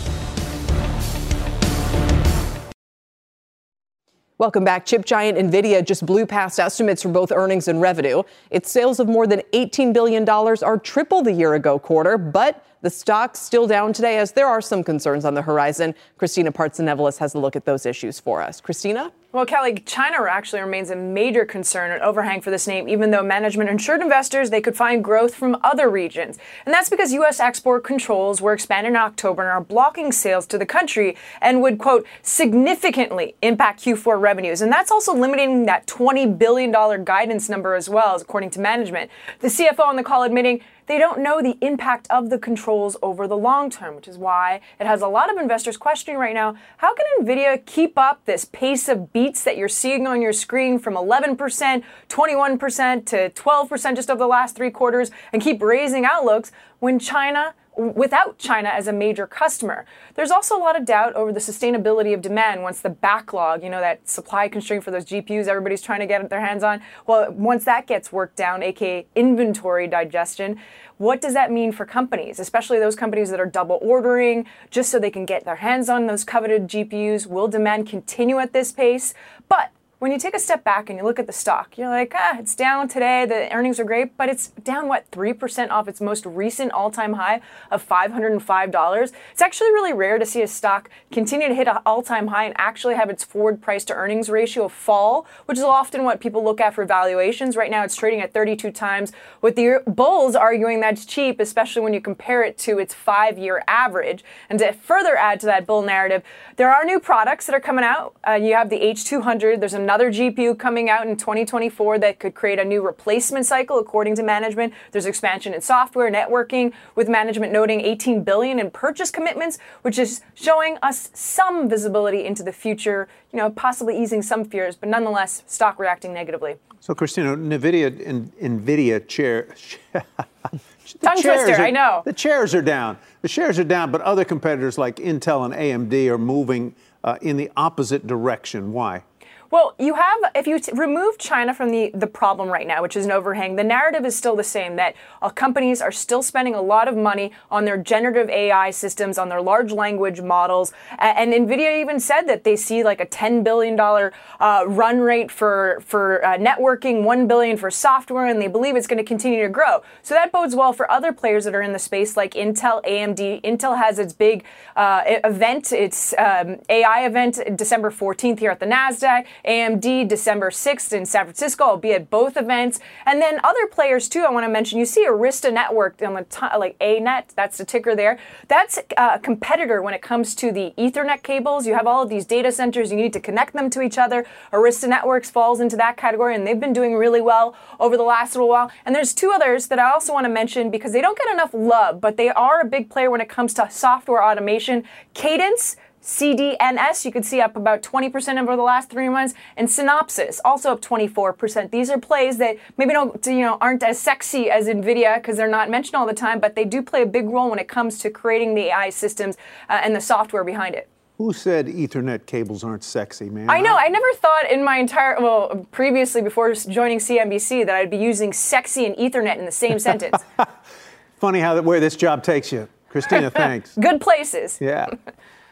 Welcome 4.39 4.63
back. 4.63 4.87
Chip 4.87 5.05
giant 5.05 5.37
Nvidia 5.37 5.85
just 5.85 6.07
blew 6.07 6.25
past 6.25 6.61
estimates 6.61 7.03
for 7.03 7.09
both 7.09 7.33
earnings 7.33 7.67
and 7.67 7.81
revenue. 7.81 8.23
Its 8.53 8.71
sales 8.71 9.01
of 9.01 9.09
more 9.09 9.27
than 9.27 9.43
$18 9.53 9.93
billion 9.93 10.29
are 10.29 10.79
triple 10.79 11.25
the 11.25 11.33
year 11.33 11.55
ago 11.55 11.77
quarter, 11.77 12.17
but 12.17 12.65
the 12.81 12.89
stock's 12.89 13.41
still 13.41 13.67
down 13.67 13.93
today 13.93 14.17
as 14.19 14.31
there 14.31 14.47
are 14.47 14.61
some 14.61 14.85
concerns 14.85 15.25
on 15.25 15.35
the 15.35 15.43
horizon. 15.43 15.93
Christina 16.19 16.53
Partsinevelos 16.53 17.19
has 17.19 17.35
a 17.35 17.39
look 17.41 17.57
at 17.57 17.65
those 17.65 17.85
issues 17.85 18.21
for 18.21 18.41
us. 18.41 18.61
Christina? 18.61 19.11
Well, 19.31 19.45
Kelly, 19.45 19.75
China 19.85 20.25
actually 20.27 20.63
remains 20.63 20.89
a 20.89 20.97
major 20.97 21.45
concern 21.45 21.91
and 21.91 22.01
overhang 22.01 22.41
for 22.41 22.51
this 22.51 22.67
name, 22.67 22.89
even 22.89 23.11
though 23.11 23.23
management 23.23 23.69
assured 23.69 24.01
investors 24.01 24.49
they 24.49 24.63
could 24.63 24.75
find 24.75 25.05
growth 25.05 25.35
from 25.35 25.59
other 25.63 25.91
regions. 25.91 26.39
And 26.65 26.73
that's 26.73 26.89
because 26.89 27.13
U.S. 27.13 27.39
export 27.39 27.85
controls 27.85 28.41
were 28.41 28.55
expanded 28.55 28.93
in 28.93 28.97
October 28.97 29.43
and 29.43 29.51
are 29.51 29.61
blocking 29.61 30.13
sales 30.13 30.47
to 30.47 30.57
the 30.57 30.65
country 30.65 31.15
and 31.43 31.61
would, 31.61 31.77
quote, 31.77 32.07
significantly 32.23 33.35
impact 33.43 33.85
Q4 33.85 34.19
revenues. 34.19 34.63
And 34.63 34.73
that's 34.73 34.91
also 34.91 35.15
limiting 35.15 35.67
that 35.67 35.87
$20 35.87 36.39
billion 36.39 36.73
guidance 37.05 37.51
number 37.51 37.75
as 37.75 37.87
well, 37.87 38.17
according 38.17 38.49
to 38.53 38.61
management. 38.61 39.11
The 39.41 39.49
CFO 39.49 39.81
on 39.81 39.97
the 39.97 40.03
call 40.03 40.23
admitting 40.23 40.63
they 40.89 40.99
don't 40.99 41.21
know 41.21 41.41
the 41.41 41.57
impact 41.61 42.07
of 42.11 42.31
the 42.31 42.39
controls 42.39 42.97
over 43.03 43.29
the 43.29 43.37
long 43.37 43.71
term, 43.71 43.95
which 43.95 44.09
is 44.09 44.19
why 44.19 44.61
it 44.81 44.87
has 44.87 45.03
a 45.03 45.07
lot 45.07 45.31
of 45.31 45.37
investors 45.37 45.77
questioning 45.77 46.19
right 46.19 46.35
now 46.35 46.57
how 46.79 46.95
can 46.95 47.07
NVIDIA 47.21 47.65
keep 47.67 47.97
up 47.97 48.25
this 48.25 48.47
pace 48.47 48.89
of 48.89 49.13
beats 49.13 49.45
that 49.45 49.57
you're 49.57 49.69
seeing 49.69 50.07
on 50.07 50.21
your 50.21 50.33
screen 50.33 50.79
from 50.79 50.95
11%, 50.95 51.85
21% 52.09 53.07
to 53.07 53.31
12% 53.31 53.97
just 53.97 54.11
over 54.11 54.19
the 54.19 54.27
last 54.27 54.57
three 54.57 54.71
quarters 54.71 55.11
and 55.33 55.43
keep 55.43 55.63
raising 55.63 56.05
outlooks 56.05 56.51
when 56.81 56.99
China 56.99 57.55
without 57.79 58.39
China 58.39 58.69
as 58.69 58.89
a 58.89 58.93
major 58.93 59.27
customer. 59.27 59.87
There's 60.15 60.33
also 60.33 60.57
a 60.57 60.59
lot 60.59 60.77
of 60.77 60.85
doubt 60.85 61.15
over 61.15 61.33
the 61.33 61.41
sustainability 61.41 62.13
of 62.13 62.21
demand 62.21 62.63
once 62.63 62.81
the 62.81 62.91
backlog, 62.91 63.63
you 63.63 63.71
know, 63.71 63.81
that 63.81 64.09
supply 64.09 64.49
constraint 64.49 64.83
for 64.83 64.91
those 64.91 65.05
GPUs 65.05 65.47
everybody's 65.47 65.81
trying 65.81 66.01
to 66.01 66.07
get 66.07 66.29
their 66.29 66.41
hands 66.41 66.65
on, 66.65 66.83
well, 67.07 67.31
once 67.31 67.65
that 67.65 67.87
gets 67.87 68.13
worked 68.13 68.37
down, 68.37 68.63
aka 68.63 69.07
inventory 69.15 69.87
digestion, 69.87 70.59
what 70.97 71.21
does 71.21 71.35
that 71.35 71.53
mean 71.53 71.71
for 71.71 71.87
companies, 71.87 72.41
especially 72.41 72.81
those 72.81 72.97
companies 72.97 73.31
that 73.31 73.39
are 73.39 73.47
double 73.47 73.79
ordering 73.81 74.45
just 74.71 74.91
so 74.91 74.99
they 74.99 75.11
can 75.11 75.25
get 75.25 75.45
their 75.45 75.57
hands 75.57 75.89
on 75.89 76.07
those 76.07 76.25
coveted 76.25 76.67
GPUs? 76.67 77.27
Will 77.27 77.47
demand 77.47 77.89
continue 77.89 78.39
at 78.39 78.53
this 78.53 78.73
pace? 78.73 79.15
But 79.49 79.71
when 79.99 80.13
you 80.13 80.19
take 80.19 80.35
a 80.35 80.39
step 80.39 80.63
back 80.63 80.89
and 80.89 80.99
you 80.99 81.05
look 81.05 81.19
at 81.19 81.27
the 81.27 81.33
stock, 81.33 81.77
you're 81.77 81.89
like, 81.89 82.13
ah, 82.15 82.39
it's 82.39 82.55
down 82.55 82.87
today. 82.87 83.27
The 83.27 83.53
earnings 83.53 83.81
are 83.81 83.85
great, 83.85 84.17
but 84.17 84.29
it's 84.29 84.49
down, 84.49 84.87
what, 84.87 85.11
3% 85.11 85.71
off 85.71 85.89
its 85.89 86.01
most 86.01 86.25
recent 86.25 86.71
all 86.71 86.93
time 86.93 87.15
high 87.15 87.41
of 87.73 87.87
$505. 87.87 89.13
It's 89.33 89.43
actually 89.43 89.71
really 89.71 89.93
rare 89.93 90.19
to 90.19 90.25
see 90.25 90.43
a 90.43 90.47
stock 90.47 90.89
continue 91.11 91.49
to 91.49 91.55
hit 91.55 91.67
an 91.67 91.79
all 91.85 92.03
time 92.03 92.29
high 92.29 92.45
and 92.45 92.55
actually 92.59 92.95
have 92.95 93.11
its 93.11 93.25
forward 93.25 93.61
price 93.61 93.85
to 93.87 93.95
earnings 93.95 94.31
ratio 94.31 94.69
fall, 94.69 95.27
which 95.47 95.59
is 95.59 95.65
often 95.65 96.05
what 96.05 96.21
people 96.21 96.45
look 96.45 96.61
at 96.61 96.75
for 96.75 96.85
valuations. 96.85 97.57
Right 97.57 97.71
now, 97.71 97.83
it's 97.83 97.97
trading 97.97 98.21
at 98.21 98.33
32 98.33 98.71
times, 98.71 99.13
with 99.43 99.57
the 99.57 99.83
bulls 99.85 100.37
arguing 100.37 100.79
that's 100.79 101.07
cheap, 101.07 101.41
especially 101.41 101.83
when 101.83 101.93
you 101.93 102.01
compare 102.01 102.45
it 102.45 102.57
to 102.59 102.79
its 102.79 102.95
five 102.95 103.37
year 103.37 103.65
average. 103.67 104.23
And 104.49 104.61
to 104.61 104.73
further 104.75 105.17
add 105.17 105.41
to 105.41 105.47
that 105.47 105.67
bull 105.67 105.83
narrative, 105.83 106.23
there 106.55 106.73
are 106.73 106.85
new 106.85 107.01
products 107.01 107.47
that 107.47 107.55
are 107.55 107.61
coming 107.61 107.85
out. 107.85 108.15
Uh, 108.27 108.35
you 108.35 108.55
have 108.55 108.71
the 108.71 108.79
H200, 108.79 109.59
there's 109.59 109.75
a 109.75 109.88
another 109.89 110.13
GPU 110.13 110.59
coming 110.59 110.91
out 110.91 111.07
in 111.07 111.17
2024 111.17 111.99
that 112.01 112.19
could 112.19 112.35
create 112.35 112.59
a 112.59 112.65
new 112.65 112.83
replacement 112.83 113.47
cycle, 113.47 113.79
according 113.79 114.15
to 114.15 114.23
management. 114.23 114.75
There's 114.93 115.07
expansion 115.07 115.55
in 115.55 115.63
software, 115.63 116.13
networking, 116.13 116.75
with 116.95 117.09
management 117.09 117.55
noting 117.55 117.81
18 117.81 118.23
billion 118.23 118.61
in 118.61 118.71
purchase 118.71 119.11
commitments, 119.11 119.57
which 119.81 119.99
is 119.99 120.21
showing 120.35 120.77
us 120.83 121.09
some 121.15 121.71
visibility 121.71 122.27
into 122.27 122.43
the 122.43 122.53
future, 122.53 123.09
you 123.33 123.39
know, 123.39 123.49
possibly 123.49 123.99
easing 123.99 124.21
some 124.21 124.45
fears, 124.45 124.77
but 124.77 124.91
nonetheless, 124.91 125.43
stock 125.47 125.79
reacting 125.79 126.13
negatively. 126.13 126.57
So, 126.81 126.95
Christina, 126.95 127.35
NVIDIA, 127.35 127.99
in, 127.99 128.31
NVIDIA 128.43 129.09
chair. 129.09 129.55
Tongue 129.95 131.23
twister, 131.23 131.55
are, 131.55 131.63
I 131.63 131.71
know. 131.71 132.03
The 132.05 132.13
chairs 132.13 132.55
are 132.55 132.61
down. 132.61 132.99
The 133.23 133.29
shares 133.29 133.59
are 133.59 133.65
down, 133.65 133.91
but 133.91 134.03
other 134.03 134.27
competitors 134.27 134.77
like 134.77 134.97
Intel 134.97 135.47
and 135.47 135.55
AMD 135.55 136.09
are 136.09 136.19
moving 136.19 136.75
uh, 137.05 137.17
in 137.23 137.39
the 137.39 137.51
opposite 137.57 138.07
direction. 138.07 138.75
Why? 138.75 139.05
Well, 139.51 139.75
you 139.79 139.95
have, 139.95 140.19
if 140.35 140.47
you 140.47 140.59
t- 140.59 140.73
remove 140.75 141.17
China 141.17 141.55
from 141.55 141.71
the, 141.71 141.91
the 141.95 142.07
problem 142.07 142.51
right 142.51 142.67
now, 142.67 142.83
which 142.83 142.97
is 142.97 143.07
an 143.07 143.13
overhang, 143.13 143.57
the 143.57 143.65
narrative 143.65 144.05
is 144.05 144.15
still 144.15 144.37
the 144.37 144.45
same 144.45 144.77
that 144.77 144.95
uh, 145.23 145.31
companies 145.31 145.81
are 145.81 145.91
still 145.91 146.23
spending 146.23 146.55
a 146.55 146.61
lot 146.61 146.87
of 146.87 146.95
money 146.95 147.33
on 147.51 147.65
their 147.65 147.79
generative 147.79 148.29
AI 148.29 148.71
systems, 148.71 149.17
on 149.17 149.31
their 149.31 149.41
large 149.41 149.73
language 149.73 150.21
models. 150.21 150.75
And, 150.99 151.33
and 151.33 151.49
NVIDIA 151.49 151.81
even 151.81 151.99
said 151.99 152.23
that 152.23 152.45
they 152.45 152.57
see 152.57 152.85
like 152.85 153.01
a 153.01 153.07
$10 153.07 153.43
billion 153.43 153.81
uh, 153.81 154.65
run 154.67 155.01
rate 155.01 155.31
for, 155.31 155.81
for 155.83 156.23
uh, 156.27 156.37
networking, 156.37 157.03
1 157.03 157.27
billion 157.27 157.57
for 157.57 157.71
software, 157.71 158.27
and 158.27 158.43
they 158.43 158.49
believe 158.49 158.77
it's 158.77 158.87
going 158.87 158.99
to 158.99 159.05
continue 159.05 159.43
to 159.43 159.49
grow. 159.49 159.83
So 160.03 160.15
that 160.15 160.31
bodes 160.31 160.55
well 160.55 160.75
for 160.75 160.91
other 160.91 161.11
players 161.11 161.47
that 161.47 161.55
are 161.55 161.63
in 161.63 161.73
the 161.73 161.79
space 161.79 162.19
like 162.19 162.35
Intel, 162.35 162.85
AMD. 162.85 163.41
Intel 163.45 163.79
has 163.79 163.99
its 163.99 164.13
big 164.13 164.45
uh, 164.77 165.05
event, 165.25 165.73
its 165.73 166.13
um, 166.19 166.59
AI 166.69 167.07
event, 167.07 167.41
December 167.57 167.91
14th 167.91 168.41
here 168.41 168.51
at 168.51 168.61
the 168.61 168.67
NASDAQ. 168.67 169.25
AMD 169.45 170.09
December 170.09 170.51
6th 170.51 170.93
in 170.93 171.07
San 171.07 171.25
Francisco. 171.25 171.65
I'll 171.65 171.77
be 171.77 171.93
at 171.93 172.11
both 172.11 172.37
events. 172.37 172.81
And 173.07 173.21
then 173.21 173.41
other 173.45 173.67
players 173.67 174.09
too, 174.09 174.25
I 174.27 174.31
want 174.31 174.45
to 174.45 174.49
mention. 174.49 174.79
You 174.79 174.87
see 174.87 175.07
Arista 175.07 175.53
Network 175.53 176.01
like 176.01 176.79
ANET, 176.81 177.35
that's 177.35 177.59
the 177.59 177.65
ticker 177.65 177.95
there. 177.95 178.19
That's 178.49 178.79
uh, 178.97 179.11
a 179.15 179.19
competitor 179.19 179.83
when 179.83 179.95
it 179.95 180.03
comes 180.03 180.35
to 180.37 180.53
the 180.53 180.73
Ethernet 180.79 181.23
cables. 181.23 181.67
You 181.67 181.75
have 181.75 181.87
all 181.87 182.03
of 182.03 182.09
these 182.09 182.25
data 182.25 182.53
centers, 182.53 182.91
you 182.91 182.97
need 182.97 183.13
to 183.13 183.21
connect 183.21 183.53
them 183.53 183.71
to 183.71 183.83
each 183.83 183.99
other. 183.99 184.27
Arista 184.53 184.89
Networks 184.89 185.31
falls 185.31 185.61
into 185.61 185.77
that 185.77 185.97
category, 185.97 186.35
and 186.35 186.47
they've 186.47 186.61
been 186.61 186.73
doing 186.73 186.97
really 186.97 187.21
well 187.21 187.55
over 187.81 187.97
the 187.97 188.03
last 188.03 188.35
little 188.35 188.49
while. 188.49 188.71
And 188.85 188.95
there's 188.95 189.15
two 189.15 189.31
others 189.31 189.69
that 189.69 189.79
I 189.79 189.91
also 189.91 190.13
want 190.13 190.25
to 190.25 190.31
mention 190.31 190.71
because 190.71 190.93
they 190.93 191.01
don't 191.01 191.19
get 191.19 191.33
enough 191.33 191.55
love, 191.55 192.01
but 192.01 192.17
they 192.17 192.29
are 192.31 192.61
a 192.61 192.65
big 192.65 192.91
player 192.91 193.11
when 193.11 193.21
it 193.21 193.29
comes 193.29 193.55
to 193.55 193.69
software 193.71 194.25
automation. 194.25 194.85
Cadence 195.15 195.77
CDNS, 196.03 197.05
you 197.05 197.13
could 197.13 197.25
see 197.25 197.41
up 197.41 197.57
about 197.57 197.83
20% 197.83 198.41
over 198.41 198.57
the 198.57 198.63
last 198.63 198.89
three 198.91 199.09
months, 199.09 199.35
and 199.57 199.69
Synopsys 199.69 200.39
also 200.45 200.73
up 200.73 200.81
24%. 200.81 201.71
These 201.71 201.91
are 201.91 201.99
plays 201.99 202.39
that 202.39 202.57
maybe 202.77 202.93
don't, 202.93 203.25
you 203.27 203.41
know, 203.41 203.59
aren't 203.61 203.83
as 203.83 203.99
sexy 203.99 204.51
as 204.51 204.67
NVIDIA 204.67 205.17
because 205.17 205.37
they're 205.37 205.49
not 205.49 205.71
mentioned 205.71 205.97
all 205.97 206.07
the 206.07 206.15
time, 206.15 206.41
but 206.41 206.55
they 206.55 206.65
do 206.65 206.83
play 206.83 207.03
a 207.03 207.07
big 207.07 207.29
role 207.29 207.51
when 207.51 207.59
it 207.59 207.69
comes 207.69 207.99
to 207.99 208.11
creating 208.11 208.55
the 208.55 208.69
AI 208.69 208.91
systems 208.91 209.37
uh, 209.69 209.81
and 209.83 209.95
the 209.95 210.01
software 210.01 210.45
behind 210.45 210.75
it. 210.75 210.89
Who 211.19 211.33
said 211.33 211.67
Ethernet 211.67 212.27
cables 212.27 212.63
aren't 212.63 212.85
sexy, 212.85 213.29
man? 213.29 213.51
I 213.51 213.61
know. 213.61 213.77
I 213.77 213.89
never 213.89 214.07
thought 214.15 214.49
in 214.49 214.63
my 214.63 214.79
entire, 214.79 215.21
well, 215.21 215.67
previously 215.73 216.23
before 216.23 216.55
joining 216.55 216.99
CNBC 216.99 217.67
that 217.67 217.75
I'd 217.75 217.91
be 217.91 217.97
using 217.97 218.33
sexy 218.33 218.87
and 218.87 218.95
Ethernet 218.97 219.37
in 219.37 219.45
the 219.45 219.51
same 219.51 219.81
sentence. 219.81 220.23
Funny 221.17 221.41
how 221.41 221.61
where 221.61 221.81
this 221.81 221.97
job 221.97 222.23
takes 222.23 222.53
you. 222.53 222.69
Christina, 222.89 223.31
thanks. 223.35 223.77
Good 223.77 224.01
places. 224.01 224.59
Yeah. 224.61 224.87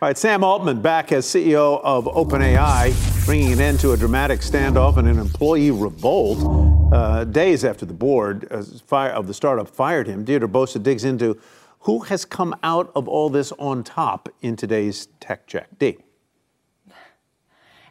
All 0.03 0.11
right, 0.11 0.19
Sam 0.19 0.45
Altman 0.45 0.83
back 0.83 1.11
as 1.11 1.25
CEO 1.25 1.81
of 1.83 2.05
OpenAI, 2.05 3.25
bringing 3.25 3.51
an 3.55 3.61
end 3.63 3.81
to 3.81 3.93
a 3.93 3.97
dramatic 3.97 4.41
standoff 4.41 4.99
and 4.99 5.09
an 5.09 5.19
employee 5.19 5.71
revolt 5.71 6.93
uh, 6.93 7.25
days 7.25 7.65
after 7.65 7.87
the 7.87 7.95
board 7.95 8.47
uh, 8.51 8.63
of 8.95 9.27
the 9.27 9.33
startup 9.33 9.67
fired 9.67 10.07
him. 10.07 10.23
Deirdre 10.23 10.51
Bosa 10.51 10.83
digs 10.83 11.03
into 11.03 11.41
who 11.81 12.01
has 12.01 12.27
come 12.27 12.55
out 12.63 12.93
of 12.95 13.09
all 13.09 13.31
this 13.31 13.53
on 13.53 13.83
top 13.83 14.29
in 14.43 14.55
today's 14.55 15.09
tech 15.19 15.47
check. 15.47 15.67
D. 15.79 15.97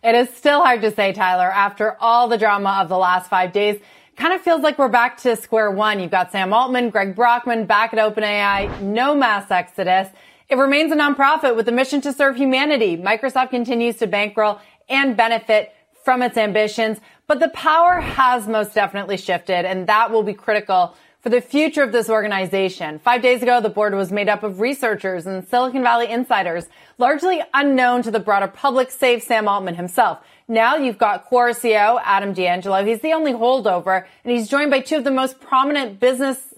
It 0.03 0.13
is 0.13 0.29
still 0.29 0.63
hard 0.63 0.81
to 0.83 0.91
say, 0.91 1.11
Tyler, 1.11 1.51
after 1.51 1.97
all 1.99 2.27
the 2.27 2.37
drama 2.37 2.81
of 2.83 2.87
the 2.87 2.99
last 2.99 3.31
five 3.31 3.51
days. 3.51 3.81
Kind 4.15 4.31
of 4.31 4.41
feels 4.41 4.61
like 4.61 4.77
we're 4.77 4.89
back 4.89 5.17
to 5.23 5.35
square 5.35 5.71
one. 5.71 5.99
You've 5.99 6.11
got 6.11 6.31
Sam 6.31 6.53
Altman, 6.53 6.91
Greg 6.91 7.15
Brockman 7.15 7.65
back 7.65 7.95
at 7.95 7.99
OpenAI, 7.99 8.79
no 8.81 9.15
mass 9.15 9.49
exodus. 9.49 10.09
It 10.47 10.57
remains 10.57 10.91
a 10.91 10.95
nonprofit 10.95 11.55
with 11.55 11.67
a 11.67 11.71
mission 11.71 12.01
to 12.01 12.13
serve 12.13 12.35
humanity. 12.35 12.97
Microsoft 12.97 13.49
continues 13.49 13.97
to 13.97 14.07
bankroll 14.07 14.59
and 14.87 15.17
benefit 15.17 15.73
from 16.03 16.21
its 16.21 16.37
ambitions, 16.37 16.99
but 17.25 17.39
the 17.39 17.49
power 17.49 17.99
has 17.99 18.47
most 18.47 18.75
definitely 18.75 19.17
shifted 19.17 19.65
and 19.65 19.87
that 19.87 20.11
will 20.11 20.21
be 20.21 20.35
critical 20.35 20.95
for 21.21 21.29
the 21.29 21.41
future 21.41 21.81
of 21.81 21.91
this 21.91 22.07
organization. 22.07 22.99
Five 22.99 23.23
days 23.23 23.41
ago, 23.41 23.59
the 23.59 23.69
board 23.69 23.95
was 23.95 24.11
made 24.11 24.29
up 24.29 24.43
of 24.43 24.59
researchers 24.59 25.25
and 25.25 25.47
Silicon 25.47 25.81
Valley 25.81 26.07
insiders, 26.11 26.67
largely 26.99 27.41
unknown 27.55 28.03
to 28.03 28.11
the 28.11 28.19
broader 28.19 28.47
public, 28.47 28.91
save 28.91 29.23
Sam 29.23 29.47
Altman 29.47 29.73
himself. 29.73 30.19
Now 30.47 30.75
you've 30.75 30.99
got 30.99 31.27
Quora 31.27 31.59
CEO 31.59 31.99
Adam 32.03 32.33
D'Angelo. 32.33 32.85
He's 32.85 33.01
the 33.01 33.13
only 33.13 33.33
holdover, 33.33 34.05
and 34.23 34.37
he's 34.37 34.47
joined 34.47 34.69
by 34.69 34.81
two 34.81 34.97
of 34.97 35.03
the 35.03 35.09
most 35.09 35.39
prominent 35.39 35.99
business 35.99 36.53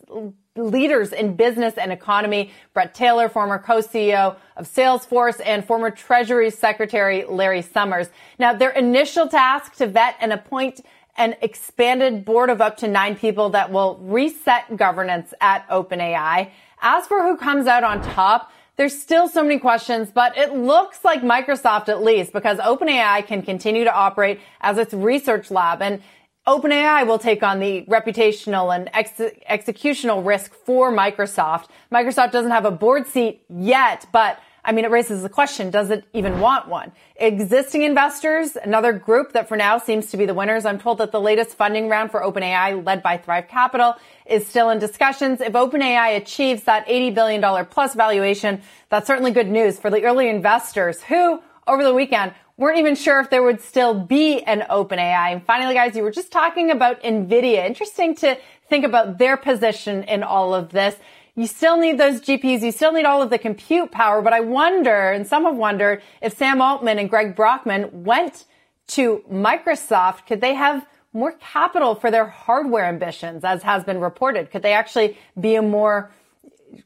leaders 0.58 1.14
in 1.14 1.36
business 1.36 1.76
and 1.78 1.92
economy. 1.92 2.52
Bret 2.74 2.94
Taylor, 2.94 3.30
former 3.30 3.60
co-CEO 3.60 4.36
of 4.56 4.68
Salesforce 4.68 5.40
and 5.46 5.66
former 5.66 5.92
Treasury 5.92 6.50
Secretary 6.50 7.26
Larry 7.26 7.62
Summers. 7.62 8.10
Now, 8.40 8.54
their 8.54 8.72
initial 8.72 9.28
task 9.28 9.76
to 9.76 9.88
vet 9.88 10.16
and 10.20 10.34
appoint 10.34 10.82
an 11.18 11.36
expanded 11.42 12.26
board 12.26 12.50
of 12.50 12.62
up 12.62 12.78
to 12.78 12.88
nine 12.88 13.16
people 13.16 13.50
that 13.50 13.72
will 13.72 13.98
reset 14.02 14.78
governance 14.78 15.34
at 15.42 15.68
OpenAI. 15.70 16.50
As 16.82 17.08
for 17.08 17.24
who 17.24 17.38
comes 17.38 17.66
out 17.66 17.84
on 17.84 18.02
top, 18.02 18.52
there's 18.76 18.96
still 18.96 19.28
so 19.28 19.42
many 19.42 19.58
questions, 19.58 20.12
but 20.12 20.38
it 20.38 20.54
looks 20.54 21.04
like 21.04 21.24
Microsoft 21.24 21.90
at 21.90 22.04
least, 22.04 22.32
because 22.32 22.60
OpenAI 22.60 23.26
can 23.26 23.42
continue 23.42 23.84
to 23.84 23.92
operate 23.92 24.40
as 24.62 24.78
its 24.78 24.94
research 24.94 25.50
lab 25.50 25.82
and 25.82 26.04
OpenAI 26.48 27.06
will 27.06 27.20
take 27.20 27.44
on 27.44 27.60
the 27.60 27.84
reputational 27.90 28.74
and 28.74 28.90
ex- 28.94 29.36
executional 29.50 30.26
risk 30.26 30.54
for 30.54 30.92
Microsoft. 30.94 31.66
Microsoft 31.92 32.32
doesn't 32.32 32.52
have 32.52 32.64
a 32.64 32.72
board 32.72 33.06
seat 33.06 33.44
yet, 33.50 34.06
but 34.14 34.40
I 34.64 34.72
mean, 34.74 34.84
it 34.84 34.92
raises 34.92 35.22
the 35.22 35.30
question, 35.30 35.72
does 35.72 35.92
it 35.92 36.06
even 36.14 36.42
want 36.42 36.68
one? 36.68 36.92
Existing 37.16 37.84
investors, 37.84 38.56
another 38.56 38.92
group 38.92 39.32
that 39.32 39.48
for 39.48 39.56
now 39.56 39.78
seems 39.78 40.12
to 40.12 40.18
be 40.18 40.26
the 40.26 40.34
winners. 40.34 40.66
I'm 40.66 40.78
told 40.78 40.98
that 40.98 41.14
the 41.14 41.22
latest 41.22 41.56
funding 41.56 41.88
round 41.88 42.12
for 42.12 42.22
OpenAI 42.22 42.86
led 42.86 43.02
by 43.02 43.18
Thrive 43.18 43.48
Capital 43.48 43.96
is 44.26 44.46
still 44.46 44.70
in 44.70 44.80
discussions. 44.80 45.40
If 45.40 45.54
OpenAI 45.54 46.18
achieves 46.18 46.64
that 46.64 46.86
$80 46.86 47.16
billion 47.16 47.66
plus 47.66 47.94
valuation, 47.94 48.62
that's 48.90 49.08
certainly 49.08 49.32
good 49.32 49.48
news 49.48 49.80
for 49.80 49.90
the 49.90 50.04
early 50.04 50.28
investors 50.28 51.02
who 51.04 51.42
over 51.68 51.84
the 51.84 51.94
weekend 51.94 52.34
weren't 52.58 52.80
even 52.80 52.96
sure 52.96 53.20
if 53.20 53.30
there 53.30 53.44
would 53.44 53.62
still 53.62 53.94
be 53.94 54.42
an 54.42 54.62
OpenAI. 54.70 55.32
And 55.32 55.46
finally, 55.46 55.76
guys, 55.76 55.96
you 55.96 56.04
were 56.04 56.12
just 56.12 56.32
talking 56.32 56.72
about 56.72 57.02
NVIDIA. 57.04 57.66
Interesting 57.66 58.16
to 58.16 58.38
think 58.68 58.84
about 58.84 59.20
their 59.20 59.38
position 59.38 60.04
in 60.04 60.24
all 60.24 60.56
of 60.56 60.70
this 60.70 60.96
you 61.38 61.46
still 61.46 61.78
need 61.78 62.00
those 62.00 62.20
GPUs. 62.20 62.64
You 62.64 62.72
still 62.72 62.92
need 62.92 63.06
all 63.06 63.22
of 63.22 63.30
the 63.30 63.38
compute 63.38 63.92
power. 63.92 64.24
But 64.24 64.34
I 64.34 64.40
wonder, 64.40 65.12
and 65.12 65.26
some 65.26 65.44
have 65.46 65.56
wondered, 65.56 66.02
if 66.20 66.36
Sam 66.36 66.62
Altman 66.62 66.98
and 66.98 67.10
Greg 67.10 67.36
Brockman 67.36 68.04
went 68.04 68.46
to 68.88 69.24
Microsoft, 69.32 70.26
could 70.26 70.42
they 70.42 70.56
have 70.56 70.86
more 71.14 71.34
capital 71.34 71.94
for 71.94 72.10
their 72.10 72.26
hardware 72.26 72.86
ambitions, 72.86 73.44
as 73.44 73.62
has 73.62 73.84
been 73.84 74.00
reported? 74.00 74.50
Could 74.50 74.64
they 74.64 74.74
actually 74.74 75.16
be 75.40 75.54
a 75.54 75.62
more 75.62 76.12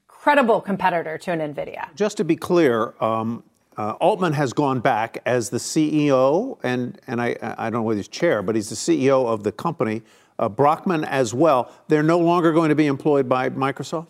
credible 0.09 0.59
competitor 0.59 1.17
to 1.17 1.31
an 1.31 1.39
NVIDIA? 1.39 1.95
Just 1.95 2.17
to 2.17 2.25
be 2.25 2.35
clear, 2.35 2.93
um, 2.99 3.43
uh, 3.81 3.93
Altman 3.93 4.33
has 4.33 4.53
gone 4.53 4.79
back 4.79 5.23
as 5.25 5.49
the 5.49 5.57
CEO, 5.57 6.59
and, 6.61 7.01
and 7.07 7.19
I, 7.19 7.35
I 7.41 7.71
don't 7.71 7.79
know 7.79 7.81
whether 7.81 7.97
he's 7.97 8.07
chair, 8.07 8.43
but 8.43 8.53
he's 8.55 8.69
the 8.69 8.75
CEO 8.75 9.25
of 9.25 9.41
the 9.43 9.51
company. 9.51 10.03
Uh, 10.37 10.49
Brockman 10.49 11.03
as 11.03 11.33
well. 11.33 11.71
They're 11.87 12.03
no 12.03 12.19
longer 12.19 12.51
going 12.51 12.69
to 12.69 12.75
be 12.75 12.85
employed 12.85 13.27
by 13.27 13.49
Microsoft? 13.49 14.07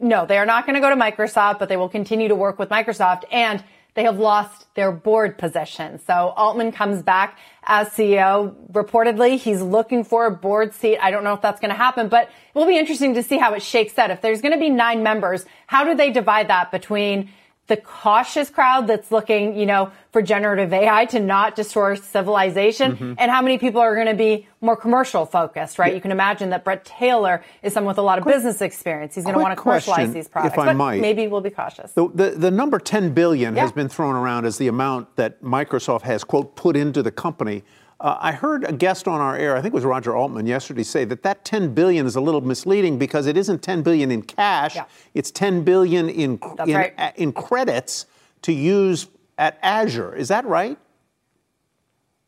No, 0.00 0.26
they 0.26 0.36
are 0.36 0.44
not 0.44 0.66
going 0.66 0.74
to 0.74 0.82
go 0.82 0.90
to 0.90 0.96
Microsoft, 0.96 1.58
but 1.58 1.70
they 1.70 1.78
will 1.78 1.88
continue 1.88 2.28
to 2.28 2.34
work 2.34 2.58
with 2.58 2.68
Microsoft 2.68 3.24
and 3.32 3.64
they 3.94 4.04
have 4.04 4.18
lost 4.18 4.66
their 4.74 4.92
board 4.92 5.38
position. 5.38 5.98
So 5.98 6.34
Altman 6.36 6.72
comes 6.72 7.02
back 7.02 7.38
as 7.64 7.88
CEO. 7.88 8.54
Reportedly, 8.70 9.38
he's 9.38 9.62
looking 9.62 10.04
for 10.04 10.26
a 10.26 10.30
board 10.30 10.74
seat. 10.74 10.98
I 10.98 11.10
don't 11.10 11.24
know 11.24 11.32
if 11.32 11.40
that's 11.40 11.58
going 11.58 11.70
to 11.70 11.76
happen, 11.76 12.08
but 12.08 12.24
it 12.24 12.30
will 12.54 12.66
be 12.66 12.78
interesting 12.78 13.14
to 13.14 13.22
see 13.22 13.38
how 13.38 13.54
it 13.54 13.62
shakes 13.62 13.98
out. 13.98 14.10
If 14.10 14.20
there's 14.20 14.42
going 14.42 14.52
to 14.52 14.60
be 14.60 14.70
nine 14.70 15.02
members, 15.02 15.46
how 15.66 15.84
do 15.84 15.94
they 15.94 16.10
divide 16.10 16.48
that 16.48 16.70
between 16.70 17.30
the 17.68 17.76
cautious 17.76 18.48
crowd 18.48 18.86
that's 18.86 19.12
looking, 19.12 19.56
you 19.56 19.66
know, 19.66 19.92
for 20.10 20.22
generative 20.22 20.72
AI 20.72 21.04
to 21.04 21.20
not 21.20 21.54
destroy 21.54 21.94
civilization 21.94 22.92
mm-hmm. 22.92 23.14
and 23.18 23.30
how 23.30 23.42
many 23.42 23.58
people 23.58 23.80
are 23.80 23.94
going 23.94 24.06
to 24.06 24.14
be 24.14 24.48
more 24.62 24.74
commercial 24.74 25.26
focused, 25.26 25.78
right? 25.78 25.90
Yeah. 25.90 25.96
You 25.96 26.00
can 26.00 26.10
imagine 26.10 26.48
that 26.50 26.64
Bret 26.64 26.84
Taylor 26.86 27.44
is 27.62 27.74
someone 27.74 27.92
with 27.92 27.98
a 27.98 28.02
lot 28.02 28.18
of 28.18 28.22
quick, 28.22 28.36
business 28.36 28.62
experience. 28.62 29.14
He's 29.14 29.24
going 29.24 29.36
to 29.36 29.42
want 29.42 29.56
to 29.56 29.62
commercialize 29.62 30.12
these 30.14 30.28
products. 30.28 30.54
If 30.54 30.58
I 30.58 30.66
but 30.66 30.76
might. 30.76 31.00
Maybe 31.02 31.26
we'll 31.26 31.42
be 31.42 31.50
cautious. 31.50 31.92
The, 31.92 32.08
the, 32.08 32.30
the 32.30 32.50
number 32.50 32.78
10 32.78 33.12
billion 33.12 33.54
yeah. 33.54 33.62
has 33.62 33.72
been 33.72 33.90
thrown 33.90 34.16
around 34.16 34.46
as 34.46 34.56
the 34.56 34.68
amount 34.68 35.16
that 35.16 35.42
Microsoft 35.42 36.02
has, 36.02 36.24
quote, 36.24 36.56
put 36.56 36.74
into 36.74 37.02
the 37.02 37.12
company. 37.12 37.64
Uh, 38.00 38.16
I 38.20 38.32
heard 38.32 38.62
a 38.64 38.72
guest 38.72 39.08
on 39.08 39.20
our 39.20 39.36
air, 39.36 39.56
I 39.56 39.60
think 39.60 39.72
it 39.72 39.74
was 39.74 39.84
Roger 39.84 40.14
Altman 40.14 40.46
yesterday, 40.46 40.84
say 40.84 41.04
that 41.06 41.24
that 41.24 41.44
10 41.44 41.74
billion 41.74 42.06
is 42.06 42.14
a 42.14 42.20
little 42.20 42.40
misleading 42.40 42.96
because 42.96 43.26
it 43.26 43.36
isn't 43.36 43.60
10 43.60 43.82
billion 43.82 44.12
in 44.12 44.22
cash; 44.22 44.76
yeah. 44.76 44.84
it's 45.14 45.32
10 45.32 45.64
billion 45.64 46.08
in 46.08 46.38
in, 46.64 46.74
right. 46.74 47.12
in 47.16 47.32
credits 47.32 48.06
to 48.42 48.52
use 48.52 49.08
at 49.36 49.58
Azure. 49.62 50.14
Is 50.14 50.28
that 50.28 50.46
right? 50.46 50.78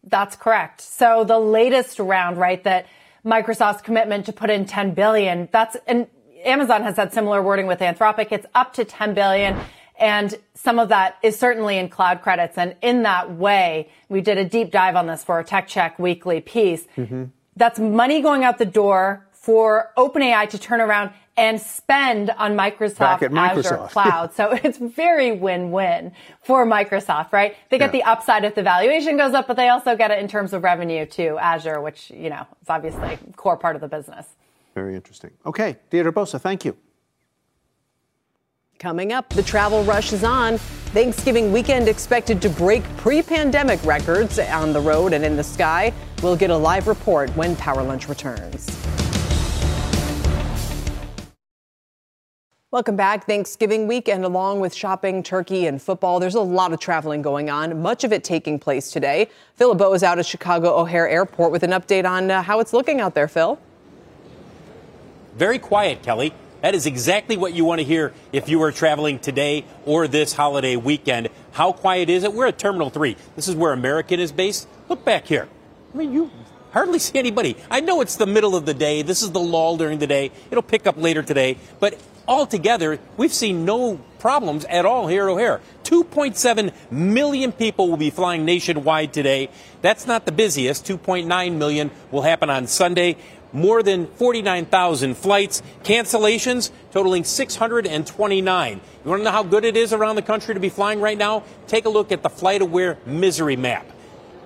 That's 0.03 0.35
correct. 0.35 0.81
So 0.81 1.23
the 1.23 1.39
latest 1.39 2.01
round, 2.01 2.37
right, 2.37 2.63
that 2.65 2.87
Microsoft's 3.25 3.83
commitment 3.83 4.27
to 4.27 4.33
put 4.33 4.51
in 4.51 4.65
10 4.65 4.95
billion, 4.95 5.49
that's 5.53 5.77
and 5.87 6.09
Amazon 6.45 6.83
has 6.83 6.97
had 6.97 7.13
similar 7.13 7.43
wording 7.43 7.69
with 7.69 7.79
Anthropic. 7.79 8.33
It's 8.33 8.47
up 8.55 8.73
to 8.73 8.85
10 8.85 9.15
billion. 9.15 9.57
And 10.01 10.35
some 10.55 10.79
of 10.79 10.89
that 10.89 11.19
is 11.23 11.39
certainly 11.39 11.77
in 11.77 11.91
cloud 11.91 12.23
credits. 12.23 12.57
And 12.57 12.75
in 12.81 13.03
that 13.03 13.33
way, 13.33 13.91
we 14.09 14.23
did 14.23 14.39
a 14.39 14.45
deep 14.45 14.71
dive 14.73 14.97
on 14.97 15.07
this 15.07 15.23
for 15.23 15.39
a 15.39 15.45
Tech 15.45 15.69
Check 15.69 15.99
weekly 15.99 16.41
piece. 16.41 16.87
Mm-hmm. 16.97 17.25
That's 17.55 17.79
money 17.79 18.23
going 18.23 18.43
out 18.43 18.57
the 18.57 18.65
door 18.65 19.27
for 19.33 19.91
OpenAI 19.99 20.49
to 20.51 20.59
turn 20.59 20.81
around 20.81 21.11
and 21.37 21.61
spend 21.61 22.31
on 22.31 22.57
Microsoft, 22.57 23.21
Microsoft. 23.21 23.59
Azure 23.59 23.77
Cloud. 23.91 24.35
so 24.35 24.51
it's 24.53 24.79
very 24.79 25.33
win-win 25.33 26.13
for 26.43 26.67
Microsoft, 26.67 27.33
right? 27.33 27.57
They 27.71 27.79
get 27.79 27.95
yeah. 27.95 28.01
the 28.01 28.03
upside 28.05 28.45
if 28.45 28.55
the 28.55 28.63
valuation 28.63 29.17
goes 29.17 29.33
up, 29.33 29.47
but 29.47 29.57
they 29.57 29.69
also 29.69 29.97
get 29.97 30.11
it 30.11 30.19
in 30.19 30.29
terms 30.29 30.53
of 30.53 30.63
revenue 30.63 31.07
to 31.07 31.39
Azure, 31.39 31.81
which, 31.81 32.11
you 32.11 32.29
know, 32.31 32.47
is 32.63 32.69
obviously 32.69 33.15
a 33.15 33.33
core 33.37 33.57
part 33.57 33.75
of 33.75 33.81
the 33.81 33.89
business. 33.89 34.27
Very 34.75 34.95
interesting. 34.95 35.31
Okay, 35.47 35.77
Deirdre 35.91 36.13
Bosa, 36.13 36.41
thank 36.41 36.65
you. 36.65 36.77
Coming 38.81 39.13
up, 39.13 39.29
the 39.29 39.43
travel 39.43 39.85
rush 39.85 40.11
is 40.15 40.25
on. 40.25 40.57
Thanksgiving 40.57 41.53
weekend 41.53 41.87
expected 41.87 42.41
to 42.41 42.49
break 42.49 42.83
pre 42.97 43.21
pandemic 43.21 43.79
records 43.85 44.39
on 44.39 44.73
the 44.73 44.81
road 44.81 45.13
and 45.13 45.23
in 45.23 45.37
the 45.37 45.45
sky. 45.45 45.93
We'll 46.23 46.35
get 46.35 46.49
a 46.49 46.57
live 46.57 46.89
report 46.89 47.29
when 47.37 47.57
Power 47.57 47.83
Lunch 47.83 48.09
returns. 48.09 48.75
Welcome 52.71 52.97
back. 52.97 53.27
Thanksgiving 53.27 53.87
weekend, 53.87 54.25
along 54.25 54.61
with 54.61 54.73
shopping, 54.75 55.23
turkey, 55.23 55.67
and 55.67 55.83
football. 55.83 56.19
There's 56.19 56.35
a 56.35 56.41
lot 56.41 56.73
of 56.73 56.81
traveling 56.81 57.21
going 57.21 57.51
on, 57.51 57.83
much 57.83 58.03
of 58.03 58.15
it 58.15 58.25
taking 58.25 58.59
place 58.59 58.91
today. 58.91 59.29
Phil 59.57 59.69
LeBeau 59.69 59.93
is 59.93 60.03
out 60.03 60.19
at 60.19 60.25
Chicago 60.25 60.75
O'Hare 60.75 61.07
Airport 61.07 61.53
with 61.53 61.65
an 61.65 61.73
update 61.73 62.09
on 62.09 62.31
uh, 62.31 62.43
how 62.43 62.61
it's 62.61 62.73
looking 62.73 62.99
out 62.99 63.15
there, 63.15 63.29
Phil. 63.29 63.59
Very 65.37 65.59
quiet, 65.59 66.03
Kelly. 66.03 66.33
That 66.63 66.75
is 66.75 66.87
exactly 66.87 67.37
what 67.37 67.55
you 67.55 67.65
want 67.65 67.81
to 67.81 67.85
hear 67.85 68.13
if 68.33 68.49
you 68.49 68.63
are 68.63 68.73
traveling 68.73 69.19
today 69.19 69.65
or 69.87 70.07
this 70.07 70.33
holiday 70.33 70.77
weekend. 70.77 71.29
How 71.53 71.73
quiet 71.73 72.11
is 72.11 72.25
it? 72.25 72.35
We're 72.35 72.47
at 72.47 72.59
Terminal 72.59 72.91
3. 72.91 73.17
This 73.37 73.49
is 73.49 73.55
where 73.55 73.73
American 73.73 74.21
is 74.21 74.33
based. 74.33 74.69
Look 74.89 75.05
back 75.05 75.27
here. 75.27 75.49
I 75.93 75.97
mean, 75.97 76.13
you 76.13 76.31
hardly 76.73 76.99
see 76.99 77.19
anybody. 77.19 77.57
I 77.71 77.81
know 77.81 78.01
it's 78.01 78.17
the 78.17 78.27
middle 78.27 78.55
of 78.55 78.67
the 78.67 78.75
day. 78.75 79.03
This 79.03 79.23
is 79.23 79.33
the 79.33 79.41
lull 79.41 79.77
during 79.77 79.99
the 79.99 80.07
day. 80.07 80.31
It'll 80.51 80.63
pick 80.63 80.87
up 80.87 80.97
later 80.97 81.23
today. 81.23 81.57
But 81.81 81.99
altogether, 82.29 82.99
we've 83.17 83.33
seen 83.33 83.65
no 83.65 84.01
problems 84.19 84.65
at 84.67 84.85
all 84.85 85.09
here 85.09 85.29
at 85.29 85.33
O'Hare. 85.33 85.61
2.7 85.85 86.73
million 86.91 87.51
people 87.51 87.89
will 87.89 87.97
be 87.97 88.11
flying 88.11 88.45
nationwide 88.45 89.13
today. 89.13 89.49
That's 89.83 90.07
not 90.07 90.27
the 90.27 90.33
busiest. 90.33 90.85
2.9 90.87 91.57
million 91.57 91.91
will 92.13 92.23
happen 92.23 92.51
on 92.51 92.67
Sunday 92.67 93.17
more 93.53 93.83
than 93.83 94.07
49,000 94.07 95.17
flights, 95.17 95.63
cancellations 95.83 96.71
totaling 96.93 97.25
629. 97.25 98.81
You 99.05 99.11
want 99.11 99.21
to 99.21 99.25
know 99.25 99.31
how 99.31 99.43
good 99.43 99.65
it 99.65 99.77
is 99.77 99.93
around 99.93 100.17
the 100.17 100.23
country 100.23 100.55
to 100.55 100.61
be 100.61 100.69
flying 100.69 101.01
right 101.01 101.19
now? 101.19 101.45
Take 101.67 101.85
a 101.85 101.89
look 101.89 102.13
at 102.13 102.23
the 102.23 102.31
FlightAware 102.31 103.05
misery 103.07 103.57
map. 103.57 103.87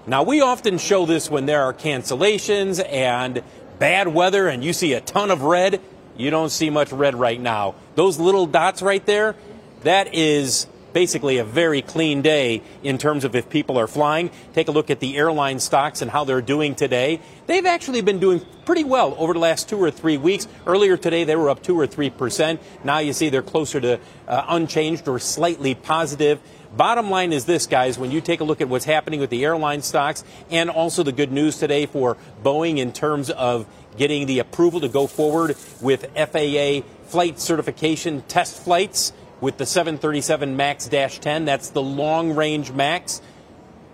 Now, 0.07 0.23
we 0.23 0.41
often 0.43 0.79
show 0.79 1.07
this 1.07 1.31
when 1.31 1.47
there 1.47 1.63
are 1.63 1.73
cancellations 1.73 2.85
and 2.91 3.43
bad 3.79 4.09
weather 4.09 4.49
and 4.49 4.63
you 4.63 4.73
see 4.73 4.93
a 4.93 5.01
ton 5.01 5.31
of 5.31 5.43
red. 5.43 5.81
You 6.17 6.31
don't 6.31 6.51
see 6.51 6.71
much 6.71 6.93
red 6.93 7.15
right 7.15 7.41
now. 7.41 7.75
Those 7.95 8.19
little 8.19 8.47
dots 8.47 8.83
right 8.83 9.05
there, 9.05 9.35
that 9.83 10.15
is 10.15 10.67
basically 10.95 11.36
a 11.36 11.45
very 11.45 11.82
clean 11.82 12.22
day 12.22 12.62
in 12.82 12.97
terms 12.97 13.24
of 13.24 13.34
if 13.36 13.51
people 13.51 13.76
are 13.76 13.86
flying. 13.86 14.30
Take 14.55 14.68
a 14.68 14.70
look 14.70 14.88
at 14.88 15.01
the 15.01 15.18
airline 15.18 15.61
stocks 15.61 16.01
and 16.01 16.11
how 16.11 16.24
they're 16.24 16.40
doing 16.40 16.74
today. 16.74 17.20
They've 17.47 17.66
actually 17.66 18.01
been 18.01 18.20
doing 18.20 18.40
pretty 18.64 18.84
well 18.84 19.14
over 19.18 19.34
the 19.34 19.40
last 19.40 19.68
two 19.68 19.82
or 19.82 19.90
three 19.90 20.16
weeks. 20.16 20.49
Earlier 20.66 20.97
today, 20.97 21.24
they 21.24 21.36
were 21.36 21.51
up 21.51 21.62
two 21.62 21.78
or 21.78 21.86
three 21.86 22.09
percent. 22.09 22.62
Now 22.82 23.01
you 23.01 23.12
see 23.12 23.28
they're 23.28 23.42
closer 23.42 23.80
to 23.80 24.01
uh, 24.26 24.45
unchanged 24.49 25.07
or 25.07 25.18
slightly 25.18 25.74
positive. 25.74 26.40
Bottom 26.76 27.09
line 27.09 27.32
is 27.32 27.45
this, 27.45 27.66
guys, 27.66 27.99
when 27.99 28.11
you 28.11 28.20
take 28.20 28.40
a 28.40 28.45
look 28.45 28.61
at 28.61 28.68
what's 28.68 28.84
happening 28.84 29.20
with 29.20 29.30
the 29.30 29.45
airline 29.45 29.82
stocks 29.82 30.24
and 30.51 30.70
also 30.70 31.05
the 31.05 31.12
good 31.12 31.30
news 31.30 31.59
today 31.59 31.86
for 31.86 32.16
Boeing 32.42 32.78
in 32.78 32.92
terms 32.92 33.30
of 33.30 33.66
getting 33.97 34.26
the 34.26 34.40
approval 34.40 34.80
to 34.80 34.88
go 34.88 35.07
forward 35.07 35.57
with 35.80 36.07
FAA 36.16 36.80
flight 37.07 37.38
certification 37.38 38.22
test 38.22 38.61
flights 38.64 39.12
with 39.41 39.59
the 39.59 39.66
737 39.66 40.57
MAX 40.57 40.89
10. 40.89 41.45
That's 41.45 41.70
the 41.70 41.82
long 41.82 42.35
range 42.35 42.72
MAX. 42.72 43.20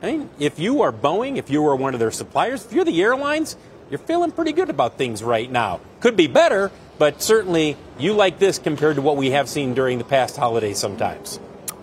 I 0.03 0.13
mean, 0.13 0.31
if 0.39 0.59
you 0.59 0.83
are 0.83 0.93
Boeing, 0.93 1.37
if 1.37 1.51
you 1.51 1.67
are 1.67 1.77
one 1.77 1.95
of 1.95 2.01
their 2.01 2.11
suppliers, 2.11 2.65
if 2.65 2.73
you're 2.73 2.85
the 2.85 3.03
airlines, 3.03 3.57
you're 3.91 3.99
feeling 3.99 4.31
pretty 4.31 4.53
good 4.53 4.71
about 4.71 4.97
things 4.97 5.23
right 5.23 5.51
now. 5.51 5.81
Could 6.01 6.17
be 6.17 6.27
better, 6.27 6.71
but 6.99 7.21
certainly 7.21 7.77
you 7.99 8.13
like 8.15 8.39
this 8.39 8.59
compared 8.59 8.97
to 8.97 9.03
what 9.03 9.17
we 9.17 9.31
have 9.31 9.49
seen 9.49 9.75
during 9.75 9.99
the 9.99 10.05
past 10.05 10.37
holidays 10.37 10.79
sometimes. 10.79 11.41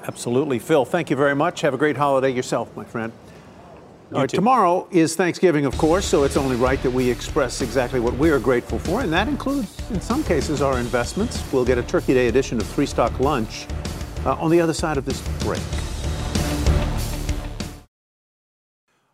Absolutely. 0.08 0.58
Phil, 0.58 0.86
thank 0.86 1.10
you 1.10 1.16
very 1.16 1.36
much. 1.36 1.62
Have 1.62 1.74
a 1.74 1.78
great 1.78 1.98
holiday 1.98 2.32
yourself, 2.32 2.76
my 2.76 2.86
friend. 2.86 3.12
All 4.14 4.22
right, 4.22 4.30
tomorrow 4.30 4.88
is 4.90 5.18
Thanksgiving, 5.18 5.66
of 5.66 5.78
course, 5.78 6.06
so 6.06 6.24
it's 6.24 6.38
only 6.38 6.56
right 6.56 6.82
that 6.82 6.92
we 6.92 7.10
express 7.10 7.60
exactly 7.60 8.00
what 8.00 8.14
we 8.14 8.30
are 8.30 8.40
grateful 8.40 8.80
for, 8.80 9.02
and 9.02 9.12
that 9.12 9.28
includes, 9.28 9.82
in 9.90 10.00
some 10.00 10.24
cases, 10.24 10.62
our 10.62 10.80
investments. 10.80 11.44
We'll 11.52 11.66
get 11.66 11.78
a 11.78 11.84
Turkey 11.84 12.14
Day 12.14 12.30
edition 12.30 12.58
of 12.58 12.66
Three 12.68 12.86
Stock 12.86 13.20
Lunch 13.20 13.68
uh, 14.26 14.36
on 14.36 14.50
the 14.50 14.62
other 14.62 14.72
side 14.72 14.96
of 14.98 15.04
this 15.04 15.20
break. 15.40 15.62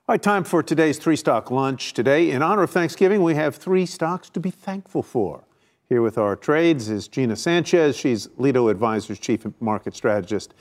All 0.08 0.14
right, 0.14 0.22
time 0.22 0.44
for 0.44 0.62
today's 0.62 1.00
Three 1.00 1.16
Stock 1.16 1.50
Lunch. 1.50 1.94
Today, 1.94 2.30
in 2.30 2.44
honor 2.44 2.62
of 2.62 2.70
Thanksgiving, 2.70 3.24
we 3.24 3.34
have 3.34 3.56
three 3.56 3.88
stocks 3.88 4.30
to 4.30 4.40
be 4.40 4.52
thankful 4.52 5.02
for. 5.02 5.44
Here 5.90 6.04
with 6.04 6.20
our 6.20 6.36
trades 6.36 6.90
is 6.90 7.08
Gina 7.08 7.36
Sanchez. 7.36 7.98
She's 7.98 8.30
Lido 8.38 8.68
Advisors 8.68 9.18
Chief 9.18 9.44
Market 9.60 9.96
Strategist 9.96 10.54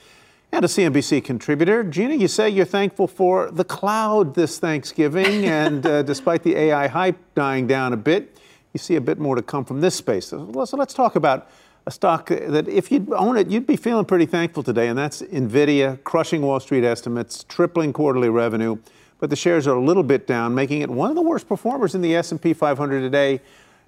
and 0.53 0.63
a 0.63 0.67
CNBC 0.67 1.23
contributor. 1.23 1.83
Gina, 1.83 2.13
you 2.13 2.27
say 2.27 2.47
you're 2.47 2.63
thankful 2.63 3.07
for 3.07 3.49
the 3.49 3.63
cloud 3.63 4.35
this 4.35 4.59
Thanksgiving, 4.59 5.45
and 5.45 5.83
uh, 5.83 6.03
despite 6.03 6.43
the 6.43 6.55
AI 6.55 6.85
hype 6.87 7.17
dying 7.33 7.65
down 7.65 7.91
a 7.91 7.97
bit, 7.97 8.37
you 8.71 8.77
see 8.77 8.95
a 8.95 9.01
bit 9.01 9.17
more 9.17 9.35
to 9.35 9.41
come 9.41 9.65
from 9.65 9.81
this 9.81 9.95
space. 9.95 10.27
So 10.27 10.37
let's, 10.37 10.71
let's 10.73 10.93
talk 10.93 11.15
about 11.15 11.49
a 11.87 11.91
stock 11.91 12.29
that 12.29 12.67
if 12.67 12.91
you'd 12.91 13.11
own 13.13 13.35
it, 13.35 13.47
you'd 13.47 13.65
be 13.65 13.75
feeling 13.75 14.05
pretty 14.05 14.27
thankful 14.27 14.61
today, 14.61 14.89
and 14.89 14.97
that's 14.97 15.23
NVIDIA, 15.23 16.03
crushing 16.03 16.43
Wall 16.43 16.59
Street 16.59 16.83
estimates, 16.83 17.43
tripling 17.49 17.91
quarterly 17.91 18.29
revenue, 18.29 18.77
but 19.19 19.31
the 19.31 19.35
shares 19.35 19.65
are 19.65 19.75
a 19.75 19.83
little 19.83 20.03
bit 20.03 20.27
down, 20.27 20.53
making 20.53 20.81
it 20.81 20.89
one 20.89 21.09
of 21.09 21.15
the 21.15 21.21
worst 21.23 21.47
performers 21.49 21.95
in 21.95 22.01
the 22.01 22.15
S&P 22.15 22.53
500 22.53 23.01
today. 23.01 23.41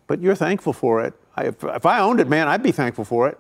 But 0.07 0.19
you're 0.19 0.35
thankful 0.35 0.73
for 0.73 1.03
it. 1.03 1.13
I, 1.35 1.45
if, 1.45 1.63
if 1.63 1.85
I 1.85 1.99
owned 1.99 2.19
it, 2.19 2.27
man, 2.27 2.47
I'd 2.47 2.63
be 2.63 2.71
thankful 2.71 3.05
for 3.05 3.27
it. 3.27 3.37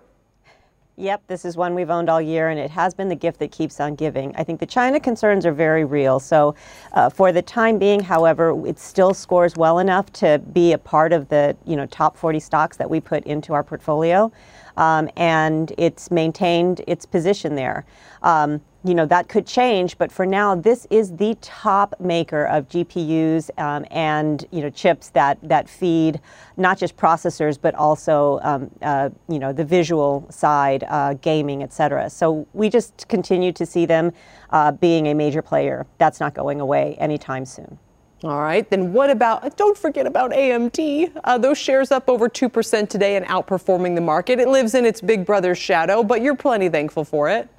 Yep, 0.97 1.23
this 1.27 1.43
is 1.43 1.57
one 1.57 1.75
we've 1.75 1.89
owned 1.89 2.09
all 2.09 2.21
year, 2.21 2.47
and 2.47 2.57
it 2.57 2.71
has 2.71 2.93
been 2.93 3.09
the 3.09 3.15
gift 3.15 3.39
that 3.39 3.51
keeps 3.51 3.81
on 3.81 3.95
giving. 3.95 4.33
I 4.37 4.45
think 4.45 4.61
the 4.61 4.65
China 4.65 4.97
concerns 4.97 5.45
are 5.45 5.51
very 5.51 5.83
real. 5.83 6.21
So, 6.21 6.55
uh, 6.93 7.09
for 7.09 7.33
the 7.33 7.41
time 7.41 7.77
being, 7.77 7.99
however, 7.99 8.65
it 8.65 8.79
still 8.79 9.13
scores 9.13 9.57
well 9.57 9.79
enough 9.79 10.13
to 10.13 10.39
be 10.53 10.71
a 10.71 10.77
part 10.77 11.11
of 11.11 11.27
the 11.27 11.57
you 11.65 11.75
know 11.75 11.85
top 11.87 12.15
40 12.15 12.39
stocks 12.39 12.77
that 12.77 12.89
we 12.89 13.01
put 13.01 13.25
into 13.25 13.51
our 13.53 13.61
portfolio, 13.61 14.31
um, 14.77 15.09
and 15.17 15.73
it's 15.77 16.11
maintained 16.11 16.81
its 16.87 17.05
position 17.05 17.55
there. 17.55 17.85
Um, 18.23 18.61
you 18.85 18.93
know 18.93 19.07
that 19.07 19.27
could 19.27 19.47
change, 19.47 19.97
but 19.97 20.11
for 20.11 20.27
now, 20.27 20.53
this 20.53 20.85
is 20.91 21.15
the 21.15 21.35
top 21.41 21.95
maker 21.99 22.45
of 22.45 22.69
GPUs 22.69 23.49
um, 23.59 23.83
and 23.89 24.45
you 24.51 24.61
know 24.61 24.69
chips 24.69 25.09
that 25.09 25.39
that 25.41 25.67
feed 25.67 26.21
not 26.55 26.77
just 26.77 26.95
processors 26.95 27.59
but 27.59 27.73
also 27.75 28.39
um, 28.43 28.69
uh, 28.83 29.09
you 29.27 29.39
know 29.39 29.51
the 29.51 29.65
visual 29.65 30.27
side, 30.29 30.85
uh, 30.87 31.15
gaming, 31.15 31.63
et 31.63 31.73
cetera. 31.73 32.09
So 32.11 32.47
we 32.53 32.69
just 32.69 33.07
continue 33.07 33.51
to 33.53 33.65
see 33.65 33.87
them 33.87 34.13
uh, 34.51 34.71
being 34.71 35.07
a 35.07 35.15
major 35.15 35.41
player. 35.41 35.87
That's 35.97 36.19
not 36.19 36.35
going 36.35 36.61
away 36.61 36.95
anytime 36.99 37.45
soon. 37.45 37.79
All 38.23 38.39
right, 38.39 38.67
then 38.69 38.93
what 38.93 39.09
about, 39.09 39.55
don't 39.57 39.77
forget 39.77 40.07
about 40.07 40.31
AMD. 40.31 41.11
Uh, 41.23 41.37
those 41.37 41.57
shares 41.57 41.91
up 41.91 42.09
over 42.09 42.29
2% 42.29 42.89
today 42.89 43.17
and 43.17 43.25
outperforming 43.25 43.93
the 43.93 44.01
market. 44.01 44.39
It 44.39 44.47
lives 44.47 44.73
in 44.73 44.85
its 44.85 45.01
big 45.01 45.25
brother's 45.25 45.57
shadow, 45.57 46.01
but 46.01 46.21
you're 46.21 46.35
plenty 46.35 46.69
thankful 46.69 47.03
for 47.03 47.29
it 47.29 47.49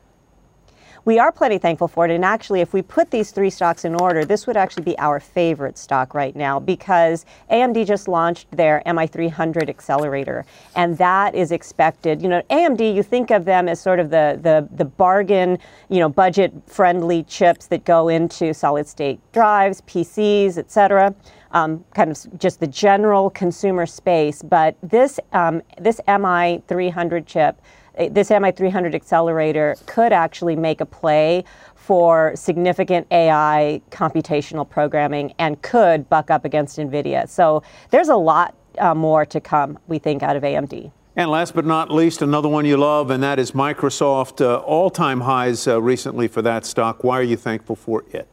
we 1.06 1.20
are 1.20 1.30
plenty 1.30 1.56
thankful 1.56 1.86
for 1.86 2.04
it. 2.04 2.10
And 2.10 2.24
actually, 2.24 2.60
if 2.60 2.72
we 2.72 2.82
put 2.82 3.12
these 3.12 3.30
three 3.30 3.48
stocks 3.48 3.84
in 3.84 3.94
order, 3.94 4.24
this 4.24 4.46
would 4.46 4.56
actually 4.56 4.82
be 4.82 4.98
our 4.98 5.20
favorite 5.20 5.78
stock 5.78 6.14
right 6.14 6.34
now 6.34 6.58
because 6.58 7.24
AMD 7.48 7.86
just 7.86 8.08
launched 8.08 8.50
their 8.50 8.82
MI300 8.86 9.68
accelerator, 9.68 10.44
and 10.74 10.98
that 10.98 11.36
is 11.36 11.52
expected. 11.52 12.20
You 12.20 12.28
know, 12.28 12.42
AMD, 12.50 12.92
you 12.92 13.04
think 13.04 13.30
of 13.30 13.44
them 13.44 13.68
as 13.68 13.80
sort 13.80 14.00
of 14.00 14.10
the 14.10 14.38
the 14.42 14.68
the 14.74 14.84
bargain, 14.84 15.58
you 15.88 16.00
know, 16.00 16.08
budget-friendly 16.08 17.22
chips 17.22 17.68
that 17.68 17.84
go 17.84 18.08
into 18.08 18.52
solid-state 18.52 19.20
drives, 19.32 19.82
PCs, 19.82 20.58
et 20.58 20.70
cetera. 20.72 21.14
Um, 21.52 21.84
kind 21.94 22.10
of 22.10 22.38
just 22.38 22.58
the 22.58 22.66
general 22.66 23.30
consumer 23.30 23.86
space, 23.86 24.42
but 24.42 24.76
this 24.82 25.20
um, 25.32 25.62
this 25.78 26.00
MI300 26.08 27.24
chip 27.24 27.62
this 27.96 28.30
MI300 28.30 28.94
accelerator 28.94 29.76
could 29.86 30.12
actually 30.12 30.56
make 30.56 30.80
a 30.80 30.86
play 30.86 31.44
for 31.74 32.32
significant 32.34 33.06
AI 33.10 33.80
computational 33.90 34.68
programming 34.68 35.32
and 35.38 35.60
could 35.62 36.08
buck 36.08 36.30
up 36.30 36.44
against 36.44 36.78
NVIDIA. 36.78 37.28
So 37.28 37.62
there's 37.90 38.08
a 38.08 38.16
lot 38.16 38.54
uh, 38.78 38.94
more 38.94 39.24
to 39.26 39.40
come, 39.40 39.78
we 39.86 39.98
think, 39.98 40.22
out 40.22 40.36
of 40.36 40.42
AMD. 40.42 40.90
And 41.18 41.30
last 41.30 41.54
but 41.54 41.64
not 41.64 41.90
least, 41.90 42.20
another 42.20 42.48
one 42.48 42.66
you 42.66 42.76
love, 42.76 43.10
and 43.10 43.22
that 43.22 43.38
is 43.38 43.52
Microsoft. 43.52 44.44
Uh, 44.44 44.56
all 44.58 44.90
time 44.90 45.22
highs 45.22 45.66
uh, 45.66 45.80
recently 45.80 46.28
for 46.28 46.42
that 46.42 46.66
stock. 46.66 47.02
Why 47.02 47.18
are 47.18 47.22
you 47.22 47.38
thankful 47.38 47.76
for 47.76 48.04
it? 48.10 48.28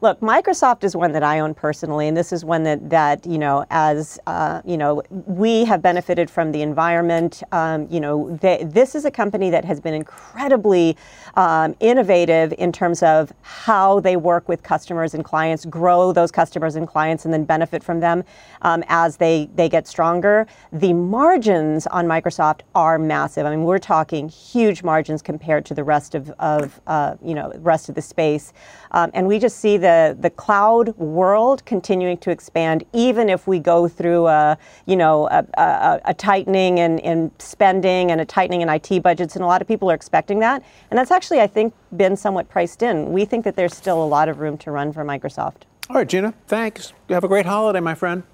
Look, 0.00 0.20
Microsoft 0.20 0.84
is 0.84 0.94
one 0.94 1.10
that 1.10 1.24
I 1.24 1.40
own 1.40 1.54
personally, 1.54 2.06
and 2.06 2.16
this 2.16 2.32
is 2.32 2.44
one 2.44 2.62
that, 2.62 2.88
that 2.88 3.26
you 3.26 3.36
know, 3.36 3.66
as 3.70 4.16
uh, 4.28 4.62
you 4.64 4.76
know, 4.76 5.02
we 5.10 5.64
have 5.64 5.82
benefited 5.82 6.30
from 6.30 6.52
the 6.52 6.62
environment. 6.62 7.42
Um, 7.50 7.88
you 7.90 7.98
know, 7.98 8.36
they, 8.36 8.62
this 8.64 8.94
is 8.94 9.04
a 9.04 9.10
company 9.10 9.50
that 9.50 9.64
has 9.64 9.80
been 9.80 9.94
incredibly 9.94 10.96
um, 11.34 11.74
innovative 11.80 12.54
in 12.58 12.70
terms 12.70 13.02
of 13.02 13.32
how 13.42 13.98
they 13.98 14.16
work 14.16 14.48
with 14.48 14.62
customers 14.62 15.14
and 15.14 15.24
clients, 15.24 15.64
grow 15.64 16.12
those 16.12 16.30
customers 16.30 16.76
and 16.76 16.86
clients, 16.86 17.24
and 17.24 17.34
then 17.34 17.42
benefit 17.42 17.82
from 17.82 17.98
them 17.98 18.22
um, 18.62 18.84
as 18.86 19.16
they 19.16 19.50
they 19.56 19.68
get 19.68 19.88
stronger. 19.88 20.46
The 20.70 20.92
margins 20.92 21.88
on 21.88 22.06
Microsoft 22.06 22.60
are 22.76 23.00
massive. 23.00 23.46
I 23.46 23.50
mean, 23.50 23.64
we're 23.64 23.78
talking 23.78 24.28
huge 24.28 24.84
margins 24.84 25.22
compared 25.22 25.66
to 25.66 25.74
the 25.74 25.82
rest 25.82 26.14
of, 26.14 26.30
of 26.38 26.80
uh, 26.86 27.16
you 27.20 27.34
know, 27.34 27.52
rest 27.56 27.88
of 27.88 27.96
the 27.96 28.02
space, 28.02 28.52
um, 28.92 29.10
and 29.12 29.26
we 29.26 29.40
just 29.40 29.58
see 29.58 29.76
that 29.76 29.87
the, 29.88 30.14
the 30.20 30.28
cloud 30.28 30.94
world 30.98 31.64
continuing 31.64 32.18
to 32.18 32.30
expand, 32.30 32.84
even 32.92 33.30
if 33.30 33.46
we 33.46 33.58
go 33.58 33.88
through 33.88 34.26
a, 34.26 34.58
you 34.84 34.96
know, 34.96 35.26
a, 35.28 35.46
a, 35.54 36.00
a 36.04 36.14
tightening 36.14 36.76
in, 36.76 36.98
in 36.98 37.30
spending 37.38 38.10
and 38.10 38.20
a 38.20 38.24
tightening 38.26 38.60
in 38.60 38.68
IT 38.68 39.02
budgets. 39.02 39.34
And 39.34 39.42
a 39.42 39.46
lot 39.46 39.62
of 39.62 39.68
people 39.68 39.90
are 39.90 39.94
expecting 39.94 40.40
that. 40.40 40.62
And 40.90 40.98
that's 40.98 41.10
actually, 41.10 41.40
I 41.40 41.46
think, 41.46 41.72
been 41.96 42.16
somewhat 42.16 42.50
priced 42.50 42.82
in. 42.82 43.12
We 43.12 43.24
think 43.24 43.44
that 43.46 43.56
there's 43.56 43.74
still 43.74 44.02
a 44.04 44.04
lot 44.04 44.28
of 44.28 44.40
room 44.40 44.58
to 44.58 44.70
run 44.70 44.92
for 44.92 45.04
Microsoft. 45.06 45.62
All 45.88 45.96
right, 45.96 46.08
Gina, 46.08 46.34
thanks. 46.46 46.92
You 47.08 47.14
have 47.14 47.24
a 47.24 47.28
great 47.28 47.46
holiday, 47.46 47.80
my 47.80 47.94
friend. 47.94 48.24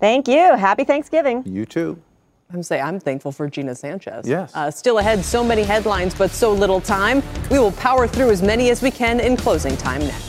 Thank 0.00 0.26
you. 0.26 0.56
Happy 0.56 0.82
Thanksgiving. 0.82 1.44
You 1.46 1.66
too. 1.66 2.02
I'm 2.52 2.64
say 2.64 2.80
I'm 2.80 2.98
thankful 2.98 3.30
for 3.30 3.48
Gina 3.48 3.76
Sanchez. 3.76 4.26
Yes. 4.26 4.50
Uh, 4.56 4.70
still 4.70 4.98
ahead, 4.98 5.24
so 5.24 5.44
many 5.44 5.62
headlines, 5.62 6.14
but 6.14 6.30
so 6.30 6.52
little 6.52 6.80
time. 6.80 7.22
We 7.50 7.58
will 7.58 7.72
power 7.72 8.08
through 8.08 8.30
as 8.30 8.42
many 8.42 8.70
as 8.70 8.82
we 8.82 8.90
can 8.90 9.20
in 9.20 9.36
closing 9.36 9.76
time 9.76 10.00
next. 10.00 10.27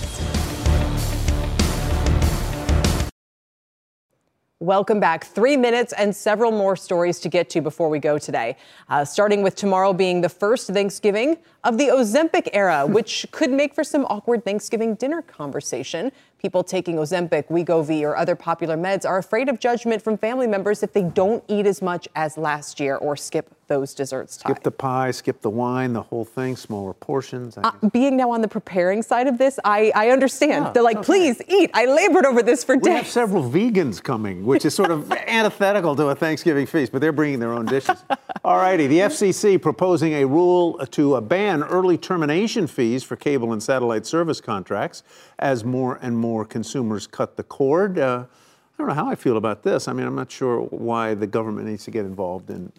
Welcome 4.62 4.99
back. 4.99 5.24
Three 5.24 5.55
minutes 5.55 5.93
and 5.93 6.14
several 6.14 6.51
more 6.51 6.76
stories 6.76 7.22
to 7.22 7.30
get 7.30 7.49
to 7.51 7.62
before 7.62 7.88
we 7.88 7.97
go 7.97 8.18
today. 8.18 8.57
Uh, 8.89 9.05
starting 9.05 9.41
with 9.41 9.55
tomorrow 9.55 9.93
being 9.93 10.20
the 10.20 10.28
first 10.28 10.68
Thanksgiving 10.68 11.38
of 11.64 11.78
the 11.78 11.86
Ozempic 11.86 12.49
era, 12.51 12.86
which 12.89 13.26
could 13.32 13.51
make 13.51 13.74
for 13.74 13.86
some 13.86 14.03
awkward 14.10 14.43
Thanksgiving 14.43 14.95
dinner 14.95 15.22
conversation. 15.22 16.12
People 16.39 16.62
taking 16.62 16.97
Ozempic, 16.97 17.47
Wegovy, 17.47 18.01
or 18.01 18.18
other 18.18 18.36
popular 18.36 18.76
meds 18.76 19.07
are 19.07 19.18
afraid 19.18 19.47
of 19.47 19.62
judgment 19.62 20.01
from 20.01 20.18
family 20.18 20.45
members 20.45 20.84
if 20.84 20.91
they 20.91 21.03
don't 21.03 21.41
eat 21.47 21.66
as 21.66 21.82
much 21.82 22.10
as 22.18 22.38
last 22.38 22.82
year 22.82 22.97
or 22.97 23.16
skip 23.16 23.55
those 23.70 23.94
desserts. 23.94 24.38
Skip 24.40 24.64
the 24.64 24.72
pie, 24.72 25.12
skip 25.12 25.42
the 25.42 25.50
wine, 25.50 25.94
the 25.94 26.02
whole 26.02 26.26
thing, 26.26 26.58
smaller 26.58 26.94
portions. 26.94 27.58
Uh, 27.58 27.72
being 27.94 28.18
now 28.18 28.30
on 28.32 28.42
the 28.42 28.48
preparing 28.48 29.02
side 29.02 29.28
of 29.28 29.38
this, 29.38 29.58
I, 29.64 29.94
I 29.96 30.10
understand. 30.10 30.66
Yeah, 30.66 30.72
They're 30.72 30.84
like, 30.84 30.98
okay. 30.98 31.06
please 31.06 31.42
eat. 31.48 31.72
I 31.74 31.86
labored 31.86 32.26
over 32.26 32.44
this 32.44 32.64
for 32.66 32.76
days. 32.76 32.84
We 32.84 32.92
have 32.92 33.08
several 33.08 33.50
vegans 33.50 34.04
coming, 34.04 34.46
which 34.46 34.66
is 34.66 34.76
sort 34.76 34.92
of 34.92 35.10
antithetical 35.28 35.96
to 35.96 36.08
a 36.08 36.16
Thanksgiving 36.16 36.66
feast, 36.66 36.92
but 36.92 37.00
they're 37.00 37.14
bringing 37.14 37.40
their 37.40 37.54
own 37.54 37.66
dishes. 37.66 38.04
All 38.44 38.58
righty, 38.58 38.88
the 38.88 39.00
FCC 39.00 39.62
proposing 39.62 40.14
a 40.14 40.26
rule 40.26 40.86
to 40.88 41.22
ban 41.22 41.64
early 41.64 41.98
termination 41.98 42.68
fees 42.68 43.04
for 43.04 43.16
cable 43.16 43.54
and 43.54 43.64
satellite 43.64 44.06
service 44.06 44.42
contracts 44.42 45.04
as 45.38 45.64
more 45.64 46.00
and 46.02 46.18
more 46.18 46.44
consumers 46.44 47.08
cut 47.08 47.38
the 47.38 47.44
cord. 47.44 47.98
Uh, 48.00 48.26
I 48.28 48.78
don't 48.78 48.88
know 48.88 48.94
how 48.94 49.10
I 49.10 49.16
feel 49.16 49.38
about 49.38 49.62
this. 49.64 49.88
I 49.88 49.94
mean, 49.94 50.08
I'm 50.08 50.16
not 50.16 50.32
sure 50.32 50.62
why 50.62 51.14
the 51.14 51.28
government 51.28 51.68
needs 51.68 51.84
to 51.84 51.92
get 51.92 52.06
involved 52.06 52.50
in 52.50 52.72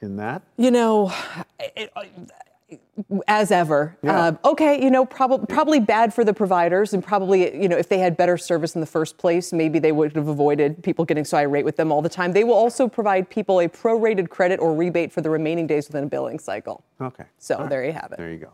in 0.00 0.16
that. 0.16 0.42
You 0.56 0.70
know, 0.70 1.12
it, 1.58 1.92
as 3.28 3.50
ever. 3.50 3.96
Yeah. 4.02 4.26
Uh, 4.26 4.50
okay, 4.50 4.82
you 4.82 4.90
know, 4.90 5.04
prob- 5.04 5.48
probably 5.48 5.80
bad 5.80 6.12
for 6.12 6.24
the 6.24 6.34
providers, 6.34 6.94
and 6.94 7.04
probably, 7.04 7.60
you 7.60 7.68
know, 7.68 7.76
if 7.76 7.88
they 7.88 7.98
had 7.98 8.16
better 8.16 8.36
service 8.36 8.74
in 8.74 8.80
the 8.80 8.86
first 8.86 9.18
place, 9.18 9.52
maybe 9.52 9.78
they 9.78 9.92
would 9.92 10.16
have 10.16 10.28
avoided 10.28 10.82
people 10.82 11.04
getting 11.04 11.24
so 11.24 11.36
irate 11.36 11.64
with 11.64 11.76
them 11.76 11.92
all 11.92 12.02
the 12.02 12.08
time. 12.08 12.32
They 12.32 12.44
will 12.44 12.54
also 12.54 12.88
provide 12.88 13.28
people 13.28 13.60
a 13.60 13.68
prorated 13.68 14.30
credit 14.30 14.58
or 14.60 14.74
rebate 14.74 15.12
for 15.12 15.20
the 15.20 15.30
remaining 15.30 15.66
days 15.66 15.88
within 15.88 16.04
a 16.04 16.08
billing 16.08 16.38
cycle. 16.38 16.82
Okay. 17.00 17.24
So 17.38 17.58
right. 17.58 17.68
there 17.68 17.84
you 17.84 17.92
have 17.92 18.12
it. 18.12 18.18
There 18.18 18.32
you 18.32 18.38
go. 18.38 18.52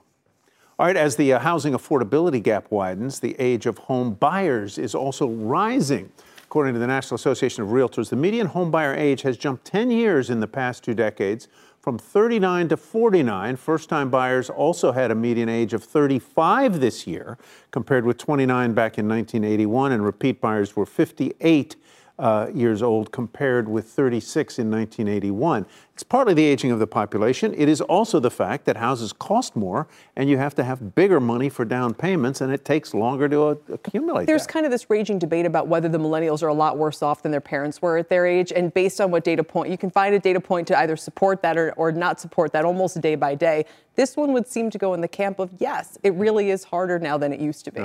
All 0.79 0.87
right, 0.87 0.97
as 0.97 1.17
the 1.17 1.35
uh, 1.35 1.39
housing 1.39 1.75
affordability 1.75 2.43
gap 2.43 2.71
widens, 2.71 3.21
the 3.21 3.37
age 3.39 3.67
of 3.67 3.79
home 3.79 4.15
buyers 4.15 4.79
is 4.79 4.95
also 4.95 5.29
rising. 5.29 6.11
According 6.53 6.75
to 6.75 6.81
the 6.81 6.87
National 6.87 7.15
Association 7.15 7.63
of 7.63 7.71
Realtors, 7.71 8.11
the 8.11 8.17
median 8.17 8.49
homebuyer 8.49 8.95
age 8.95 9.23
has 9.23 9.39
jumped 9.39 9.65
10 9.65 9.91
years 9.91 10.29
in 10.29 10.41
the 10.41 10.47
past 10.47 10.85
two 10.85 10.93
decades 10.93 11.49
from 11.81 11.97
39 11.97 12.69
to 12.69 12.77
49. 12.77 13.57
First 13.57 13.89
time 13.89 14.11
buyers 14.11 14.51
also 14.51 14.93
had 14.93 15.11
a 15.11 15.15
median 15.15 15.49
age 15.49 15.73
of 15.73 15.83
35 15.83 16.79
this 16.79 17.07
year, 17.07 17.39
compared 17.71 18.05
with 18.05 18.19
29 18.19 18.75
back 18.75 18.99
in 18.99 19.09
1981, 19.09 19.93
and 19.93 20.05
repeat 20.05 20.43
buyers 20.43 20.77
were 20.77 20.85
58 20.85 21.77
uh, 22.23 22.47
years 22.55 22.83
old 22.83 23.11
compared 23.11 23.69
with 23.69 23.89
36 23.89 24.61
in 24.61 24.71
1981. 24.71 25.67
It's 25.93 26.05
partly 26.05 26.35
the 26.35 26.45
aging 26.45 26.71
of 26.71 26.79
the 26.79 26.87
population. 26.87 27.53
It 27.53 27.69
is 27.69 27.81
also 27.81 28.21
the 28.21 28.31
fact 28.31 28.65
that 28.67 28.77
houses 28.77 29.13
cost 29.13 29.57
more 29.57 29.89
and 30.15 30.31
you 30.31 30.39
have 30.39 30.55
to 30.55 30.63
have 30.63 30.95
bigger 30.95 31.19
money 31.19 31.49
for 31.49 31.65
down 31.65 31.95
payments 31.95 32.41
and 32.41 32.53
it 32.53 32.65
takes 32.65 32.95
longer 32.95 33.29
to 33.29 33.43
uh, 33.43 33.55
accumulate. 33.73 34.27
There's 34.27 34.47
that. 34.47 34.53
kind 34.53 34.65
of 34.65 34.71
this 34.71 34.89
raging 34.89 35.19
debate 35.19 35.47
about 35.47 35.67
whether 35.67 35.89
the 35.89 35.99
millennials 35.99 36.45
are 36.45 36.49
a 36.49 36.55
lot 36.55 36.79
worse 36.79 37.03
off 37.03 37.25
than 37.25 37.33
their 37.33 37.41
parents 37.41 37.83
were 37.83 37.99
at 37.99 38.09
their 38.09 38.25
age. 38.25 38.53
And 38.53 38.73
based 38.73 39.01
on 39.01 39.11
what 39.11 39.25
data 39.25 39.43
point, 39.43 39.73
you 39.73 39.77
can 39.77 39.91
find 39.91 40.15
a 40.15 40.21
data 40.21 40.41
point 40.41 40.69
to 40.69 40.79
either 40.79 40.97
support 40.97 41.43
that 41.43 41.59
or, 41.59 41.73
or 41.73 41.91
not 41.91 42.21
support 42.21 42.53
that 42.53 42.65
almost 42.65 43.01
day 43.01 43.17
by 43.17 43.35
day. 43.35 43.65
This 43.97 44.17
one 44.17 44.33
would 44.33 44.47
seem 44.47 44.71
to 44.71 44.79
go 44.79 44.95
in 44.95 45.01
the 45.01 45.09
camp 45.09 45.41
of 45.41 45.51
yes, 45.59 45.99
it 46.05 46.15
really 46.15 46.51
is 46.51 46.63
harder 46.63 47.01
now 47.01 47.19
than 47.19 47.33
it 47.33 47.41
used 47.41 47.65
to 47.65 47.73
be. 47.73 47.81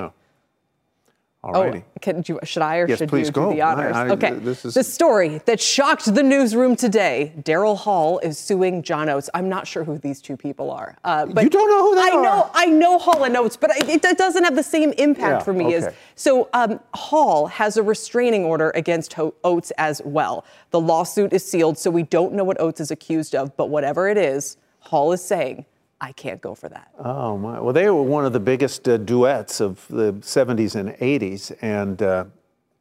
Oh, 1.56 1.82
can 2.00 2.24
you, 2.26 2.38
should 2.44 2.62
I 2.62 2.78
or 2.78 2.88
yes, 2.88 2.98
should 2.98 3.08
please 3.08 3.28
you 3.28 3.32
go. 3.32 3.50
do 3.50 3.56
the 3.56 3.62
honors? 3.62 3.96
I, 3.96 4.06
I, 4.06 4.10
okay. 4.10 4.32
This 4.34 4.64
is... 4.64 4.74
The 4.74 4.84
story 4.84 5.40
that 5.46 5.60
shocked 5.60 6.14
the 6.14 6.22
newsroom 6.22 6.76
today: 6.76 7.32
Daryl 7.42 7.76
Hall 7.76 8.18
is 8.20 8.38
suing 8.38 8.82
John 8.82 9.08
Oates. 9.08 9.30
I'm 9.34 9.48
not 9.48 9.66
sure 9.66 9.84
who 9.84 9.98
these 9.98 10.20
two 10.20 10.36
people 10.36 10.70
are. 10.70 10.96
Uh, 11.04 11.26
but 11.26 11.44
you 11.44 11.50
don't 11.50 11.68
know 11.68 11.82
who 11.82 11.94
they 11.94 12.10
I 12.10 12.16
are. 12.16 12.22
know. 12.22 12.50
I 12.54 12.66
know 12.66 12.98
Hall 12.98 13.24
and 13.24 13.36
Oates, 13.36 13.56
but 13.56 13.70
it, 13.76 14.04
it 14.04 14.18
doesn't 14.18 14.44
have 14.44 14.56
the 14.56 14.62
same 14.62 14.92
impact 14.92 15.40
Yeah, 15.40 15.42
for 15.42 15.52
me 15.52 15.66
okay. 15.66 15.74
as 15.76 15.94
so. 16.14 16.48
Um, 16.52 16.80
Hall 16.94 17.46
has 17.46 17.76
a 17.76 17.82
restraining 17.82 18.44
order 18.44 18.70
against 18.74 19.12
Ho- 19.14 19.34
Oates 19.44 19.70
as 19.78 20.02
well. 20.04 20.44
The 20.70 20.80
lawsuit 20.80 21.32
is 21.32 21.44
sealed, 21.44 21.78
so 21.78 21.90
we 21.90 22.02
don't 22.02 22.32
know 22.34 22.44
what 22.44 22.60
Oates 22.60 22.80
is 22.80 22.90
accused 22.90 23.34
of. 23.34 23.56
But 23.56 23.70
whatever 23.70 24.08
it 24.08 24.18
is, 24.18 24.56
Hall 24.80 25.12
is 25.12 25.22
saying, 25.22 25.64
"I 26.00 26.12
can't 26.12 26.40
go 26.40 26.54
for 26.54 26.68
that." 26.68 26.88
Oh 26.98 27.36
my! 27.38 27.60
Well, 27.60 27.72
they 27.72 27.88
were 27.90 28.02
one 28.02 28.24
of 28.24 28.32
the 28.32 28.40
biggest 28.40 28.88
uh, 28.88 28.96
duets 28.96 29.60
of 29.60 29.86
the 29.88 30.12
'70s 30.14 30.74
and 30.74 30.90
'80s, 30.98 31.56
and 31.62 32.02
uh, 32.02 32.24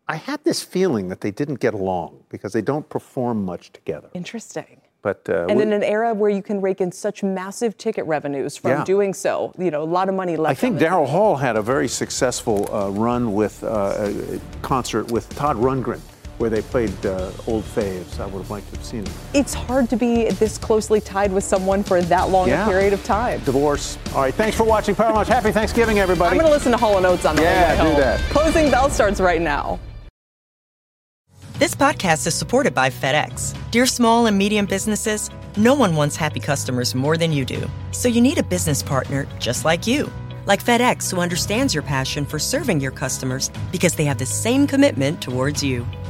I 0.07 0.15
had 0.15 0.43
this 0.43 0.63
feeling 0.63 1.09
that 1.09 1.21
they 1.21 1.31
didn't 1.31 1.59
get 1.59 1.73
along 1.73 2.23
because 2.29 2.53
they 2.53 2.61
don't 2.61 2.87
perform 2.89 3.43
much 3.43 3.71
together. 3.73 4.09
Interesting. 4.13 4.81
But 5.03 5.29
uh, 5.29 5.45
And 5.47 5.61
in 5.61 5.71
an 5.73 5.83
era 5.83 6.13
where 6.13 6.29
you 6.29 6.41
can 6.41 6.59
rake 6.59 6.81
in 6.81 6.91
such 6.91 7.23
massive 7.23 7.77
ticket 7.77 8.05
revenues 8.05 8.57
from 8.57 8.71
Yeah. 8.71 8.83
doing 8.83 9.13
so, 9.13 9.53
you 9.57 9.69
know, 9.71 9.83
a 9.83 9.85
lot 9.85 10.09
of 10.09 10.15
money 10.15 10.35
left. 10.35 10.51
I 10.51 10.55
think 10.59 10.79
Daryl 10.79 11.07
Hall 11.07 11.35
had 11.37 11.55
a 11.55 11.61
very 11.61 11.87
successful 11.87 12.67
uh, 12.73 12.89
run 12.89 13.33
with 13.33 13.63
uh, 13.63 13.67
a 14.11 14.39
concert 14.61 15.11
with 15.11 15.29
Todd 15.35 15.55
Rundgren, 15.57 16.01
where 16.37 16.49
they 16.49 16.61
played 16.61 16.93
uh, 17.05 17.31
old 17.47 17.63
faves. 17.63 18.19
I 18.19 18.25
would 18.27 18.39
have 18.41 18.51
liked 18.51 18.69
to 18.71 18.75
have 18.77 18.85
seen 18.85 19.01
it. 19.01 19.11
It's 19.33 19.53
hard 19.53 19.89
to 19.89 19.95
be 19.97 20.29
this 20.31 20.57
closely 20.57 21.01
tied 21.01 21.31
with 21.33 21.43
someone 21.43 21.83
for 21.83 22.01
that 22.01 22.29
long 22.29 22.47
Yeah. 22.47 22.65
a 22.65 22.69
period 22.69 22.93
of 22.93 23.03
time. 23.03 23.39
Divorce. 23.43 23.97
All 24.13 24.21
right, 24.21 24.33
thanks 24.33 24.55
for 24.55 24.63
watching 24.63 24.93
Power 24.95 25.13
Lunch. 25.13 25.27
Happy 25.27 25.51
Thanksgiving, 25.51 25.99
everybody. 25.99 26.31
I'm 26.31 26.37
going 26.37 26.47
to 26.49 26.53
listen 26.55 26.71
to 26.71 26.77
Hall 26.77 26.97
and 26.97 27.05
Oates 27.05 27.25
on 27.25 27.35
the 27.35 27.41
Yeah, 27.41 27.83
way 27.83 27.89
do 27.95 28.01
that. 28.01 28.19
Closing 28.29 28.69
bell 28.69 28.89
starts 28.89 29.19
right 29.19 29.41
now. 29.41 29.79
This 31.59 31.73
podcast 31.73 32.27
is 32.27 32.35
supported 32.35 32.75
by 32.75 32.91
FedEx. 32.91 33.55
Dear 33.71 33.87
small 33.87 34.27
and 34.27 34.37
medium 34.37 34.67
businesses, 34.67 35.31
no 35.57 35.73
one 35.73 35.95
wants 35.95 36.15
happy 36.15 36.39
customers 36.39 36.93
more 36.93 37.17
than 37.17 37.31
you 37.33 37.45
do. 37.45 37.67
So 37.91 38.07
you 38.07 38.21
need 38.21 38.37
a 38.37 38.43
business 38.43 38.83
partner 38.83 39.27
just 39.39 39.65
like 39.65 39.87
you. 39.87 40.11
Like 40.45 40.63
FedEx, 40.63 41.09
who 41.11 41.19
understands 41.19 41.73
your 41.73 41.81
passion 41.81 42.25
for 42.27 42.37
serving 42.37 42.79
your 42.79 42.91
customers 42.91 43.49
because 43.71 43.95
they 43.95 44.05
have 44.05 44.19
the 44.19 44.25
same 44.25 44.67
commitment 44.67 45.19
towards 45.19 45.63
you. 45.63 45.83